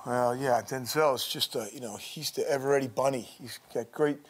Well, 0.07 0.35
yeah, 0.35 0.63
Denzel 0.63 1.17
is 1.17 1.29
just 1.29 1.55
a, 1.55 1.69
you 1.71 1.81
know, 1.81 1.97
he's 1.97 2.31
the 2.31 2.51
ever 2.51 2.67
ready 2.71 2.89
bunny. 2.89 3.21
He's 3.21 3.61
got 3.75 3.93
great, 3.93 4.21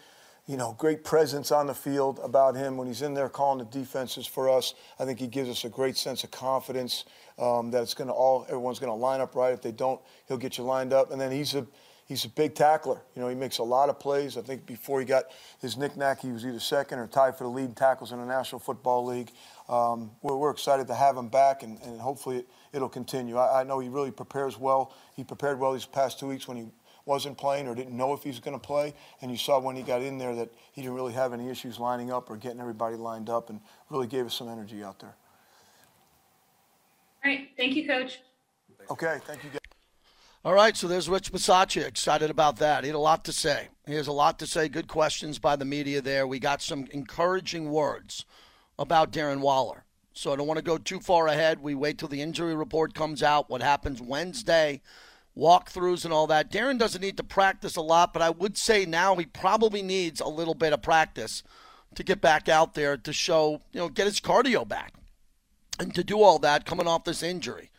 you 0.48 0.56
know, 0.56 0.74
great 0.76 1.04
presence 1.04 1.52
on 1.52 1.68
the 1.68 1.74
field 1.74 2.18
about 2.20 2.56
him 2.56 2.76
when 2.76 2.88
he's 2.88 3.02
in 3.02 3.14
there 3.14 3.28
calling 3.28 3.60
the 3.60 3.64
defenses 3.66 4.26
for 4.26 4.50
us. 4.50 4.74
I 4.98 5.04
think 5.04 5.20
he 5.20 5.28
gives 5.28 5.48
us 5.48 5.64
a 5.64 5.68
great 5.68 5.96
sense 5.96 6.24
of 6.24 6.32
confidence 6.32 7.04
um, 7.38 7.70
that 7.70 7.82
it's 7.82 7.94
going 7.94 8.08
to 8.08 8.14
all, 8.14 8.42
everyone's 8.48 8.80
going 8.80 8.90
to 8.90 8.96
line 8.96 9.20
up 9.20 9.36
right. 9.36 9.52
If 9.52 9.62
they 9.62 9.70
don't, 9.70 10.00
he'll 10.26 10.36
get 10.36 10.58
you 10.58 10.64
lined 10.64 10.92
up. 10.92 11.12
And 11.12 11.20
then 11.20 11.30
he's 11.30 11.54
a, 11.54 11.64
he's 12.08 12.24
a 12.24 12.28
big 12.28 12.54
tackler. 12.54 13.00
You 13.14 13.22
know, 13.22 13.28
he 13.28 13.34
makes 13.34 13.58
a 13.58 13.62
lot 13.62 13.88
of 13.88 14.00
plays. 14.00 14.36
I 14.36 14.40
think 14.40 14.66
before 14.66 14.98
he 14.98 15.06
got 15.06 15.26
his 15.60 15.76
knickknack, 15.76 16.20
he 16.20 16.32
was 16.32 16.44
either 16.44 16.58
second 16.58 16.98
or 16.98 17.06
tied 17.06 17.36
for 17.36 17.44
the 17.44 17.50
lead 17.50 17.76
tackles 17.76 18.10
in 18.10 18.18
the 18.18 18.26
National 18.26 18.58
Football 18.58 19.04
League. 19.04 19.30
Um, 19.68 20.10
we're, 20.22 20.36
we're, 20.36 20.50
excited 20.50 20.86
to 20.86 20.94
have 20.94 21.16
him 21.16 21.28
back, 21.28 21.62
and, 21.62 21.78
and 21.82 22.00
hopefully 22.00 22.44
it, 22.72 22.80
will 22.80 22.88
continue. 22.88 23.36
I, 23.36 23.60
I, 23.60 23.64
know 23.64 23.78
he 23.78 23.90
really 23.90 24.10
prepares 24.10 24.58
well. 24.58 24.94
He 25.14 25.22
prepared 25.22 25.60
well 25.60 25.74
these 25.74 25.84
past 25.84 26.18
two 26.18 26.26
weeks 26.26 26.48
when 26.48 26.56
he 26.56 26.66
wasn't 27.04 27.36
playing 27.36 27.68
or 27.68 27.74
didn't 27.74 27.94
know 27.94 28.14
if 28.14 28.22
he 28.22 28.30
was 28.30 28.40
going 28.40 28.58
to 28.58 28.66
play, 28.66 28.94
and 29.20 29.30
you 29.30 29.36
saw 29.36 29.60
when 29.60 29.76
he 29.76 29.82
got 29.82 30.00
in 30.00 30.16
there 30.16 30.34
that 30.34 30.48
he 30.72 30.80
didn't 30.80 30.96
really 30.96 31.12
have 31.12 31.34
any 31.34 31.50
issues 31.50 31.78
lining 31.78 32.10
up 32.10 32.30
or 32.30 32.38
getting 32.38 32.60
everybody 32.60 32.96
lined 32.96 33.28
up, 33.28 33.50
and 33.50 33.60
really 33.90 34.06
gave 34.06 34.24
us 34.24 34.34
some 34.34 34.48
energy 34.48 34.82
out 34.82 34.98
there. 35.00 35.14
All 37.22 37.30
right, 37.30 37.50
thank 37.58 37.76
you, 37.76 37.86
Coach. 37.86 38.20
Okay, 38.90 39.18
thank 39.26 39.44
you. 39.44 39.50
Guys. 39.50 39.67
All 40.44 40.54
right, 40.54 40.76
so 40.76 40.86
there's 40.86 41.08
Rich 41.08 41.32
Bisaccia 41.32 41.84
excited 41.84 42.30
about 42.30 42.58
that. 42.58 42.84
He 42.84 42.88
had 42.88 42.94
a 42.94 43.00
lot 43.00 43.24
to 43.24 43.32
say. 43.32 43.68
He 43.86 43.94
has 43.94 44.06
a 44.06 44.12
lot 44.12 44.38
to 44.38 44.46
say. 44.46 44.68
Good 44.68 44.86
questions 44.86 45.40
by 45.40 45.56
the 45.56 45.64
media 45.64 46.00
there. 46.00 46.28
We 46.28 46.38
got 46.38 46.62
some 46.62 46.86
encouraging 46.92 47.72
words 47.72 48.24
about 48.78 49.12
Darren 49.12 49.40
Waller. 49.40 49.84
So 50.12 50.32
I 50.32 50.36
don't 50.36 50.46
want 50.46 50.58
to 50.58 50.64
go 50.64 50.78
too 50.78 51.00
far 51.00 51.26
ahead. 51.26 51.60
We 51.60 51.74
wait 51.74 51.98
till 51.98 52.06
the 52.06 52.22
injury 52.22 52.54
report 52.54 52.94
comes 52.94 53.20
out, 53.20 53.50
what 53.50 53.62
happens 53.62 54.00
Wednesday, 54.00 54.80
walkthroughs 55.36 56.04
and 56.04 56.14
all 56.14 56.28
that. 56.28 56.52
Darren 56.52 56.78
doesn't 56.78 57.02
need 57.02 57.16
to 57.16 57.24
practice 57.24 57.74
a 57.74 57.82
lot, 57.82 58.12
but 58.12 58.22
I 58.22 58.30
would 58.30 58.56
say 58.56 58.86
now 58.86 59.16
he 59.16 59.26
probably 59.26 59.82
needs 59.82 60.20
a 60.20 60.28
little 60.28 60.54
bit 60.54 60.72
of 60.72 60.82
practice 60.82 61.42
to 61.96 62.04
get 62.04 62.20
back 62.20 62.48
out 62.48 62.74
there 62.74 62.96
to 62.96 63.12
show, 63.12 63.60
you 63.72 63.80
know, 63.80 63.88
get 63.88 64.06
his 64.06 64.20
cardio 64.20 64.66
back 64.66 64.94
and 65.80 65.92
to 65.96 66.04
do 66.04 66.22
all 66.22 66.38
that 66.38 66.64
coming 66.64 66.86
off 66.86 67.02
this 67.02 67.24
injury. 67.24 67.70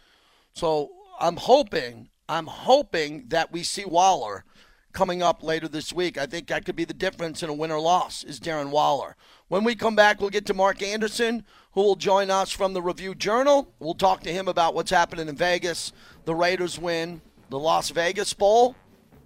So 0.51 0.89
I'm 1.21 1.37
hoping, 1.37 2.09
I'm 2.29 2.45
hoping 2.45 3.25
that 3.29 3.51
we 3.51 3.63
see 3.63 3.85
Waller 3.85 4.45
coming 4.93 5.23
up 5.23 5.41
later 5.41 5.67
this 5.67 5.91
week. 5.91 6.15
I 6.15 6.27
think 6.27 6.47
that 6.47 6.63
could 6.63 6.75
be 6.75 6.85
the 6.85 6.93
difference 6.93 7.41
in 7.41 7.49
a 7.49 7.53
win 7.53 7.71
or 7.71 7.79
loss 7.79 8.23
is 8.23 8.39
Darren 8.39 8.69
Waller. 8.69 9.15
When 9.47 9.63
we 9.63 9.73
come 9.73 9.95
back, 9.95 10.21
we'll 10.21 10.29
get 10.29 10.45
to 10.45 10.53
Mark 10.53 10.83
Anderson, 10.83 11.43
who 11.73 11.81
will 11.81 11.95
join 11.95 12.29
us 12.29 12.51
from 12.51 12.73
the 12.73 12.83
Review 12.83 13.15
Journal. 13.15 13.73
We'll 13.79 13.95
talk 13.95 14.21
to 14.21 14.31
him 14.31 14.47
about 14.47 14.75
what's 14.75 14.91
happening 14.91 15.27
in 15.27 15.35
Vegas. 15.35 15.91
The 16.25 16.35
Raiders 16.35 16.77
win 16.77 17.21
the 17.49 17.57
Las 17.57 17.89
Vegas 17.89 18.31
Bowl 18.31 18.75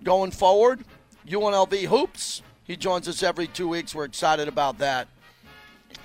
going 0.06 0.32
forward. 0.32 0.86
UNLV 1.28 1.88
Hoops. 1.88 2.42
He 2.64 2.78
joins 2.78 3.10
us 3.10 3.22
every 3.22 3.48
two 3.48 3.68
weeks. 3.68 3.94
We're 3.94 4.06
excited 4.06 4.48
about 4.48 4.78
that. 4.78 5.10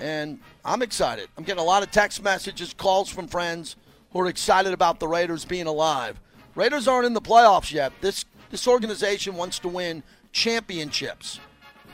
And 0.01 0.41
I'm 0.65 0.83
excited. 0.83 1.29
I'm 1.37 1.45
getting 1.45 1.63
a 1.63 1.67
lot 1.67 1.85
of 1.85 1.93
text 1.93 2.25
messages, 2.25 2.75
calls 2.75 3.09
from 3.09 3.29
friends 3.29 3.77
who 4.11 4.19
are 4.21 4.27
excited 4.27 4.73
about 4.73 4.99
the 4.99 5.07
Raiders 5.07 5.45
being 5.45 5.69
alive. 5.69 6.21
Raiders 6.59 6.89
aren't 6.89 7.07
in 7.07 7.15
the 7.15 7.21
playoffs 7.21 7.73
yet. 7.73 7.93
This 8.01 8.25
this 8.51 8.67
organization 8.67 9.37
wants 9.37 9.59
to 9.61 9.69
win 9.69 10.03
championships 10.33 11.39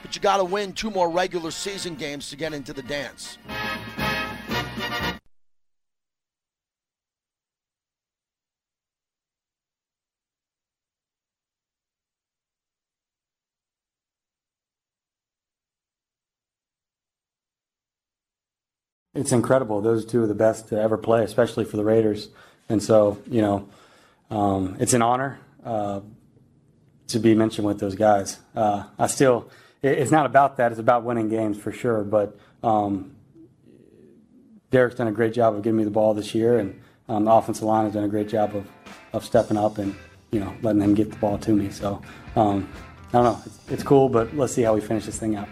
but 0.05 0.15
you 0.15 0.21
got 0.21 0.37
to 0.37 0.43
win 0.43 0.71
two 0.71 0.91
more 0.91 1.09
regular 1.09 1.49
season 1.49 1.95
games 1.95 2.29
to 2.29 2.35
get 2.35 2.53
into 2.53 2.73
the 2.73 2.83
dance. 2.83 3.39
It's 19.15 19.31
incredible. 19.31 19.81
Those 19.81 20.05
two 20.05 20.21
are 20.21 20.27
the 20.27 20.35
best 20.35 20.67
to 20.67 20.79
ever 20.79 20.99
play, 20.99 21.23
especially 21.23 21.65
for 21.65 21.77
the 21.77 21.83
Raiders. 21.83 22.29
And 22.69 22.83
so, 22.83 23.17
you 23.27 23.41
know, 23.41 23.67
um, 24.29 24.77
it's 24.79 24.93
an 24.93 25.01
honor 25.01 25.39
uh, 25.63 26.01
to 27.07 27.19
be 27.19 27.35
mentioned 27.35 27.67
with 27.67 27.79
those 27.79 27.95
guys. 27.95 28.39
Uh, 28.55 28.83
I 28.97 29.07
still 29.07 29.49
it's 29.85 30.11
not 30.11 30.25
about 30.25 30.57
that. 30.57 30.71
It's 30.71 30.79
about 30.79 31.03
winning 31.03 31.29
games 31.29 31.57
for 31.57 31.71
sure. 31.71 32.03
But 32.03 32.37
um, 32.63 33.15
Derek's 34.71 34.95
done 34.95 35.07
a 35.07 35.11
great 35.11 35.33
job 35.33 35.55
of 35.55 35.61
giving 35.61 35.77
me 35.77 35.83
the 35.83 35.91
ball 35.91 36.13
this 36.13 36.33
year, 36.33 36.57
and 36.57 36.79
um, 37.07 37.25
the 37.25 37.31
offensive 37.31 37.63
line 37.63 37.85
has 37.85 37.93
done 37.93 38.03
a 38.03 38.09
great 38.09 38.27
job 38.27 38.55
of, 38.55 38.67
of 39.13 39.23
stepping 39.23 39.57
up 39.57 39.77
and 39.77 39.95
you 40.31 40.39
know 40.39 40.53
letting 40.61 40.79
them 40.79 40.93
get 40.93 41.11
the 41.11 41.17
ball 41.17 41.37
to 41.39 41.51
me. 41.51 41.69
So 41.69 42.01
um, 42.35 42.69
I 43.09 43.11
don't 43.11 43.23
know. 43.23 43.41
It's, 43.45 43.59
it's 43.69 43.83
cool, 43.83 44.09
but 44.09 44.35
let's 44.35 44.53
see 44.53 44.63
how 44.63 44.73
we 44.73 44.81
finish 44.81 45.05
this 45.05 45.19
thing 45.19 45.35
out. 45.35 45.47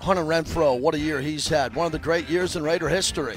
Hunter 0.00 0.22
Renfrow, 0.22 0.78
what 0.78 0.94
a 0.94 0.98
year 0.98 1.20
he's 1.20 1.48
had. 1.48 1.74
One 1.74 1.86
of 1.86 1.92
the 1.92 1.98
great 1.98 2.28
years 2.28 2.54
in 2.54 2.62
Raider 2.62 2.88
history. 2.88 3.36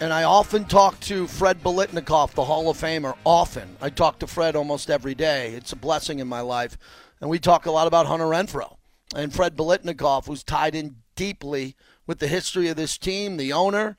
And 0.00 0.14
I 0.14 0.22
often 0.24 0.64
talk 0.64 0.98
to 1.00 1.26
Fred 1.26 1.62
Biletnikoff, 1.62 2.30
the 2.30 2.46
Hall 2.46 2.70
of 2.70 2.80
Famer. 2.80 3.14
Often. 3.26 3.76
I 3.82 3.90
talk 3.90 4.18
to 4.20 4.26
Fred 4.26 4.56
almost 4.56 4.88
every 4.88 5.14
day. 5.14 5.52
It's 5.52 5.74
a 5.74 5.76
blessing 5.76 6.20
in 6.20 6.26
my 6.26 6.40
life. 6.40 6.78
And 7.20 7.28
we 7.28 7.38
talk 7.38 7.66
a 7.66 7.70
lot 7.70 7.86
about 7.86 8.06
Hunter 8.06 8.24
Renfrow 8.24 8.78
and 9.14 9.30
Fred 9.30 9.58
Biletnikoff, 9.58 10.26
who's 10.26 10.42
tied 10.42 10.74
in 10.74 10.96
deeply 11.16 11.76
with 12.06 12.18
the 12.18 12.28
history 12.28 12.68
of 12.68 12.76
this 12.76 12.96
team, 12.96 13.36
the 13.36 13.52
owner, 13.52 13.98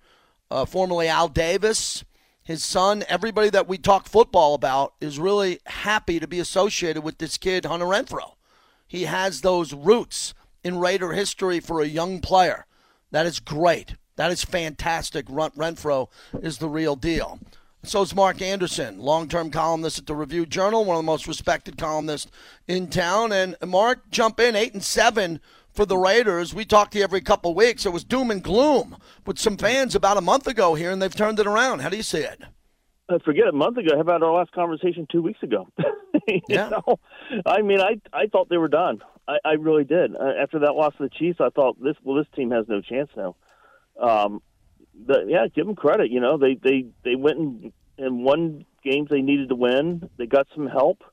uh, 0.49 0.65
formerly 0.65 1.07
Al 1.07 1.27
Davis, 1.27 2.03
his 2.41 2.63
son. 2.63 3.03
Everybody 3.07 3.51
that 3.51 3.67
we 3.67 3.77
talk 3.77 4.07
football 4.07 4.55
about 4.55 4.95
is 4.99 5.19
really 5.19 5.59
happy 5.67 6.19
to 6.19 6.27
be 6.27 6.39
associated 6.39 7.03
with 7.03 7.19
this 7.19 7.37
kid, 7.37 7.65
Hunter 7.65 7.85
Renfrow. 7.85 8.33
He 8.87 9.03
has 9.03 9.41
those 9.41 9.71
roots 9.71 10.33
in 10.63 10.79
Raider 10.79 11.11
history 11.11 11.59
for 11.59 11.79
a 11.79 11.85
young 11.85 12.21
player. 12.21 12.65
That 13.11 13.27
is 13.27 13.39
great. 13.39 13.97
That 14.21 14.31
is 14.31 14.43
fantastic. 14.43 15.25
Renfrow 15.25 16.07
is 16.43 16.59
the 16.59 16.69
real 16.69 16.95
deal. 16.95 17.39
So 17.81 18.03
is 18.03 18.13
Mark 18.13 18.39
Anderson, 18.39 18.99
long-term 18.99 19.49
columnist 19.49 19.97
at 19.97 20.05
the 20.05 20.13
Review 20.13 20.45
Journal, 20.45 20.85
one 20.85 20.95
of 20.95 21.01
the 21.01 21.07
most 21.07 21.25
respected 21.25 21.75
columnists 21.75 22.29
in 22.67 22.87
town. 22.87 23.31
And 23.31 23.55
Mark, 23.65 24.11
jump 24.11 24.39
in 24.39 24.55
eight 24.55 24.75
and 24.75 24.83
seven 24.83 25.41
for 25.73 25.87
the 25.87 25.97
Raiders. 25.97 26.53
We 26.53 26.65
talk 26.65 26.91
to 26.91 26.99
you 26.99 27.03
every 27.03 27.21
couple 27.21 27.49
of 27.49 27.57
weeks. 27.57 27.83
It 27.83 27.93
was 27.93 28.03
doom 28.03 28.29
and 28.29 28.43
gloom 28.43 28.95
with 29.25 29.39
some 29.39 29.57
fans 29.57 29.95
about 29.95 30.17
a 30.17 30.21
month 30.21 30.45
ago 30.45 30.75
here, 30.75 30.91
and 30.91 31.01
they've 31.01 31.15
turned 31.15 31.39
it 31.39 31.47
around. 31.47 31.79
How 31.79 31.89
do 31.89 31.97
you 31.97 32.03
see 32.03 32.19
it? 32.19 32.43
Uh, 33.09 33.17
forget 33.25 33.47
a 33.47 33.51
month 33.51 33.77
ago. 33.77 33.95
How 33.95 34.01
about 34.01 34.21
our 34.21 34.33
last 34.33 34.51
conversation 34.51 35.07
two 35.11 35.23
weeks 35.23 35.41
ago? 35.41 35.67
yeah. 36.47 36.69
Know? 36.69 36.99
I 37.47 37.63
mean, 37.63 37.81
I 37.81 37.99
I 38.13 38.27
thought 38.27 38.49
they 38.49 38.57
were 38.57 38.67
done. 38.67 39.01
I, 39.27 39.37
I 39.43 39.51
really 39.53 39.83
did. 39.83 40.15
Uh, 40.15 40.33
after 40.39 40.59
that 40.59 40.73
loss 40.75 40.93
to 40.97 41.03
the 41.05 41.09
Chiefs, 41.09 41.39
I 41.41 41.49
thought 41.49 41.81
this 41.81 41.95
well, 42.03 42.17
this 42.17 42.27
team 42.35 42.51
has 42.51 42.67
no 42.67 42.81
chance 42.81 43.09
now. 43.17 43.35
Um, 44.01 44.41
the, 45.05 45.25
yeah, 45.27 45.47
give 45.53 45.65
them 45.65 45.75
credit. 45.75 46.11
You 46.11 46.19
know, 46.19 46.37
they 46.37 46.55
they 46.55 46.85
they 47.03 47.15
went 47.15 47.37
and, 47.37 47.73
and 47.97 48.23
won 48.23 48.65
games 48.83 49.09
they 49.09 49.21
needed 49.21 49.49
to 49.49 49.55
win. 49.55 50.09
They 50.17 50.25
got 50.25 50.47
some 50.55 50.67
help, 50.67 51.03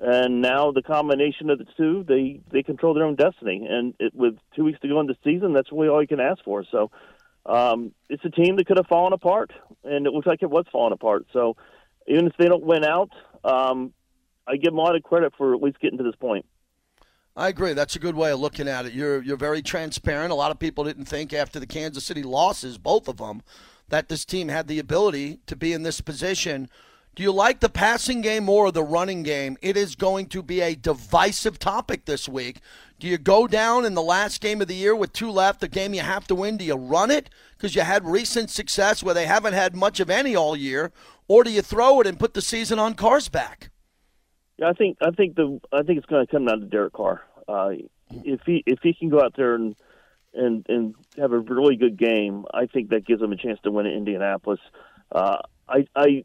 and 0.00 0.40
now 0.40 0.70
the 0.72 0.82
combination 0.82 1.50
of 1.50 1.58
the 1.58 1.66
two, 1.76 2.04
they 2.06 2.40
they 2.52 2.62
control 2.62 2.94
their 2.94 3.04
own 3.04 3.16
destiny. 3.16 3.66
And 3.68 3.94
it, 3.98 4.14
with 4.14 4.36
two 4.54 4.64
weeks 4.64 4.80
to 4.80 4.88
go 4.88 5.00
in 5.00 5.06
the 5.06 5.16
season, 5.24 5.52
that's 5.52 5.72
really 5.72 5.88
all 5.88 6.00
you 6.00 6.08
can 6.08 6.20
ask 6.20 6.42
for. 6.44 6.64
So, 6.70 6.90
um, 7.46 7.92
it's 8.08 8.24
a 8.24 8.30
team 8.30 8.56
that 8.56 8.66
could 8.66 8.76
have 8.76 8.86
fallen 8.86 9.12
apart, 9.12 9.52
and 9.84 10.06
it 10.06 10.12
looks 10.12 10.26
like 10.26 10.42
it 10.42 10.50
was 10.50 10.66
falling 10.70 10.92
apart. 10.92 11.26
So, 11.32 11.56
even 12.06 12.26
if 12.26 12.34
they 12.38 12.46
don't 12.46 12.64
win 12.64 12.84
out, 12.84 13.10
um, 13.42 13.92
I 14.46 14.56
give 14.56 14.70
them 14.70 14.78
a 14.78 14.82
lot 14.82 14.96
of 14.96 15.02
credit 15.02 15.32
for 15.36 15.54
at 15.54 15.62
least 15.62 15.80
getting 15.80 15.98
to 15.98 16.04
this 16.04 16.16
point. 16.16 16.46
I 17.38 17.46
agree. 17.46 17.72
That's 17.72 17.94
a 17.94 18.00
good 18.00 18.16
way 18.16 18.32
of 18.32 18.40
looking 18.40 18.66
at 18.66 18.84
it. 18.84 18.92
You're 18.92 19.22
you're 19.22 19.36
very 19.36 19.62
transparent. 19.62 20.32
A 20.32 20.34
lot 20.34 20.50
of 20.50 20.58
people 20.58 20.82
didn't 20.82 21.04
think 21.04 21.32
after 21.32 21.60
the 21.60 21.68
Kansas 21.68 22.04
City 22.04 22.24
losses, 22.24 22.78
both 22.78 23.06
of 23.06 23.18
them, 23.18 23.42
that 23.90 24.08
this 24.08 24.24
team 24.24 24.48
had 24.48 24.66
the 24.66 24.80
ability 24.80 25.38
to 25.46 25.54
be 25.54 25.72
in 25.72 25.84
this 25.84 26.00
position 26.00 26.68
Do 27.14 27.22
you 27.22 27.30
like 27.30 27.60
the 27.60 27.68
passing 27.68 28.22
game 28.22 28.44
more 28.44 28.66
or 28.66 28.72
the 28.72 28.82
running 28.82 29.22
game? 29.22 29.56
It 29.62 29.76
is 29.76 29.94
going 29.94 30.26
to 30.30 30.42
be 30.42 30.60
a 30.60 30.74
divisive 30.74 31.60
topic 31.60 32.06
this 32.06 32.28
week. 32.28 32.60
Do 32.98 33.06
you 33.06 33.18
go 33.18 33.46
down 33.46 33.84
in 33.84 33.94
the 33.94 34.02
last 34.02 34.40
game 34.40 34.60
of 34.60 34.66
the 34.66 34.74
year 34.74 34.96
with 34.96 35.12
two 35.12 35.30
left, 35.30 35.60
the 35.60 35.68
game 35.68 35.94
you 35.94 36.02
have 36.02 36.26
to 36.26 36.34
win? 36.34 36.56
Do 36.56 36.64
you 36.64 36.74
run 36.74 37.12
it 37.12 37.30
because 37.56 37.76
you 37.76 37.82
had 37.82 38.04
recent 38.04 38.50
success 38.50 39.02
where 39.02 39.14
they 39.14 39.26
haven't 39.26 39.54
had 39.54 39.76
much 39.76 40.00
of 40.00 40.10
any 40.10 40.34
all 40.34 40.56
year, 40.56 40.90
or 41.28 41.44
do 41.44 41.52
you 41.52 41.62
throw 41.62 42.00
it 42.00 42.06
and 42.08 42.18
put 42.18 42.34
the 42.34 42.42
season 42.42 42.80
on 42.80 42.94
Carr's 42.94 43.28
back? 43.28 43.70
Yeah, 44.58 44.68
I 44.68 44.72
think 44.72 44.98
I 45.00 45.10
think 45.10 45.36
the 45.36 45.60
I 45.72 45.82
think 45.82 45.98
it's 45.98 46.06
going 46.06 46.26
to 46.26 46.30
come 46.30 46.44
down 46.44 46.60
to 46.60 46.66
Derek 46.66 46.92
Carr. 46.92 47.22
Uh, 47.48 47.70
if 48.10 48.40
he 48.44 48.62
if 48.66 48.80
he 48.82 48.92
can 48.92 49.08
go 49.08 49.20
out 49.22 49.34
there 49.36 49.54
and 49.54 49.76
and 50.34 50.66
and 50.68 50.94
have 51.16 51.32
a 51.32 51.38
really 51.38 51.76
good 51.76 51.96
game, 51.98 52.44
I 52.52 52.66
think 52.66 52.90
that 52.90 53.06
gives 53.06 53.22
him 53.22 53.32
a 53.32 53.36
chance 53.36 53.60
to 53.62 53.70
win 53.70 53.86
in 53.86 53.92
Indianapolis. 53.92 54.60
Uh, 55.12 55.38
I 55.68 55.86
I 55.94 56.24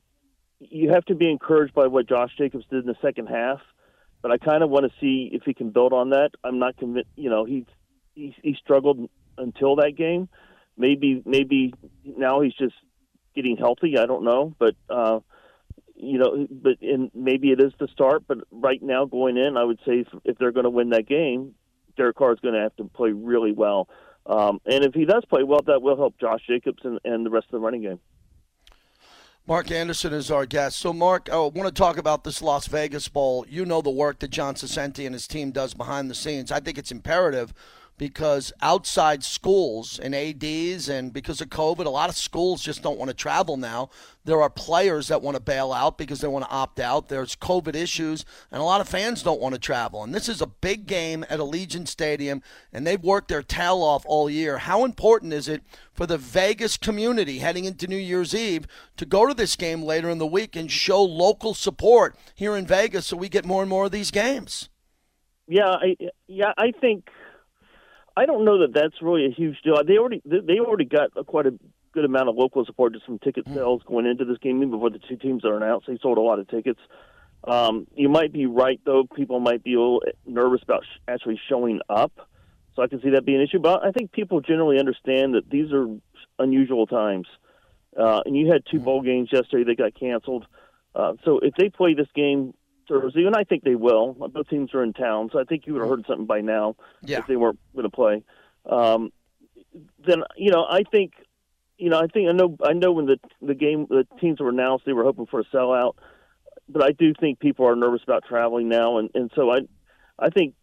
you 0.59 0.89
have 0.91 1.05
to 1.05 1.15
be 1.15 1.29
encouraged 1.29 1.73
by 1.73 1.87
what 1.87 2.07
Josh 2.07 2.31
Jacobs 2.37 2.65
did 2.69 2.81
in 2.81 2.87
the 2.87 2.95
second 3.01 3.27
half, 3.27 3.59
but 4.21 4.31
I 4.31 4.37
kind 4.37 4.63
of 4.63 4.69
want 4.69 4.85
to 4.85 4.91
see 4.99 5.29
if 5.31 5.43
he 5.43 5.53
can 5.53 5.69
build 5.69 5.93
on 5.93 6.09
that. 6.11 6.31
I'm 6.43 6.57
not 6.57 6.77
convinced. 6.77 7.09
You 7.15 7.29
know, 7.29 7.45
he 7.45 7.65
he 8.15 8.35
he 8.41 8.55
struggled 8.55 9.09
until 9.37 9.75
that 9.75 9.91
game. 9.95 10.27
Maybe 10.75 11.21
maybe 11.25 11.73
now 12.03 12.41
he's 12.41 12.55
just 12.55 12.75
getting 13.35 13.57
healthy. 13.57 13.97
I 13.99 14.07
don't 14.07 14.23
know, 14.23 14.55
but 14.57 14.75
uh, 14.89 15.19
you 16.03 16.17
know, 16.17 16.47
but 16.49 16.81
and 16.81 17.11
maybe 17.13 17.51
it 17.51 17.59
is 17.59 17.73
the 17.79 17.87
start. 17.87 18.23
But 18.27 18.39
right 18.51 18.81
now, 18.81 19.05
going 19.05 19.37
in, 19.37 19.57
I 19.57 19.63
would 19.63 19.79
say 19.85 20.05
if, 20.23 20.37
they're 20.37 20.51
going 20.51 20.65
to 20.65 20.69
win 20.69 20.89
that 20.89 21.07
game, 21.07 21.55
Derek 21.97 22.17
Carr 22.17 22.33
is 22.33 22.39
going 22.39 22.55
to 22.55 22.61
have 22.61 22.75
to 22.77 22.85
play 22.85 23.11
really 23.11 23.51
well. 23.51 23.89
Um, 24.25 24.61
and 24.65 24.85
if 24.85 24.93
he 24.93 25.05
does 25.05 25.25
play 25.25 25.43
well, 25.43 25.61
that 25.65 25.81
will 25.81 25.97
help 25.97 26.17
Josh 26.19 26.41
Jacobs 26.47 26.79
and, 26.83 26.99
and 27.03 27.25
the 27.25 27.29
rest 27.29 27.47
of 27.47 27.51
the 27.51 27.59
running 27.59 27.81
game. 27.81 27.99
Mark 29.45 29.71
Anderson 29.71 30.13
is 30.13 30.31
our 30.31 30.45
guest. 30.45 30.77
So, 30.77 30.93
Mark, 30.93 31.29
I 31.29 31.35
want 31.35 31.67
to 31.67 31.71
talk 31.71 31.97
about 31.97 32.23
this 32.23 32.41
Las 32.41 32.67
Vegas 32.67 33.09
Bowl. 33.09 33.45
You 33.49 33.65
know 33.65 33.81
the 33.81 33.89
work 33.89 34.19
that 34.19 34.29
John 34.29 34.55
Saccenti 34.55 35.05
and 35.05 35.13
his 35.13 35.27
team 35.27 35.51
does 35.51 35.73
behind 35.73 36.09
the 36.09 36.15
scenes. 36.15 36.49
I 36.49 36.61
think 36.61 36.77
it's 36.77 36.93
imperative 36.93 37.53
because 37.97 38.51
outside 38.61 39.23
schools 39.23 39.99
and 39.99 40.15
ADs, 40.15 40.89
and 40.89 41.13
because 41.13 41.41
of 41.41 41.49
COVID, 41.49 41.85
a 41.85 41.89
lot 41.89 42.09
of 42.09 42.15
schools 42.15 42.63
just 42.63 42.81
don't 42.81 42.97
want 42.97 43.09
to 43.09 43.15
travel 43.15 43.57
now. 43.57 43.89
There 44.25 44.41
are 44.41 44.49
players 44.49 45.09
that 45.09 45.21
want 45.21 45.35
to 45.35 45.41
bail 45.41 45.71
out 45.73 45.97
because 45.97 46.21
they 46.21 46.27
want 46.27 46.45
to 46.45 46.51
opt 46.51 46.79
out. 46.79 47.09
There's 47.09 47.35
COVID 47.35 47.75
issues, 47.75 48.25
and 48.51 48.61
a 48.61 48.65
lot 48.65 48.81
of 48.81 48.89
fans 48.89 49.21
don't 49.21 49.41
want 49.41 49.53
to 49.53 49.59
travel. 49.59 50.03
And 50.03 50.13
this 50.13 50.27
is 50.27 50.41
a 50.41 50.47
big 50.47 50.87
game 50.87 51.23
at 51.29 51.39
Allegiant 51.39 51.87
Stadium, 51.87 52.41
and 52.71 52.87
they've 52.87 53.03
worked 53.03 53.27
their 53.27 53.43
tail 53.43 53.83
off 53.83 54.03
all 54.07 54.29
year. 54.29 54.59
How 54.59 54.85
important 54.85 55.33
is 55.33 55.47
it 55.47 55.61
for 55.91 56.07
the 56.07 56.17
Vegas 56.17 56.77
community 56.77 57.39
heading 57.39 57.65
into 57.65 57.87
New 57.87 57.97
Year's 57.97 58.33
Eve 58.33 58.65
to 58.97 59.05
go 59.05 59.27
to 59.27 59.33
this 59.33 59.55
game 59.55 59.83
later 59.83 60.09
in 60.09 60.17
the 60.17 60.25
week 60.25 60.55
and 60.55 60.71
show 60.71 61.03
local 61.03 61.53
support 61.53 62.15
here 62.33 62.55
in 62.55 62.65
Vegas 62.65 63.07
so 63.07 63.17
we 63.17 63.29
get 63.29 63.45
more 63.45 63.61
and 63.61 63.69
more 63.69 63.85
of 63.85 63.91
these 63.91 64.09
games? 64.09 64.69
Yeah, 65.47 65.69
I, 65.69 65.97
yeah, 66.27 66.53
I 66.57 66.71
think 66.71 67.09
I 68.15 68.25
don't 68.25 68.45
know 68.45 68.59
that 68.59 68.73
that's 68.73 69.01
really 69.01 69.25
a 69.25 69.31
huge 69.31 69.61
deal. 69.63 69.75
They 69.85 69.97
already 69.97 70.21
they 70.25 70.59
already 70.59 70.85
got 70.85 71.09
a, 71.15 71.23
quite 71.23 71.47
a 71.47 71.53
good 71.93 72.05
amount 72.05 72.29
of 72.29 72.35
local 72.35 72.65
support, 72.65 72.93
just 72.93 73.05
some 73.05 73.19
ticket 73.19 73.45
mm. 73.45 73.53
sales 73.53 73.81
going 73.85 74.05
into 74.05 74.25
this 74.25 74.37
game, 74.39 74.57
even 74.57 74.71
before 74.71 74.89
the 74.89 74.99
two 74.99 75.15
teams 75.15 75.45
are 75.45 75.55
announced. 75.55 75.87
They 75.87 75.97
sold 76.01 76.17
a 76.17 76.21
lot 76.21 76.39
of 76.39 76.47
tickets. 76.47 76.79
Um, 77.45 77.87
you 77.95 78.09
might 78.09 78.31
be 78.31 78.45
right, 78.45 78.79
though. 78.85 79.03
People 79.15 79.39
might 79.39 79.63
be 79.63 79.73
a 79.73 79.79
little 79.79 80.03
nervous 80.25 80.61
about 80.63 80.83
sh- 80.83 80.99
actually 81.07 81.39
showing 81.49 81.81
up, 81.89 82.11
so 82.75 82.83
I 82.83 82.87
can 82.87 83.01
see 83.01 83.11
that 83.11 83.25
being 83.25 83.39
an 83.39 83.43
issue. 83.43 83.59
But 83.59 83.83
I 83.83 83.91
think 83.91 84.11
people 84.11 84.41
generally 84.41 84.79
understand 84.79 85.33
that 85.33 85.49
these 85.49 85.71
are 85.71 85.87
unusual 86.39 86.87
times. 86.87 87.27
Uh, 87.97 88.21
and 88.25 88.35
you 88.35 88.51
had 88.51 88.63
two 88.69 88.79
mm. 88.79 88.83
bowl 88.85 89.01
games 89.01 89.29
yesterday 89.31 89.63
that 89.65 89.77
got 89.77 89.93
canceled. 89.99 90.45
Uh, 90.95 91.13
so 91.25 91.39
if 91.39 91.53
they 91.55 91.69
play 91.69 91.93
this 91.95 92.07
game 92.15 92.53
Thursday, 93.01 93.25
and 93.25 93.35
I 93.35 93.43
think 93.43 93.63
they 93.63 93.75
will. 93.75 94.13
Both 94.13 94.49
teams 94.49 94.73
are 94.73 94.83
in 94.83 94.93
town, 94.93 95.29
so 95.31 95.39
I 95.39 95.43
think 95.43 95.65
you 95.65 95.73
would 95.73 95.81
have 95.81 95.89
heard 95.89 96.05
something 96.07 96.25
by 96.25 96.41
now 96.41 96.75
yeah. 97.01 97.19
if 97.19 97.27
they 97.27 97.35
weren't 97.35 97.59
going 97.75 97.83
to 97.83 97.89
play. 97.89 98.23
Um, 98.69 99.11
then 100.05 100.23
you 100.37 100.51
know, 100.51 100.65
I 100.69 100.83
think, 100.83 101.13
you 101.77 101.89
know, 101.89 101.99
I 101.99 102.07
think 102.07 102.29
I 102.29 102.31
know 102.31 102.57
I 102.63 102.73
know 102.73 102.91
when 102.91 103.05
the 103.05 103.17
the 103.41 103.55
game 103.55 103.87
the 103.89 104.05
teams 104.19 104.39
were 104.39 104.49
announced, 104.49 104.85
they 104.85 104.93
were 104.93 105.03
hoping 105.03 105.25
for 105.25 105.39
a 105.39 105.45
sellout, 105.45 105.93
but 106.69 106.83
I 106.83 106.91
do 106.91 107.13
think 107.19 107.39
people 107.39 107.67
are 107.67 107.75
nervous 107.75 108.01
about 108.03 108.23
traveling 108.27 108.69
now, 108.69 108.97
and 108.97 109.09
and 109.15 109.31
so 109.35 109.51
I, 109.51 109.59
I 110.19 110.29
think 110.29 110.55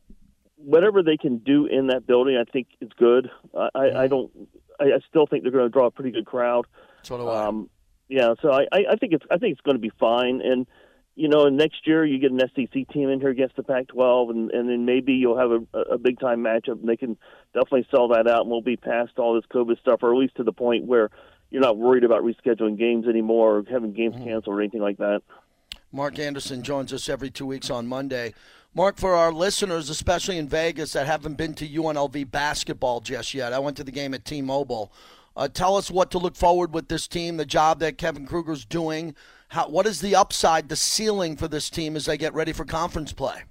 whatever 0.56 1.02
they 1.02 1.16
can 1.16 1.38
do 1.38 1.66
in 1.66 1.88
that 1.88 2.06
building, 2.06 2.36
I 2.36 2.50
think 2.50 2.68
is 2.80 2.90
good. 2.96 3.30
I 3.56 3.68
I, 3.74 4.02
I 4.02 4.06
don't. 4.06 4.30
I, 4.78 4.84
I 4.84 4.98
still 5.08 5.26
think 5.26 5.42
they're 5.42 5.52
going 5.52 5.64
to 5.64 5.70
draw 5.70 5.86
a 5.86 5.90
pretty 5.90 6.10
good 6.10 6.26
crowd. 6.26 6.66
So 7.02 7.18
do 7.18 7.28
I. 7.28 7.46
Um, 7.46 7.68
yeah, 8.08 8.34
so 8.42 8.50
I, 8.50 8.66
I 8.72 8.96
think 8.96 9.12
it's 9.12 9.24
I 9.30 9.38
think 9.38 9.52
it's 9.52 9.60
going 9.60 9.76
to 9.76 9.80
be 9.80 9.92
fine, 10.00 10.40
and 10.42 10.66
you 11.16 11.28
know, 11.28 11.48
next 11.48 11.86
year 11.86 12.04
you 12.04 12.18
get 12.18 12.30
an 12.30 12.40
SEC 12.54 12.88
team 12.88 13.08
in 13.08 13.20
here 13.20 13.30
against 13.30 13.56
the 13.56 13.62
Pac-12, 13.62 14.30
and 14.30 14.50
and 14.50 14.68
then 14.68 14.84
maybe 14.84 15.12
you'll 15.14 15.38
have 15.38 15.50
a, 15.50 15.78
a 15.92 15.98
big 15.98 16.18
time 16.20 16.40
matchup, 16.40 16.80
and 16.80 16.88
they 16.88 16.96
can 16.96 17.16
definitely 17.52 17.86
sell 17.90 18.08
that 18.08 18.26
out, 18.26 18.42
and 18.42 18.50
we'll 18.50 18.62
be 18.62 18.76
past 18.76 19.18
all 19.18 19.34
this 19.34 19.44
COVID 19.52 19.78
stuff, 19.80 20.02
or 20.02 20.12
at 20.12 20.18
least 20.18 20.36
to 20.36 20.44
the 20.44 20.52
point 20.52 20.84
where 20.84 21.10
you're 21.50 21.62
not 21.62 21.76
worried 21.76 22.04
about 22.04 22.22
rescheduling 22.22 22.78
games 22.78 23.06
anymore, 23.06 23.58
or 23.58 23.64
having 23.70 23.92
games 23.92 24.14
mm-hmm. 24.14 24.24
canceled, 24.24 24.56
or 24.56 24.60
anything 24.60 24.80
like 24.80 24.98
that. 24.98 25.22
Mark 25.92 26.18
Anderson 26.18 26.62
joins 26.62 26.92
us 26.92 27.08
every 27.08 27.30
two 27.30 27.46
weeks 27.46 27.68
on 27.68 27.86
Monday. 27.86 28.32
Mark, 28.72 28.98
for 28.98 29.16
our 29.16 29.32
listeners, 29.32 29.90
especially 29.90 30.38
in 30.38 30.48
Vegas 30.48 30.92
that 30.92 31.06
haven't 31.06 31.34
been 31.34 31.54
to 31.54 31.68
UNLV 31.68 32.30
basketball 32.30 33.00
just 33.00 33.34
yet, 33.34 33.52
I 33.52 33.58
went 33.58 33.76
to 33.78 33.84
the 33.84 33.90
game 33.90 34.14
at 34.14 34.24
T-Mobile. 34.24 34.92
Uh, 35.36 35.48
tell 35.48 35.76
us 35.76 35.90
what 35.90 36.12
to 36.12 36.18
look 36.18 36.36
forward 36.36 36.72
with 36.72 36.88
this 36.88 37.08
team, 37.08 37.36
the 37.36 37.44
job 37.44 37.80
that 37.80 37.98
Kevin 37.98 38.26
Kruger's 38.26 38.64
doing 38.64 39.16
how, 39.50 39.68
what 39.68 39.84
is 39.84 40.00
the 40.00 40.14
upside, 40.14 40.68
the 40.68 40.76
ceiling 40.76 41.36
for 41.36 41.48
this 41.48 41.70
team 41.70 41.96
as 41.96 42.06
they 42.06 42.16
get 42.16 42.34
ready 42.34 42.52
for 42.52 42.64
conference 42.64 43.12
play? 43.12 43.42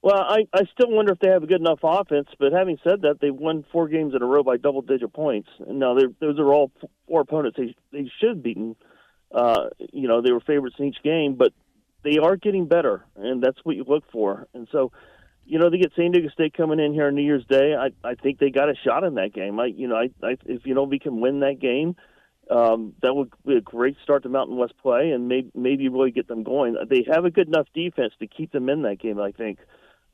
Well, 0.00 0.20
I, 0.20 0.46
I 0.54 0.60
still 0.72 0.92
wonder 0.92 1.12
if 1.12 1.18
they 1.18 1.28
have 1.28 1.42
a 1.42 1.46
good 1.48 1.60
enough 1.60 1.80
offense. 1.82 2.28
But 2.38 2.52
having 2.52 2.78
said 2.84 3.02
that, 3.02 3.18
they've 3.20 3.34
won 3.34 3.64
four 3.72 3.88
games 3.88 4.14
in 4.14 4.22
a 4.22 4.26
row 4.26 4.44
by 4.44 4.58
double 4.58 4.82
digit 4.82 5.12
points. 5.12 5.48
And 5.66 5.80
now 5.80 5.96
those 6.20 6.38
are 6.38 6.52
all 6.52 6.70
four 7.08 7.22
opponents 7.22 7.58
they 7.58 7.74
they 7.90 8.08
should 8.20 8.28
have 8.28 8.42
beaten. 8.44 8.76
Uh, 9.34 9.70
you 9.92 10.06
know, 10.06 10.22
they 10.22 10.30
were 10.30 10.40
favorites 10.40 10.76
in 10.78 10.84
each 10.84 11.02
game, 11.02 11.34
but 11.34 11.52
they 12.04 12.18
are 12.18 12.36
getting 12.36 12.68
better, 12.68 13.04
and 13.16 13.42
that's 13.42 13.58
what 13.64 13.74
you 13.74 13.84
look 13.84 14.04
for. 14.12 14.46
And 14.54 14.68
so, 14.70 14.92
you 15.44 15.58
know, 15.58 15.68
they 15.68 15.78
get 15.78 15.90
San 15.96 16.12
Diego 16.12 16.28
State 16.28 16.56
coming 16.56 16.78
in 16.78 16.92
here 16.92 17.08
on 17.08 17.16
New 17.16 17.24
Year's 17.24 17.44
Day. 17.46 17.74
I 17.74 17.88
I 18.08 18.14
think 18.14 18.38
they 18.38 18.50
got 18.50 18.70
a 18.70 18.74
shot 18.84 19.02
in 19.02 19.14
that 19.14 19.34
game. 19.34 19.58
I 19.58 19.66
you 19.66 19.88
know, 19.88 19.96
I, 19.96 20.10
I 20.24 20.36
if 20.44 20.64
you 20.64 20.74
know 20.74 20.84
we 20.84 21.00
can 21.00 21.20
win 21.20 21.40
that 21.40 21.58
game 21.58 21.96
um, 22.50 22.94
that 23.02 23.14
would 23.14 23.30
be 23.44 23.56
a 23.56 23.60
great 23.60 23.96
start 24.02 24.22
to 24.22 24.28
Mountain 24.28 24.56
West 24.56 24.74
play 24.80 25.10
and 25.10 25.28
maybe, 25.28 25.50
maybe 25.54 25.88
really 25.88 26.10
get 26.10 26.28
them 26.28 26.44
going. 26.44 26.76
They 26.88 27.04
have 27.12 27.24
a 27.24 27.30
good 27.30 27.48
enough 27.48 27.66
defense 27.74 28.12
to 28.20 28.26
keep 28.26 28.52
them 28.52 28.68
in 28.68 28.82
that 28.82 29.00
game, 29.00 29.20
I 29.20 29.32
think. 29.32 29.58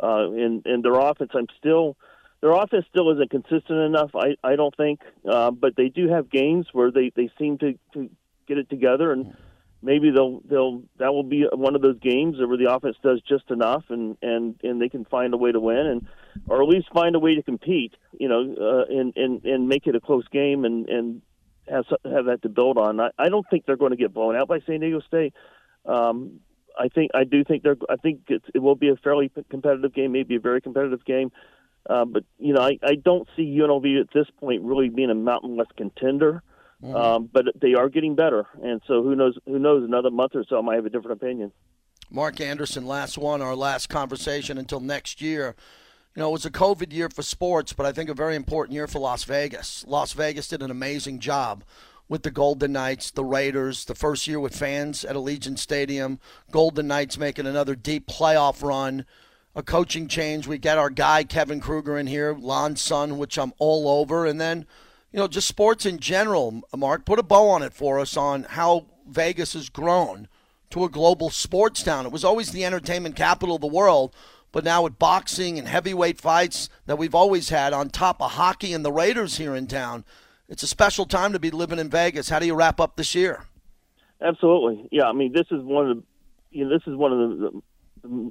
Uh, 0.02 0.30
and, 0.30 0.64
and 0.64 0.82
their 0.82 0.98
offense, 0.98 1.30
I'm 1.34 1.46
still, 1.58 1.96
their 2.40 2.52
offense 2.52 2.86
still 2.90 3.12
isn't 3.12 3.30
consistent 3.30 3.78
enough, 3.78 4.10
I, 4.14 4.36
I 4.42 4.56
don't 4.56 4.74
think. 4.76 5.00
Uh, 5.28 5.50
but 5.50 5.76
they 5.76 5.88
do 5.88 6.08
have 6.08 6.30
games 6.30 6.66
where 6.72 6.90
they, 6.90 7.12
they 7.14 7.30
seem 7.38 7.58
to, 7.58 7.78
to 7.94 8.10
get 8.48 8.58
it 8.58 8.70
together 8.70 9.12
and 9.12 9.36
maybe 9.82 10.10
they'll, 10.10 10.40
they'll, 10.48 10.82
that 10.98 11.12
will 11.12 11.24
be 11.24 11.44
one 11.52 11.74
of 11.74 11.82
those 11.82 11.98
games 11.98 12.36
where 12.38 12.56
the 12.56 12.72
offense 12.72 12.96
does 13.02 13.20
just 13.28 13.50
enough 13.50 13.84
and, 13.90 14.16
and, 14.22 14.58
and 14.62 14.80
they 14.80 14.88
can 14.88 15.04
find 15.04 15.34
a 15.34 15.36
way 15.36 15.52
to 15.52 15.60
win 15.60 15.86
and, 15.86 16.06
or 16.48 16.62
at 16.62 16.68
least 16.68 16.88
find 16.94 17.14
a 17.14 17.18
way 17.18 17.34
to 17.34 17.42
compete, 17.42 17.94
you 18.18 18.28
know, 18.28 18.54
uh, 18.58 18.90
and, 18.90 19.12
and, 19.16 19.44
and 19.44 19.68
make 19.68 19.86
it 19.86 19.94
a 19.94 20.00
close 20.00 20.26
game 20.28 20.64
and, 20.64 20.88
and, 20.88 21.20
have 21.72 21.84
have 22.04 22.26
that 22.26 22.42
to 22.42 22.48
build 22.48 22.78
on. 22.78 23.00
I, 23.00 23.10
I 23.18 23.28
don't 23.28 23.46
think 23.50 23.66
they're 23.66 23.76
going 23.76 23.90
to 23.90 23.96
get 23.96 24.14
blown 24.14 24.36
out 24.36 24.48
by 24.48 24.60
San 24.66 24.80
Diego 24.80 25.00
State. 25.00 25.34
Um, 25.86 26.40
I 26.78 26.88
think 26.88 27.10
I 27.14 27.24
do 27.24 27.44
think 27.44 27.62
they're. 27.62 27.76
I 27.88 27.96
think 27.96 28.20
it's, 28.28 28.44
it 28.54 28.58
will 28.58 28.76
be 28.76 28.88
a 28.88 28.96
fairly 28.96 29.30
competitive 29.50 29.94
game, 29.94 30.12
maybe 30.12 30.36
a 30.36 30.40
very 30.40 30.60
competitive 30.60 31.04
game. 31.04 31.32
Uh, 31.88 32.04
but 32.04 32.24
you 32.38 32.54
know, 32.54 32.60
I, 32.60 32.78
I 32.82 32.94
don't 32.94 33.28
see 33.36 33.58
UNLV 33.58 34.00
at 34.00 34.06
this 34.14 34.26
point 34.38 34.62
really 34.62 34.88
being 34.88 35.10
a 35.10 35.14
Mountain 35.14 35.56
West 35.56 35.72
contender. 35.76 36.42
Mm-hmm. 36.82 36.96
Um, 36.96 37.30
but 37.32 37.44
they 37.60 37.74
are 37.74 37.88
getting 37.88 38.16
better, 38.16 38.44
and 38.60 38.80
so 38.88 39.04
who 39.04 39.14
knows? 39.14 39.38
Who 39.46 39.58
knows? 39.58 39.84
Another 39.84 40.10
month 40.10 40.32
or 40.34 40.44
so, 40.48 40.58
I 40.58 40.62
might 40.62 40.76
have 40.76 40.86
a 40.86 40.90
different 40.90 41.22
opinion. 41.22 41.52
Mark 42.10 42.40
Anderson, 42.40 42.86
last 42.86 43.16
one, 43.16 43.40
our 43.40 43.54
last 43.54 43.88
conversation 43.88 44.58
until 44.58 44.80
next 44.80 45.20
year 45.22 45.54
you 46.14 46.20
know, 46.20 46.28
it 46.28 46.32
was 46.32 46.46
a 46.46 46.50
COVID 46.50 46.92
year 46.92 47.08
for 47.08 47.22
sports, 47.22 47.72
but 47.72 47.86
I 47.86 47.92
think 47.92 48.10
a 48.10 48.14
very 48.14 48.36
important 48.36 48.74
year 48.74 48.86
for 48.86 48.98
Las 48.98 49.24
Vegas. 49.24 49.84
Las 49.88 50.12
Vegas 50.12 50.48
did 50.48 50.62
an 50.62 50.70
amazing 50.70 51.20
job 51.20 51.64
with 52.08 52.22
the 52.22 52.30
Golden 52.30 52.72
Knights, 52.72 53.10
the 53.10 53.24
Raiders, 53.24 53.86
the 53.86 53.94
first 53.94 54.28
year 54.28 54.38
with 54.38 54.54
fans 54.54 55.04
at 55.06 55.16
Allegiant 55.16 55.58
Stadium, 55.58 56.20
Golden 56.50 56.86
Knights 56.86 57.16
making 57.16 57.46
another 57.46 57.74
deep 57.74 58.06
playoff 58.06 58.62
run, 58.62 59.06
a 59.54 59.62
coaching 59.62 60.06
change. 60.08 60.46
We 60.46 60.58
get 60.58 60.76
our 60.76 60.90
guy 60.90 61.24
Kevin 61.24 61.60
Kruger 61.60 61.96
in 61.96 62.06
here, 62.06 62.36
Lon's 62.38 62.82
son, 62.82 63.16
which 63.16 63.38
I'm 63.38 63.54
all 63.58 63.88
over, 63.88 64.26
and 64.26 64.38
then, 64.38 64.66
you 65.12 65.18
know, 65.18 65.28
just 65.28 65.48
sports 65.48 65.86
in 65.86 65.98
general. 65.98 66.60
Mark, 66.76 67.06
put 67.06 67.18
a 67.18 67.22
bow 67.22 67.48
on 67.48 67.62
it 67.62 67.72
for 67.72 67.98
us 67.98 68.18
on 68.18 68.42
how 68.42 68.84
Vegas 69.08 69.54
has 69.54 69.70
grown 69.70 70.28
to 70.68 70.84
a 70.84 70.90
global 70.90 71.30
sports 71.30 71.82
town. 71.82 72.04
It 72.04 72.12
was 72.12 72.24
always 72.24 72.50
the 72.50 72.66
entertainment 72.66 73.16
capital 73.16 73.54
of 73.54 73.62
the 73.62 73.66
world, 73.66 74.14
but 74.52 74.64
now 74.64 74.82
with 74.82 74.98
boxing 74.98 75.58
and 75.58 75.66
heavyweight 75.66 76.20
fights 76.20 76.68
that 76.86 76.96
we've 76.96 77.14
always 77.14 77.48
had 77.48 77.72
on 77.72 77.88
top 77.88 78.20
of 78.20 78.32
hockey 78.32 78.72
and 78.72 78.84
the 78.84 78.92
Raiders 78.92 79.38
here 79.38 79.54
in 79.54 79.66
town, 79.66 80.04
it's 80.48 80.62
a 80.62 80.66
special 80.66 81.06
time 81.06 81.32
to 81.32 81.38
be 81.38 81.50
living 81.50 81.78
in 81.78 81.88
Vegas. 81.88 82.28
How 82.28 82.38
do 82.38 82.46
you 82.46 82.54
wrap 82.54 82.78
up 82.78 82.96
this 82.96 83.14
year? 83.14 83.44
Absolutely. 84.20 84.88
Yeah. 84.92 85.04
I 85.04 85.12
mean, 85.12 85.32
this 85.32 85.46
is 85.50 85.62
one 85.62 85.90
of 85.90 85.96
the, 85.96 86.02
you 86.50 86.64
know, 86.64 86.70
this 86.70 86.86
is 86.86 86.94
one 86.94 87.12
of 87.12 87.18
the, 87.18 87.36
the, 87.36 87.62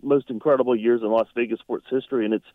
most 0.04 0.30
incredible 0.30 0.76
years 0.76 1.02
in 1.02 1.08
Las 1.08 1.28
Vegas 1.34 1.60
sports 1.60 1.86
history, 1.90 2.26
and 2.26 2.34
it's 2.34 2.46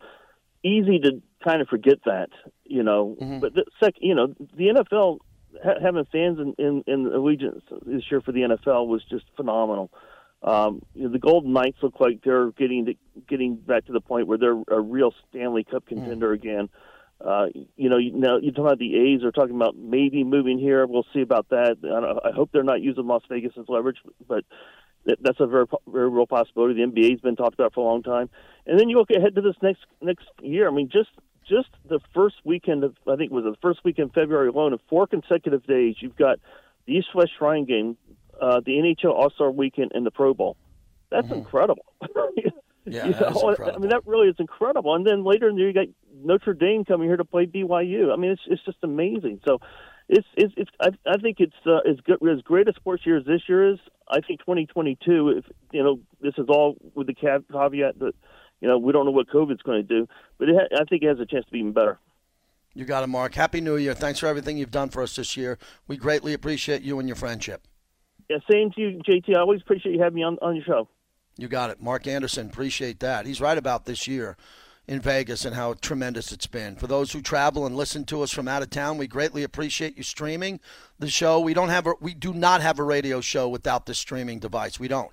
easy 0.63 0.99
to 0.99 1.19
kind 1.43 1.61
of 1.61 1.67
forget 1.67 1.97
that, 2.05 2.29
you 2.63 2.83
know. 2.83 3.17
Mm-hmm. 3.19 3.39
But 3.39 3.55
the 3.55 3.65
sec, 3.83 3.95
you 3.99 4.13
know, 4.13 4.35
the 4.55 4.67
NFL 4.67 5.17
ha- 5.63 5.79
having 5.81 6.05
fans 6.11 6.37
in 6.39 6.53
in, 6.57 6.83
in 6.85 7.09
Allegiant 7.09 7.61
this 7.85 8.03
year 8.11 8.21
for 8.21 8.31
the 8.31 8.41
NFL 8.41 8.87
was 8.87 9.03
just 9.09 9.25
phenomenal. 9.35 9.91
Um, 10.43 10.81
you 10.93 11.03
know, 11.03 11.09
the 11.09 11.19
Golden 11.19 11.51
Knights 11.51 11.77
look 11.81 11.99
like 11.99 12.21
they're 12.23 12.51
getting 12.51 12.85
to, 12.85 12.93
getting 13.27 13.55
back 13.55 13.85
to 13.85 13.91
the 13.91 14.01
point 14.01 14.27
where 14.27 14.37
they're 14.37 14.61
a 14.67 14.79
real 14.79 15.13
Stanley 15.29 15.63
Cup 15.63 15.85
contender 15.87 16.31
again. 16.31 16.69
Uh, 17.19 17.47
you 17.75 17.89
know, 17.89 17.97
you, 17.97 18.11
now 18.13 18.37
you're 18.37 18.51
talking 18.51 18.65
about 18.65 18.77
the 18.77 18.95
A's 18.95 19.23
are 19.23 19.31
talking 19.31 19.55
about 19.55 19.75
maybe 19.75 20.23
moving 20.23 20.59
here. 20.59 20.85
We'll 20.85 21.05
see 21.13 21.21
about 21.21 21.49
that. 21.49 21.77
I, 21.83 21.99
don't, 21.99 22.19
I 22.25 22.31
hope 22.31 22.51
they're 22.53 22.63
not 22.63 22.81
using 22.81 23.07
Las 23.07 23.23
Vegas 23.27 23.53
as 23.57 23.65
leverage, 23.67 23.97
but 24.27 24.45
that's 25.21 25.39
a 25.39 25.47
very 25.47 25.65
very 25.87 26.09
real 26.09 26.27
possibility. 26.27 26.75
The 26.75 26.91
NBA's 26.91 27.21
been 27.21 27.35
talked 27.35 27.55
about 27.55 27.73
for 27.73 27.81
a 27.81 27.89
long 27.89 28.03
time. 28.03 28.29
And 28.65 28.79
then 28.79 28.89
you 28.89 28.97
look 28.97 29.09
ahead 29.09 29.35
to 29.35 29.41
this 29.41 29.55
next 29.61 29.85
next 30.01 30.25
year. 30.41 30.67
I 30.67 30.71
mean, 30.71 30.89
just 30.91 31.09
just 31.47 31.69
the 31.87 31.99
first 32.13 32.35
weekend 32.43 32.83
of 32.83 32.95
I 33.07 33.15
think 33.15 33.31
it 33.31 33.35
was 33.35 33.45
the 33.45 33.55
first 33.61 33.79
weekend 33.83 34.09
in 34.09 34.13
February 34.13 34.49
alone 34.49 34.73
of 34.73 34.81
four 34.89 35.07
consecutive 35.07 35.65
days. 35.65 35.95
You've 35.99 36.17
got 36.17 36.39
the 36.85 36.93
East 36.93 37.07
West 37.15 37.31
Shrine 37.37 37.65
Game, 37.65 37.97
uh, 38.41 38.61
the 38.65 38.73
NHL 38.73 39.13
All 39.13 39.29
Star 39.29 39.51
Weekend, 39.51 39.91
and 39.93 40.05
the 40.05 40.11
Pro 40.11 40.33
Bowl. 40.33 40.57
That's 41.09 41.31
incredible. 41.31 41.85
Yeah, 42.89 43.07
You 43.07 43.11
know, 43.11 43.49
incredible. 43.49 43.75
I 43.75 43.77
mean, 43.79 43.89
that 43.89 44.07
really 44.07 44.29
is 44.29 44.37
incredible. 44.39 44.95
And 44.95 45.05
then 45.05 45.25
later 45.25 45.49
in 45.49 45.55
the 45.55 45.59
year, 45.59 45.67
you 45.67 45.73
got 45.73 45.87
Notre 46.23 46.53
Dame 46.53 46.85
coming 46.85 47.09
here 47.09 47.17
to 47.17 47.25
play 47.25 47.45
BYU. 47.45 48.13
I 48.13 48.15
mean, 48.15 48.31
it's 48.31 48.41
it's 48.47 48.63
just 48.63 48.77
amazing. 48.81 49.41
So, 49.45 49.59
it's 50.09 50.27
it's, 50.35 50.53
it's 50.55 50.71
I, 50.79 50.89
I 51.05 51.17
think 51.17 51.37
it's 51.39 51.55
uh, 51.65 51.79
as 51.79 51.97
good 52.05 52.25
as 52.29 52.41
great 52.43 52.69
a 52.69 52.73
sports 52.73 53.05
year 53.05 53.17
as 53.17 53.25
this 53.25 53.41
year 53.49 53.73
is. 53.73 53.79
I 54.09 54.21
think 54.21 54.39
2022, 54.39 55.29
if 55.37 55.45
you 55.71 55.83
know, 55.83 55.99
this 56.21 56.35
is 56.37 56.45
all 56.47 56.77
with 56.95 57.07
the 57.07 57.13
caveat 57.13 57.99
that 57.99 58.13
you 58.61 58.67
know 58.67 58.77
we 58.77 58.93
don't 58.93 59.05
know 59.05 59.11
what 59.11 59.27
COVID's 59.27 59.63
going 59.63 59.85
to 59.85 59.87
do, 59.87 60.07
but 60.37 60.47
it 60.47 60.55
ha- 60.55 60.77
I 60.79 60.85
think 60.85 61.03
it 61.03 61.07
has 61.07 61.19
a 61.19 61.25
chance 61.25 61.45
to 61.45 61.51
be 61.51 61.59
even 61.59 61.73
better. 61.73 61.99
You 62.73 62.85
got 62.85 63.03
it, 63.03 63.07
Mark. 63.07 63.33
Happy 63.33 63.59
New 63.59 63.75
Year. 63.75 63.95
Thanks 63.95 64.19
for 64.19 64.27
everything 64.27 64.57
you've 64.57 64.71
done 64.71 64.89
for 64.89 65.01
us 65.01 65.15
this 65.15 65.35
year. 65.35 65.57
We 65.87 65.97
greatly 65.97 66.33
appreciate 66.33 66.83
you 66.83 66.99
and 66.99 67.09
your 67.09 67.15
friendship. 67.15 67.67
Yeah, 68.29 68.37
same 68.51 68.71
to 68.71 68.81
you, 68.81 69.01
JT. 69.07 69.35
I 69.35 69.39
always 69.39 69.61
appreciate 69.61 69.95
you 69.95 70.01
having 70.01 70.15
me 70.15 70.23
on 70.23 70.37
on 70.41 70.55
your 70.55 70.65
show. 70.65 70.89
You 71.37 71.47
got 71.47 71.69
it. 71.69 71.81
Mark 71.81 72.07
Anderson, 72.07 72.47
appreciate 72.47 72.99
that. 72.99 73.25
He's 73.25 73.39
right 73.39 73.57
about 73.57 73.85
this 73.85 74.07
year 74.07 74.35
in 74.87 75.01
Vegas 75.01 75.45
and 75.45 75.55
how 75.55 75.73
tremendous 75.73 76.31
it's 76.31 76.47
been. 76.47 76.75
For 76.75 76.87
those 76.87 77.11
who 77.11 77.21
travel 77.21 77.65
and 77.65 77.75
listen 77.75 78.05
to 78.05 78.21
us 78.21 78.31
from 78.31 78.47
out 78.47 78.63
of 78.63 78.69
town, 78.69 78.97
we 78.97 79.07
greatly 79.07 79.43
appreciate 79.43 79.97
you 79.97 80.03
streaming 80.03 80.59
the 80.97 81.09
show. 81.09 81.39
We 81.39 81.53
don't 81.53 81.69
have 81.69 81.87
a 81.87 81.93
we 82.01 82.13
do 82.13 82.33
not 82.33 82.61
have 82.61 82.79
a 82.79 82.83
radio 82.83 83.21
show 83.21 83.47
without 83.47 83.85
this 83.85 83.99
streaming 83.99 84.39
device. 84.39 84.79
We 84.79 84.87
don't. 84.87 85.11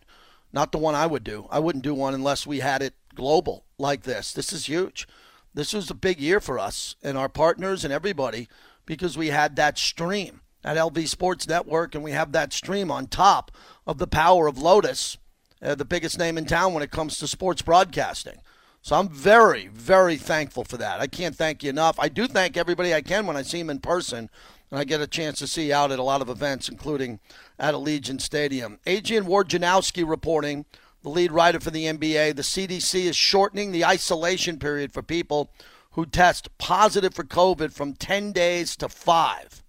Not 0.52 0.72
the 0.72 0.78
one 0.78 0.94
I 0.94 1.06
would 1.06 1.24
do. 1.24 1.46
I 1.50 1.58
wouldn't 1.58 1.84
do 1.84 1.94
one 1.94 2.14
unless 2.14 2.46
we 2.46 2.60
had 2.60 2.80
it 2.80 2.94
global 3.14 3.64
like 3.76 4.04
this. 4.04 4.32
This 4.32 4.52
is 4.52 4.68
huge. 4.68 5.08
This 5.52 5.72
was 5.72 5.90
a 5.90 5.94
big 5.94 6.20
year 6.20 6.40
for 6.40 6.58
us 6.58 6.96
and 7.02 7.18
our 7.18 7.28
partners 7.28 7.84
and 7.84 7.92
everybody 7.92 8.48
because 8.86 9.18
we 9.18 9.28
had 9.28 9.56
that 9.56 9.78
stream 9.78 10.40
at 10.64 10.76
LV 10.76 11.06
Sports 11.08 11.46
Network 11.46 11.94
and 11.94 12.02
we 12.02 12.12
have 12.12 12.32
that 12.32 12.52
stream 12.52 12.90
on 12.90 13.06
top 13.06 13.50
of 13.86 13.98
the 13.98 14.06
power 14.06 14.46
of 14.46 14.58
Lotus 14.58 15.18
uh, 15.64 15.74
the 15.74 15.84
biggest 15.84 16.18
name 16.18 16.36
in 16.36 16.44
town 16.44 16.74
when 16.74 16.82
it 16.82 16.90
comes 16.90 17.18
to 17.18 17.26
sports 17.26 17.62
broadcasting. 17.62 18.36
So 18.82 18.96
I'm 18.96 19.08
very, 19.08 19.68
very 19.68 20.16
thankful 20.16 20.64
for 20.64 20.76
that. 20.76 21.00
I 21.00 21.06
can't 21.06 21.34
thank 21.34 21.62
you 21.62 21.70
enough. 21.70 21.98
I 21.98 22.08
do 22.08 22.26
thank 22.26 22.56
everybody 22.56 22.92
I 22.92 23.00
can 23.00 23.26
when 23.26 23.36
I 23.36 23.42
see 23.42 23.58
them 23.58 23.70
in 23.70 23.78
person, 23.78 24.28
and 24.70 24.78
I 24.78 24.84
get 24.84 25.00
a 25.00 25.06
chance 25.06 25.38
to 25.38 25.46
see 25.46 25.72
out 25.72 25.90
at 25.90 25.98
a 25.98 26.02
lot 26.02 26.20
of 26.20 26.28
events, 26.28 26.68
including 26.68 27.18
at 27.58 27.72
Allegiant 27.72 28.20
Stadium. 28.20 28.78
Adrian 28.84 29.24
Wojnarowski 29.24 30.06
reporting, 30.06 30.66
the 31.02 31.08
lead 31.08 31.32
writer 31.32 31.60
for 31.60 31.70
the 31.70 31.86
NBA. 31.86 32.36
The 32.36 32.42
CDC 32.42 33.04
is 33.04 33.16
shortening 33.16 33.72
the 33.72 33.86
isolation 33.86 34.58
period 34.58 34.92
for 34.92 35.02
people 35.02 35.50
who 35.92 36.04
test 36.04 36.50
positive 36.58 37.14
for 37.14 37.24
COVID 37.24 37.72
from 37.72 37.94
10 37.94 38.32
days 38.32 38.76
to 38.76 38.90
five. 38.90 39.63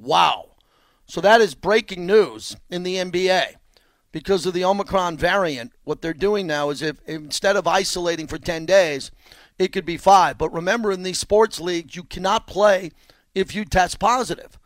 Wow. 0.00 0.56
So 1.06 1.20
that 1.20 1.40
is 1.40 1.54
breaking 1.54 2.06
news 2.06 2.56
in 2.70 2.82
the 2.82 2.96
NBA 2.96 3.54
because 4.12 4.46
of 4.46 4.54
the 4.54 4.64
Omicron 4.64 5.16
variant. 5.16 5.72
What 5.84 6.02
they're 6.02 6.14
doing 6.14 6.46
now 6.46 6.70
is 6.70 6.82
if 6.82 7.00
instead 7.06 7.56
of 7.56 7.66
isolating 7.66 8.26
for 8.26 8.38
10 8.38 8.66
days, 8.66 9.10
it 9.58 9.72
could 9.72 9.84
be 9.84 9.96
five. 9.96 10.38
But 10.38 10.52
remember, 10.52 10.90
in 10.90 11.02
these 11.02 11.18
sports 11.18 11.60
leagues, 11.60 11.96
you 11.96 12.04
cannot 12.04 12.46
play 12.46 12.92
if 13.34 13.54
you 13.54 13.64
test 13.64 13.98
positive. 13.98 14.58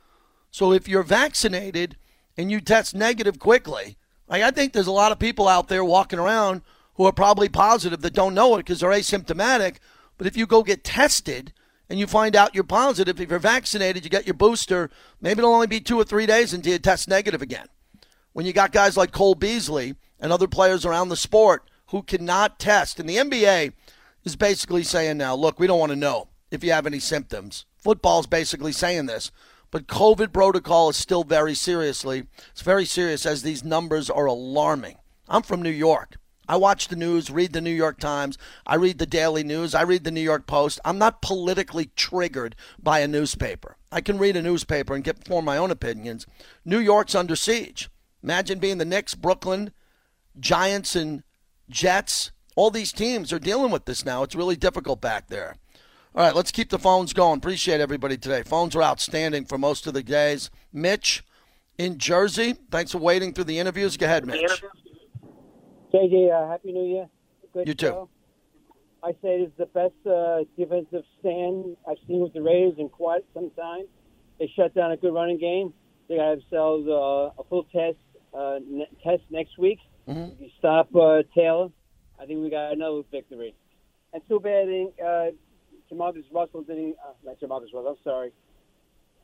So 0.50 0.72
if 0.72 0.86
you're 0.86 1.02
vaccinated 1.02 1.96
and 2.36 2.50
you 2.50 2.60
test 2.60 2.94
negative 2.94 3.38
quickly, 3.38 3.96
like 4.28 4.42
I 4.42 4.50
think 4.50 4.72
there's 4.72 4.86
a 4.86 4.92
lot 4.92 5.12
of 5.12 5.18
people 5.18 5.48
out 5.48 5.68
there 5.68 5.84
walking 5.84 6.18
around 6.18 6.62
who 6.94 7.04
are 7.04 7.12
probably 7.12 7.48
positive 7.48 8.02
that 8.02 8.14
don't 8.14 8.34
know 8.34 8.54
it 8.54 8.58
because 8.58 8.80
they're 8.80 8.90
asymptomatic. 8.90 9.76
But 10.16 10.26
if 10.26 10.36
you 10.36 10.46
go 10.46 10.62
get 10.62 10.84
tested 10.84 11.52
and 11.88 11.98
you 11.98 12.06
find 12.06 12.34
out 12.34 12.54
you're 12.54 12.64
positive, 12.64 13.20
if 13.20 13.30
you're 13.30 13.38
vaccinated, 13.38 14.04
you 14.04 14.10
get 14.10 14.26
your 14.26 14.34
booster, 14.34 14.90
maybe 15.20 15.38
it'll 15.38 15.54
only 15.54 15.66
be 15.66 15.80
two 15.80 15.98
or 15.98 16.04
three 16.04 16.26
days 16.26 16.52
until 16.52 16.72
you 16.72 16.78
test 16.78 17.08
negative 17.08 17.42
again 17.42 17.66
when 18.34 18.44
you 18.44 18.52
got 18.52 18.72
guys 18.72 18.96
like 18.96 19.12
Cole 19.12 19.34
Beasley 19.34 19.94
and 20.20 20.30
other 20.30 20.48
players 20.48 20.84
around 20.84 21.08
the 21.08 21.16
sport 21.16 21.70
who 21.88 22.02
cannot 22.02 22.58
test. 22.58 23.00
And 23.00 23.08
the 23.08 23.16
NBA 23.16 23.72
is 24.24 24.36
basically 24.36 24.82
saying 24.82 25.16
now, 25.16 25.34
look, 25.34 25.58
we 25.58 25.66
don't 25.66 25.78
want 25.78 25.90
to 25.92 25.96
know 25.96 26.28
if 26.50 26.62
you 26.62 26.72
have 26.72 26.86
any 26.86 26.98
symptoms. 26.98 27.64
Football's 27.76 28.26
basically 28.26 28.72
saying 28.72 29.06
this. 29.06 29.30
But 29.70 29.86
COVID 29.86 30.32
protocol 30.32 30.90
is 30.90 30.96
still 30.96 31.24
very 31.24 31.54
seriously. 31.54 32.24
It's 32.50 32.62
very 32.62 32.84
serious 32.84 33.24
as 33.24 33.42
these 33.42 33.64
numbers 33.64 34.10
are 34.10 34.26
alarming. 34.26 34.96
I'm 35.28 35.42
from 35.42 35.62
New 35.62 35.70
York. 35.70 36.16
I 36.48 36.56
watch 36.56 36.88
the 36.88 36.96
news, 36.96 37.30
read 37.30 37.52
the 37.52 37.60
New 37.60 37.70
York 37.70 37.98
Times, 37.98 38.38
I 38.66 38.74
read 38.76 38.98
the 38.98 39.06
Daily 39.06 39.42
News, 39.44 39.74
I 39.74 39.82
read 39.82 40.04
the 40.04 40.10
New 40.10 40.20
York 40.20 40.46
Post. 40.46 40.80
I'm 40.84 40.98
not 40.98 41.22
politically 41.22 41.90
triggered 41.96 42.54
by 42.82 43.00
a 43.00 43.08
newspaper. 43.08 43.76
I 43.90 44.00
can 44.00 44.18
read 44.18 44.36
a 44.36 44.42
newspaper 44.42 44.94
and 44.94 45.04
get 45.04 45.26
form 45.26 45.44
my 45.44 45.56
own 45.56 45.70
opinions. 45.70 46.26
New 46.64 46.78
York's 46.78 47.14
under 47.14 47.36
siege. 47.36 47.88
Imagine 48.22 48.58
being 48.58 48.78
the 48.78 48.84
Knicks, 48.84 49.14
Brooklyn, 49.14 49.72
Giants, 50.38 50.96
and 50.96 51.22
Jets. 51.68 52.30
All 52.56 52.70
these 52.70 52.92
teams 52.92 53.32
are 53.32 53.38
dealing 53.38 53.70
with 53.70 53.84
this 53.84 54.04
now. 54.04 54.22
It's 54.22 54.34
really 54.34 54.56
difficult 54.56 55.00
back 55.00 55.28
there. 55.28 55.56
All 56.14 56.24
right, 56.24 56.34
let's 56.34 56.52
keep 56.52 56.70
the 56.70 56.78
phones 56.78 57.12
going. 57.12 57.38
Appreciate 57.38 57.80
everybody 57.80 58.16
today. 58.16 58.42
Phones 58.42 58.76
are 58.76 58.82
outstanding 58.82 59.44
for 59.44 59.58
most 59.58 59.86
of 59.86 59.94
the 59.94 60.02
days. 60.02 60.50
Mitch 60.72 61.24
in 61.76 61.98
Jersey, 61.98 62.54
thanks 62.70 62.92
for 62.92 62.98
waiting 62.98 63.32
through 63.32 63.44
the 63.44 63.58
interviews. 63.58 63.96
Go 63.96 64.06
ahead, 64.06 64.24
Mitch. 64.24 64.62
JJ, 65.94 66.32
uh, 66.32 66.50
Happy 66.50 66.72
New 66.72 66.86
Year. 66.86 67.08
Good 67.52 67.68
You 67.68 67.74
too. 67.74 68.08
I 69.04 69.12
say 69.22 69.40
it 69.40 69.42
is 69.42 69.52
the 69.56 69.66
best 69.66 69.94
uh, 70.04 70.40
defensive 70.58 71.04
stand 71.20 71.76
I've 71.88 71.98
seen 72.08 72.20
with 72.20 72.32
the 72.32 72.42
Raiders 72.42 72.74
in 72.78 72.88
quite 72.88 73.24
some 73.32 73.50
time. 73.50 73.84
They 74.40 74.50
shut 74.56 74.74
down 74.74 74.90
a 74.90 74.96
good 74.96 75.14
running 75.14 75.38
game. 75.38 75.72
They 76.08 76.16
got 76.16 76.30
themselves 76.38 76.88
uh, 76.88 77.40
a 77.40 77.44
full 77.48 77.64
test 77.64 77.98
uh, 78.36 78.58
ne- 78.68 78.88
test 79.04 79.22
next 79.30 79.56
week. 79.56 79.78
Mm-hmm. 80.08 80.32
If 80.32 80.40
you 80.40 80.48
stop 80.58 80.88
uh, 80.96 81.22
Taylor, 81.32 81.68
I 82.20 82.26
think 82.26 82.42
we 82.42 82.50
got 82.50 82.72
another 82.72 83.02
victory. 83.12 83.54
And 84.12 84.22
too 84.26 84.40
bad 84.40 84.66
uh, 84.66 85.30
Jamarcus 85.92 86.24
Russell 86.32 86.62
didn't. 86.62 86.96
Uh, 87.06 87.12
not 87.24 87.40
Jamarcus 87.40 87.72
Russell. 87.72 87.88
I'm 87.88 87.96
sorry. 88.02 88.32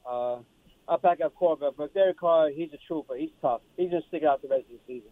Uh, 0.09 0.37
I'll 0.87 0.99
back 0.99 1.21
up 1.21 1.35
quarterback, 1.35 1.75
but 1.77 1.95
Derek 1.95 2.21
Carr, 2.21 2.51
he's 2.51 2.73
a 2.73 2.79
trooper. 2.87 3.17
He's 3.17 3.31
tough. 3.43 3.63
He's 3.77 3.91
gonna 3.91 4.03
stick 4.07 4.23
it 4.23 4.29
out 4.29 4.41
the 4.41 4.49
rest 4.49 4.67
of 4.73 4.79
the 4.87 4.95
season. 4.95 5.11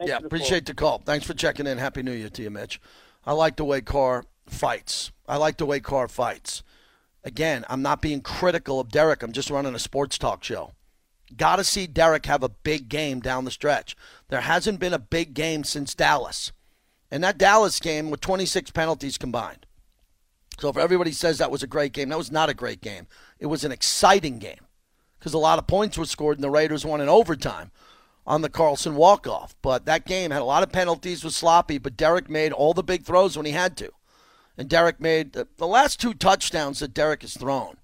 Thanks 0.00 0.12
yeah, 0.12 0.18
the 0.18 0.26
appreciate 0.26 0.64
the 0.64 0.72
call. 0.72 1.02
Thanks 1.04 1.26
for 1.26 1.34
checking 1.34 1.66
in. 1.66 1.76
Happy 1.76 2.02
New 2.02 2.12
Year 2.12 2.30
to 2.30 2.42
you, 2.42 2.48
Mitch. 2.48 2.80
I 3.26 3.34
like 3.34 3.56
the 3.56 3.64
way 3.64 3.82
Carr 3.82 4.24
fights. 4.46 5.12
I 5.28 5.36
like 5.36 5.58
the 5.58 5.66
way 5.66 5.78
Carr 5.78 6.08
fights. 6.08 6.62
Again, 7.22 7.66
I'm 7.68 7.82
not 7.82 8.00
being 8.00 8.22
critical 8.22 8.80
of 8.80 8.88
Derek. 8.88 9.22
I'm 9.22 9.32
just 9.32 9.50
running 9.50 9.74
a 9.74 9.78
sports 9.78 10.16
talk 10.16 10.42
show. 10.42 10.72
Got 11.36 11.56
to 11.56 11.64
see 11.64 11.86
Derek 11.86 12.24
have 12.24 12.42
a 12.42 12.48
big 12.48 12.88
game 12.88 13.20
down 13.20 13.44
the 13.44 13.50
stretch. 13.50 13.94
There 14.28 14.40
hasn't 14.40 14.80
been 14.80 14.94
a 14.94 14.98
big 14.98 15.34
game 15.34 15.64
since 15.64 15.94
Dallas. 15.94 16.50
And 17.10 17.22
that 17.22 17.36
Dallas 17.36 17.78
game 17.78 18.08
with 18.08 18.22
26 18.22 18.70
penalties 18.70 19.18
combined. 19.18 19.66
So 20.58 20.70
if 20.70 20.78
everybody 20.78 21.12
says 21.12 21.36
that 21.38 21.50
was 21.50 21.62
a 21.62 21.66
great 21.66 21.92
game, 21.92 22.08
that 22.08 22.16
was 22.16 22.32
not 22.32 22.48
a 22.48 22.54
great 22.54 22.80
game. 22.80 23.06
It 23.38 23.46
was 23.46 23.64
an 23.64 23.72
exciting 23.72 24.38
game 24.38 24.64
because 25.18 25.34
a 25.34 25.38
lot 25.38 25.58
of 25.58 25.66
points 25.66 25.98
were 25.98 26.06
scored 26.06 26.38
and 26.38 26.44
the 26.44 26.50
Raiders 26.50 26.86
won 26.86 27.02
in 27.02 27.08
overtime 27.10 27.70
on 28.26 28.42
the 28.42 28.48
Carlson 28.48 28.94
walk-off. 28.94 29.54
But 29.62 29.86
that 29.86 30.06
game 30.06 30.30
had 30.30 30.42
a 30.42 30.44
lot 30.44 30.62
of 30.62 30.72
penalties, 30.72 31.24
was 31.24 31.36
sloppy, 31.36 31.78
but 31.78 31.96
Derek 31.96 32.28
made 32.28 32.52
all 32.52 32.74
the 32.74 32.82
big 32.82 33.04
throws 33.04 33.36
when 33.36 33.46
he 33.46 33.52
had 33.52 33.76
to. 33.78 33.90
And 34.56 34.68
Derek 34.68 35.00
made 35.00 35.32
the, 35.32 35.48
the 35.56 35.66
last 35.66 36.00
two 36.00 36.14
touchdowns 36.14 36.80
that 36.80 36.94
Derek 36.94 37.22
has 37.22 37.34
thrown. 37.34 37.76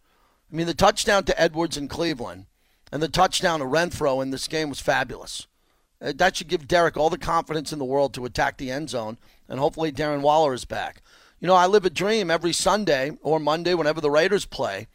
I 0.53 0.57
mean, 0.57 0.66
the 0.66 0.74
touchdown 0.74 1.24
to 1.24 1.41
Edwards 1.41 1.76
in 1.76 1.89
Cleveland 1.89 2.47
and 2.93 3.03
the 3.03 3.09
touchdown 3.09 3.61
to 3.61 3.66
Renfrow 3.66 4.22
in 4.22 4.30
this 4.30 4.47
game 4.47 4.68
was 4.68 4.80
fabulous. 4.80 5.47
Uh, 6.01 6.12
That 6.14 6.37
should 6.37 6.49
give 6.49 6.68
Derek 6.68 6.97
all 6.97 7.11
the 7.11 7.18
confidence 7.18 7.72
in 7.72 7.78
the 7.78 7.84
world 7.84 8.14
to 8.14 8.24
attack 8.24 8.57
the 8.57 8.70
end 8.70 8.91
zone, 8.91 9.18
and 9.49 9.59
hopefully 9.59 9.91
Darren 9.91 10.20
Waller 10.20 10.55
is 10.55 10.64
back. 10.64 11.03
You 11.41 11.49
know, 11.49 11.55
I 11.55 11.66
live 11.66 11.84
a 11.84 11.91
dream 11.91 12.30
every 12.30 12.53
Sunday 12.53 13.12
or 13.22 13.41
Monday, 13.41 13.74
whenever 13.74 14.01
the 14.01 14.11
Raiders 14.11 14.47
play, 14.47 14.87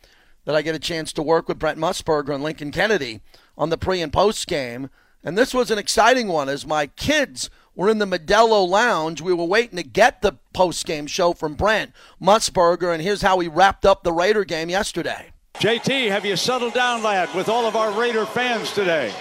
that 0.45 0.55
I 0.55 0.61
get 0.61 0.75
a 0.75 0.79
chance 0.79 1.13
to 1.13 1.21
work 1.21 1.47
with 1.47 1.59
Brent 1.59 1.77
Musburger 1.77 2.33
and 2.33 2.43
Lincoln 2.43 2.71
Kennedy 2.71 3.21
on 3.57 3.69
the 3.69 3.77
pre 3.77 4.01
and 4.01 4.11
post 4.11 4.47
game 4.47 4.89
And 5.23 5.37
this 5.37 5.53
was 5.53 5.69
an 5.69 5.77
exciting 5.77 6.27
one 6.27 6.49
as 6.49 6.65
my 6.65 6.87
kids 6.87 7.49
were 7.75 7.89
in 7.89 7.99
the 7.99 8.05
Modelo 8.05 8.67
Lounge. 8.67 9.21
We 9.21 9.33
were 9.33 9.45
waiting 9.45 9.77
to 9.77 9.83
get 9.83 10.21
the 10.21 10.33
post 10.53 10.85
game 10.85 11.07
show 11.07 11.33
from 11.33 11.53
Brent 11.53 11.91
Musburger, 12.21 12.93
and 12.93 13.01
here's 13.01 13.21
how 13.21 13.39
he 13.39 13.47
wrapped 13.47 13.85
up 13.85 14.03
the 14.03 14.13
Raider 14.13 14.43
game 14.43 14.69
yesterday. 14.69 15.31
JT, 15.55 16.09
have 16.09 16.25
you 16.25 16.35
settled 16.35 16.73
down, 16.73 17.03
lad, 17.03 17.33
with 17.35 17.49
all 17.49 17.65
of 17.67 17.75
our 17.75 17.91
Raider 17.91 18.25
fans 18.25 18.71
today? 18.73 19.13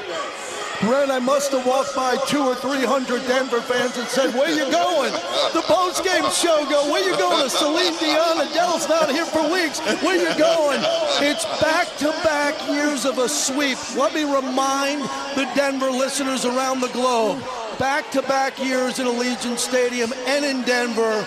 Brent, 0.83 1.11
I 1.11 1.19
must 1.19 1.53
have 1.53 1.67
walked 1.67 1.95
by 1.95 2.17
two 2.27 2.41
or 2.41 2.55
three 2.55 2.85
hundred 2.85 3.27
Denver 3.29 3.61
fans 3.61 3.99
and 3.99 4.09
said, 4.09 4.35
"Where 4.35 4.49
you 4.49 4.71
going?" 4.73 5.13
The 5.53 5.63
post-game 5.63 6.25
show 6.31 6.65
go, 6.71 6.91
"Where 6.91 7.05
you 7.05 7.17
going?" 7.19 7.45
To 7.45 7.51
Celine 7.51 7.97
Dion. 7.99 8.41
Adele's 8.41 8.89
not 8.89 9.11
here 9.11 9.27
for 9.27 9.43
weeks. 9.53 9.79
Where 10.03 10.17
you 10.17 10.33
going? 10.39 10.81
It's 11.21 11.45
back-to-back 11.61 12.67
years 12.69 13.05
of 13.05 13.19
a 13.19 13.29
sweep. 13.29 13.77
Let 13.95 14.15
me 14.15 14.25
remind 14.25 15.03
the 15.37 15.47
Denver 15.55 15.91
listeners 15.91 16.47
around 16.47 16.81
the 16.81 16.89
globe: 16.89 17.43
back-to-back 17.81 18.63
years 18.63 18.99
in 18.99 19.07
Allegiant 19.07 19.57
Stadium 19.57 20.13
and 20.27 20.45
in 20.45 20.61
Denver, 20.65 21.27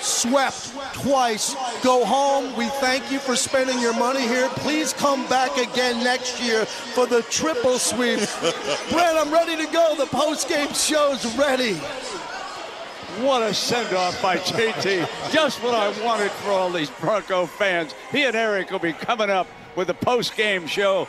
swept 0.00 0.70
twice. 0.92 1.56
Go 1.82 2.04
home. 2.04 2.54
We 2.58 2.68
thank 2.68 3.10
you 3.10 3.18
for 3.18 3.34
spending 3.34 3.80
your 3.80 3.94
money 3.94 4.20
here. 4.20 4.50
Please 4.50 4.92
come 4.92 5.26
back 5.28 5.56
again 5.56 6.04
next 6.04 6.42
year 6.42 6.66
for 6.66 7.06
the 7.06 7.22
triple 7.22 7.78
sweep. 7.78 8.18
Brent, 8.90 9.16
I'm 9.16 9.32
ready 9.32 9.56
to 9.56 9.72
go. 9.72 9.94
The 9.96 10.04
post-game 10.04 10.74
show's 10.74 11.24
ready. 11.38 11.72
What 13.24 13.42
a 13.42 13.54
send-off 13.54 14.20
by 14.20 14.36
JT. 14.38 15.32
Just 15.32 15.62
what 15.62 15.74
I 15.74 15.88
wanted 16.04 16.30
for 16.32 16.50
all 16.50 16.70
these 16.70 16.90
Bronco 16.90 17.46
fans. 17.46 17.94
He 18.12 18.24
and 18.24 18.36
Eric 18.36 18.70
will 18.70 18.78
be 18.78 18.92
coming 18.92 19.30
up 19.30 19.46
with 19.74 19.86
the 19.86 19.94
post-game 19.94 20.66
show. 20.66 21.08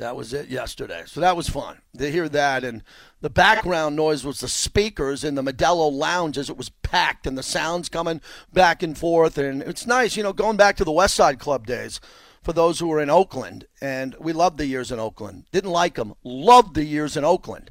That 0.00 0.16
was 0.16 0.32
it 0.32 0.48
yesterday. 0.48 1.02
So 1.04 1.20
that 1.20 1.36
was 1.36 1.50
fun 1.50 1.76
to 1.98 2.10
hear 2.10 2.26
that. 2.30 2.64
And 2.64 2.82
the 3.20 3.28
background 3.28 3.96
noise 3.96 4.24
was 4.24 4.40
the 4.40 4.48
speakers 4.48 5.24
in 5.24 5.34
the 5.34 5.42
Modelo 5.42 5.92
Lounge 5.92 6.38
as 6.38 6.48
it 6.48 6.56
was 6.56 6.70
packed 6.70 7.26
and 7.26 7.36
the 7.36 7.42
sounds 7.42 7.90
coming 7.90 8.22
back 8.50 8.82
and 8.82 8.96
forth. 8.96 9.36
And 9.36 9.60
it's 9.62 9.86
nice, 9.86 10.16
you 10.16 10.22
know, 10.22 10.32
going 10.32 10.56
back 10.56 10.76
to 10.76 10.84
the 10.84 10.90
West 10.90 11.14
Side 11.14 11.38
Club 11.38 11.66
days 11.66 12.00
for 12.42 12.54
those 12.54 12.78
who 12.78 12.88
were 12.88 12.98
in 12.98 13.10
Oakland. 13.10 13.66
And 13.82 14.16
we 14.18 14.32
loved 14.32 14.56
the 14.56 14.64
years 14.64 14.90
in 14.90 14.98
Oakland. 14.98 15.44
Didn't 15.52 15.70
like 15.70 15.96
them, 15.96 16.14
loved 16.24 16.76
the 16.76 16.84
years 16.84 17.14
in 17.14 17.24
Oakland. 17.26 17.70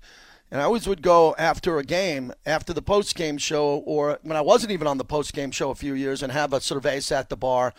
And 0.51 0.61
I 0.61 0.65
always 0.65 0.87
would 0.87 1.01
go 1.01 1.33
after 1.39 1.79
a 1.79 1.83
game, 1.83 2.31
after 2.45 2.73
the 2.73 2.83
post 2.83 3.15
game 3.15 3.39
show, 3.39 3.81
or 3.87 4.19
when 4.21 4.37
I 4.37 4.41
wasn't 4.41 4.71
even 4.71 4.85
on 4.85 4.99
the 4.99 5.03
post 5.03 5.33
game 5.33 5.49
show 5.49 5.71
a 5.71 5.75
few 5.75 5.95
years, 5.95 6.21
and 6.21 6.31
have 6.31 6.53
a 6.53 6.59
cerveza 6.59 7.13
at 7.13 7.29
the 7.29 7.37
bar 7.37 7.73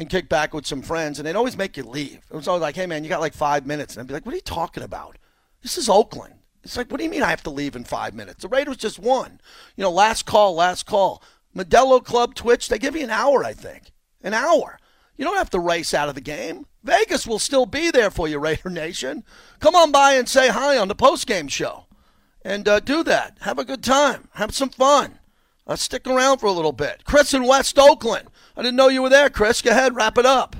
and 0.00 0.10
kick 0.10 0.28
back 0.28 0.54
with 0.54 0.66
some 0.66 0.82
friends. 0.82 1.18
And 1.18 1.26
they'd 1.26 1.36
always 1.36 1.56
make 1.56 1.76
you 1.76 1.84
leave. 1.84 2.20
It 2.30 2.34
was 2.34 2.48
always 2.48 2.62
like, 2.62 2.74
hey, 2.74 2.86
man, 2.86 3.04
you 3.04 3.10
got 3.10 3.20
like 3.20 3.34
five 3.34 3.66
minutes. 3.66 3.94
And 3.94 4.00
I'd 4.00 4.08
be 4.08 4.14
like, 4.14 4.26
what 4.26 4.32
are 4.32 4.36
you 4.36 4.42
talking 4.42 4.82
about? 4.82 5.18
This 5.62 5.78
is 5.78 5.88
Oakland. 5.88 6.34
It's 6.64 6.76
like, 6.76 6.90
what 6.90 6.98
do 6.98 7.04
you 7.04 7.10
mean 7.10 7.22
I 7.22 7.30
have 7.30 7.42
to 7.44 7.50
leave 7.50 7.76
in 7.76 7.84
five 7.84 8.14
minutes? 8.14 8.42
The 8.42 8.48
Raiders 8.48 8.78
just 8.78 8.98
won. 8.98 9.40
You 9.76 9.82
know, 9.82 9.90
last 9.90 10.26
call, 10.26 10.54
last 10.54 10.86
call. 10.86 11.22
Modelo 11.54 12.04
Club 12.04 12.34
Twitch, 12.34 12.68
they 12.68 12.78
give 12.78 12.96
you 12.96 13.04
an 13.04 13.10
hour, 13.10 13.44
I 13.44 13.52
think. 13.52 13.92
An 14.22 14.34
hour. 14.34 14.78
You 15.16 15.24
don't 15.24 15.36
have 15.36 15.50
to 15.50 15.60
race 15.60 15.92
out 15.92 16.08
of 16.08 16.14
the 16.14 16.20
game. 16.20 16.66
Vegas 16.82 17.26
will 17.26 17.38
still 17.38 17.66
be 17.66 17.90
there 17.90 18.10
for 18.10 18.26
you, 18.26 18.38
Raider 18.38 18.70
Nation. 18.70 19.22
Come 19.58 19.74
on 19.74 19.92
by 19.92 20.14
and 20.14 20.28
say 20.28 20.48
hi 20.48 20.78
on 20.78 20.88
the 20.88 20.94
post-game 20.94 21.48
show. 21.48 21.86
And 22.42 22.66
uh, 22.66 22.80
do 22.80 23.02
that. 23.04 23.36
Have 23.42 23.58
a 23.58 23.64
good 23.66 23.82
time. 23.82 24.28
Have 24.34 24.54
some 24.54 24.70
fun. 24.70 25.18
Uh, 25.66 25.76
stick 25.76 26.06
around 26.06 26.38
for 26.38 26.46
a 26.46 26.52
little 26.52 26.72
bit. 26.72 27.04
Chris 27.04 27.34
in 27.34 27.46
West 27.46 27.78
Oakland. 27.78 28.29
I 28.56 28.62
didn't 28.62 28.76
know 28.76 28.88
you 28.88 29.02
were 29.02 29.08
there, 29.08 29.30
Chris. 29.30 29.62
Go 29.62 29.70
ahead, 29.70 29.94
wrap 29.94 30.18
it 30.18 30.26
up. 30.26 30.56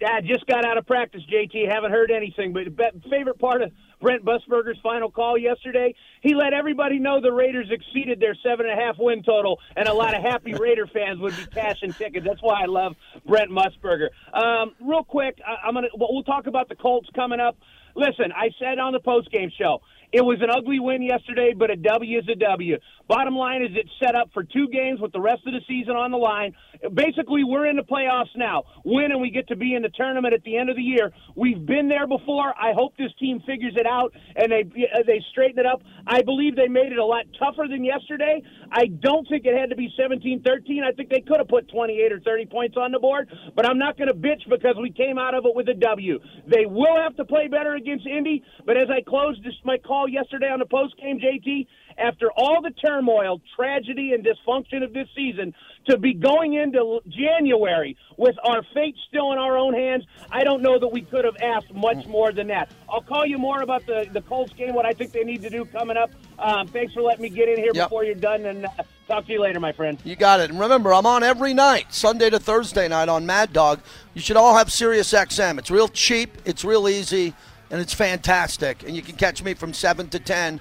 Dad 0.00 0.26
just 0.26 0.46
got 0.46 0.64
out 0.64 0.76
of 0.76 0.86
practice, 0.86 1.22
JT. 1.32 1.70
Haven't 1.70 1.92
heard 1.92 2.10
anything. 2.10 2.52
But 2.52 2.64
the 2.76 3.08
favorite 3.08 3.38
part 3.38 3.62
of 3.62 3.70
Brent 4.00 4.22
Musburger's 4.22 4.78
final 4.82 5.10
call 5.10 5.38
yesterday, 5.38 5.94
he 6.20 6.34
let 6.34 6.52
everybody 6.52 6.98
know 6.98 7.20
the 7.20 7.32
Raiders 7.32 7.68
exceeded 7.70 8.20
their 8.20 8.34
seven 8.42 8.66
and 8.66 8.78
a 8.78 8.82
half 8.82 8.96
win 8.98 9.22
total, 9.22 9.60
and 9.76 9.88
a 9.88 9.94
lot 9.94 10.14
of 10.14 10.22
happy 10.22 10.52
Raider 10.60 10.86
fans 10.86 11.20
would 11.20 11.34
be 11.36 11.46
cashing 11.46 11.92
tickets. 11.92 12.26
That's 12.26 12.42
why 12.42 12.62
I 12.62 12.66
love 12.66 12.96
Brent 13.24 13.50
Musburger. 13.50 14.08
Um, 14.34 14.74
real 14.80 15.04
quick, 15.04 15.38
I, 15.46 15.66
I'm 15.66 15.74
gonna 15.74 15.88
we'll 15.94 16.22
talk 16.22 16.46
about 16.46 16.68
the 16.68 16.76
Colts 16.76 17.08
coming 17.14 17.40
up. 17.40 17.56
Listen, 17.96 18.32
I 18.36 18.50
said 18.58 18.78
on 18.78 18.92
the 18.92 19.00
post 19.00 19.30
game 19.30 19.50
show, 19.56 19.80
it 20.14 20.24
was 20.24 20.38
an 20.42 20.48
ugly 20.48 20.78
win 20.78 21.02
yesterday, 21.02 21.52
but 21.58 21.72
a 21.72 21.76
W 21.76 22.18
is 22.20 22.24
a 22.30 22.36
W. 22.36 22.78
Bottom 23.08 23.34
line 23.34 23.62
is 23.62 23.70
it's 23.74 23.90
set 24.00 24.14
up 24.14 24.30
for 24.32 24.44
two 24.44 24.68
games 24.68 25.00
with 25.00 25.10
the 25.10 25.20
rest 25.20 25.42
of 25.44 25.52
the 25.52 25.60
season 25.66 25.96
on 25.96 26.12
the 26.12 26.16
line. 26.16 26.54
Basically, 26.94 27.42
we're 27.42 27.66
in 27.66 27.74
the 27.74 27.82
playoffs 27.82 28.30
now. 28.36 28.62
Win 28.84 29.10
and 29.10 29.20
we 29.20 29.30
get 29.30 29.48
to 29.48 29.56
be 29.56 29.74
in 29.74 29.82
the 29.82 29.88
tournament 29.88 30.32
at 30.32 30.44
the 30.44 30.56
end 30.56 30.70
of 30.70 30.76
the 30.76 30.82
year. 30.82 31.10
We've 31.34 31.66
been 31.66 31.88
there 31.88 32.06
before. 32.06 32.54
I 32.56 32.72
hope 32.74 32.96
this 32.96 33.10
team 33.18 33.42
figures 33.44 33.74
it 33.76 33.86
out 33.86 34.14
and 34.36 34.52
they 34.52 34.62
they 35.04 35.20
straighten 35.32 35.58
it 35.58 35.66
up. 35.66 35.82
I 36.06 36.22
believe 36.22 36.54
they 36.54 36.68
made 36.68 36.92
it 36.92 36.98
a 36.98 37.04
lot 37.04 37.24
tougher 37.36 37.66
than 37.68 37.84
yesterday. 37.84 38.40
I 38.70 38.86
don't 38.86 39.26
think 39.28 39.46
it 39.46 39.58
had 39.58 39.70
to 39.70 39.76
be 39.76 39.92
17-13. 39.98 40.84
I 40.84 40.92
think 40.92 41.10
they 41.10 41.22
could 41.26 41.38
have 41.38 41.48
put 41.48 41.68
28 41.70 42.12
or 42.12 42.20
30 42.20 42.46
points 42.46 42.76
on 42.76 42.92
the 42.92 43.00
board, 43.00 43.28
but 43.56 43.68
I'm 43.68 43.78
not 43.78 43.98
going 43.98 44.08
to 44.08 44.14
bitch 44.14 44.48
because 44.48 44.76
we 44.80 44.90
came 44.90 45.18
out 45.18 45.34
of 45.34 45.44
it 45.44 45.54
with 45.54 45.68
a 45.68 45.74
W. 45.74 46.20
They 46.46 46.66
will 46.66 46.96
have 46.96 47.16
to 47.16 47.24
play 47.24 47.48
better 47.48 47.74
against 47.74 48.06
Indy, 48.06 48.44
but 48.64 48.76
as 48.76 48.88
I 48.90 49.02
close 49.02 49.36
this 49.44 49.54
my 49.64 49.78
call 49.78 50.03
yesterday 50.06 50.50
on 50.50 50.58
the 50.58 50.66
post 50.66 50.96
game, 50.98 51.18
JT, 51.18 51.66
after 51.98 52.30
all 52.32 52.60
the 52.62 52.70
turmoil, 52.70 53.40
tragedy, 53.54 54.12
and 54.12 54.24
dysfunction 54.26 54.82
of 54.82 54.92
this 54.92 55.06
season, 55.14 55.54
to 55.88 55.96
be 55.98 56.12
going 56.14 56.54
into 56.54 57.00
January 57.08 57.96
with 58.16 58.34
our 58.44 58.62
fate 58.74 58.96
still 59.08 59.32
in 59.32 59.38
our 59.38 59.56
own 59.56 59.74
hands, 59.74 60.04
I 60.30 60.42
don't 60.44 60.62
know 60.62 60.78
that 60.78 60.88
we 60.88 61.02
could 61.02 61.24
have 61.24 61.36
asked 61.42 61.72
much 61.72 62.06
more 62.06 62.32
than 62.32 62.48
that. 62.48 62.70
I'll 62.88 63.02
call 63.02 63.26
you 63.26 63.38
more 63.38 63.62
about 63.62 63.86
the, 63.86 64.06
the 64.12 64.22
Colts 64.22 64.52
game, 64.54 64.74
what 64.74 64.86
I 64.86 64.92
think 64.92 65.12
they 65.12 65.24
need 65.24 65.42
to 65.42 65.50
do 65.50 65.64
coming 65.66 65.96
up. 65.96 66.10
Um, 66.38 66.66
thanks 66.68 66.92
for 66.94 67.02
letting 67.02 67.22
me 67.22 67.28
get 67.28 67.48
in 67.48 67.56
here 67.58 67.70
Yep. 67.74 67.86
before 67.86 68.04
you're 68.04 68.14
done, 68.14 68.44
and 68.46 68.64
uh, 68.66 68.70
talk 69.06 69.26
to 69.26 69.32
you 69.32 69.40
later, 69.40 69.60
my 69.60 69.72
friend. 69.72 69.98
You 70.04 70.16
got 70.16 70.40
it. 70.40 70.50
And 70.50 70.58
remember, 70.58 70.92
I'm 70.92 71.06
on 71.06 71.22
every 71.22 71.54
night, 71.54 71.92
Sunday 71.94 72.30
to 72.30 72.38
Thursday 72.40 72.88
night 72.88 73.08
on 73.08 73.24
Mad 73.26 73.52
Dog. 73.52 73.80
You 74.14 74.20
should 74.20 74.36
all 74.36 74.56
have 74.56 74.72
Sirius 74.72 75.12
XM. 75.12 75.58
It's 75.58 75.70
real 75.70 75.88
cheap, 75.88 76.30
it's 76.44 76.64
real 76.64 76.88
easy, 76.88 77.34
and 77.74 77.82
it's 77.82 77.92
fantastic. 77.92 78.84
And 78.84 78.94
you 78.94 79.02
can 79.02 79.16
catch 79.16 79.42
me 79.42 79.52
from 79.52 79.74
7 79.74 80.08
to 80.10 80.20
10 80.20 80.60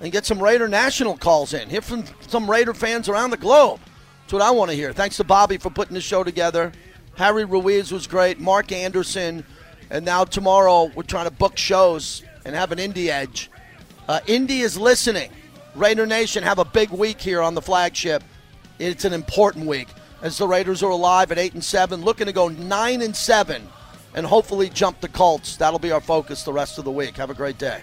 and 0.00 0.12
get 0.12 0.24
some 0.24 0.40
Raider 0.40 0.68
National 0.68 1.16
calls 1.16 1.54
in. 1.54 1.68
Hear 1.68 1.80
from 1.80 2.04
some 2.28 2.48
Raider 2.48 2.72
fans 2.72 3.08
around 3.08 3.30
the 3.30 3.36
globe. 3.36 3.80
That's 4.20 4.34
what 4.34 4.42
I 4.42 4.52
want 4.52 4.70
to 4.70 4.76
hear. 4.76 4.92
Thanks 4.92 5.16
to 5.16 5.24
Bobby 5.24 5.56
for 5.56 5.70
putting 5.70 5.94
the 5.94 6.00
show 6.00 6.22
together. 6.22 6.70
Harry 7.16 7.44
Ruiz 7.44 7.90
was 7.90 8.06
great. 8.06 8.38
Mark 8.38 8.70
Anderson. 8.70 9.44
And 9.90 10.04
now 10.04 10.22
tomorrow 10.22 10.84
we're 10.94 11.02
trying 11.02 11.24
to 11.24 11.32
book 11.32 11.58
shows 11.58 12.22
and 12.44 12.54
have 12.54 12.70
an 12.70 12.78
indie 12.78 13.08
edge. 13.08 13.50
Uh, 14.06 14.20
Indy 14.28 14.60
is 14.60 14.78
listening. 14.78 15.32
Raider 15.74 16.06
Nation 16.06 16.44
have 16.44 16.60
a 16.60 16.64
big 16.64 16.90
week 16.90 17.20
here 17.20 17.42
on 17.42 17.56
the 17.56 17.62
flagship. 17.62 18.22
It's 18.78 19.04
an 19.04 19.14
important 19.14 19.66
week 19.66 19.88
as 20.22 20.38
the 20.38 20.46
Raiders 20.46 20.80
are 20.84 20.90
alive 20.90 21.32
at 21.32 21.38
eight 21.38 21.54
and 21.54 21.64
seven, 21.64 22.02
looking 22.02 22.26
to 22.26 22.32
go 22.32 22.46
nine 22.46 23.02
and 23.02 23.16
seven, 23.16 23.66
and 24.14 24.26
hopefully 24.26 24.68
jump 24.68 25.00
the 25.00 25.08
Colts. 25.08 25.56
That'll 25.56 25.78
be 25.78 25.92
our 25.92 26.00
focus 26.00 26.42
the 26.42 26.52
rest 26.52 26.78
of 26.78 26.84
the 26.84 26.90
week. 26.90 27.16
Have 27.16 27.30
a 27.30 27.34
great 27.34 27.58
day. 27.58 27.80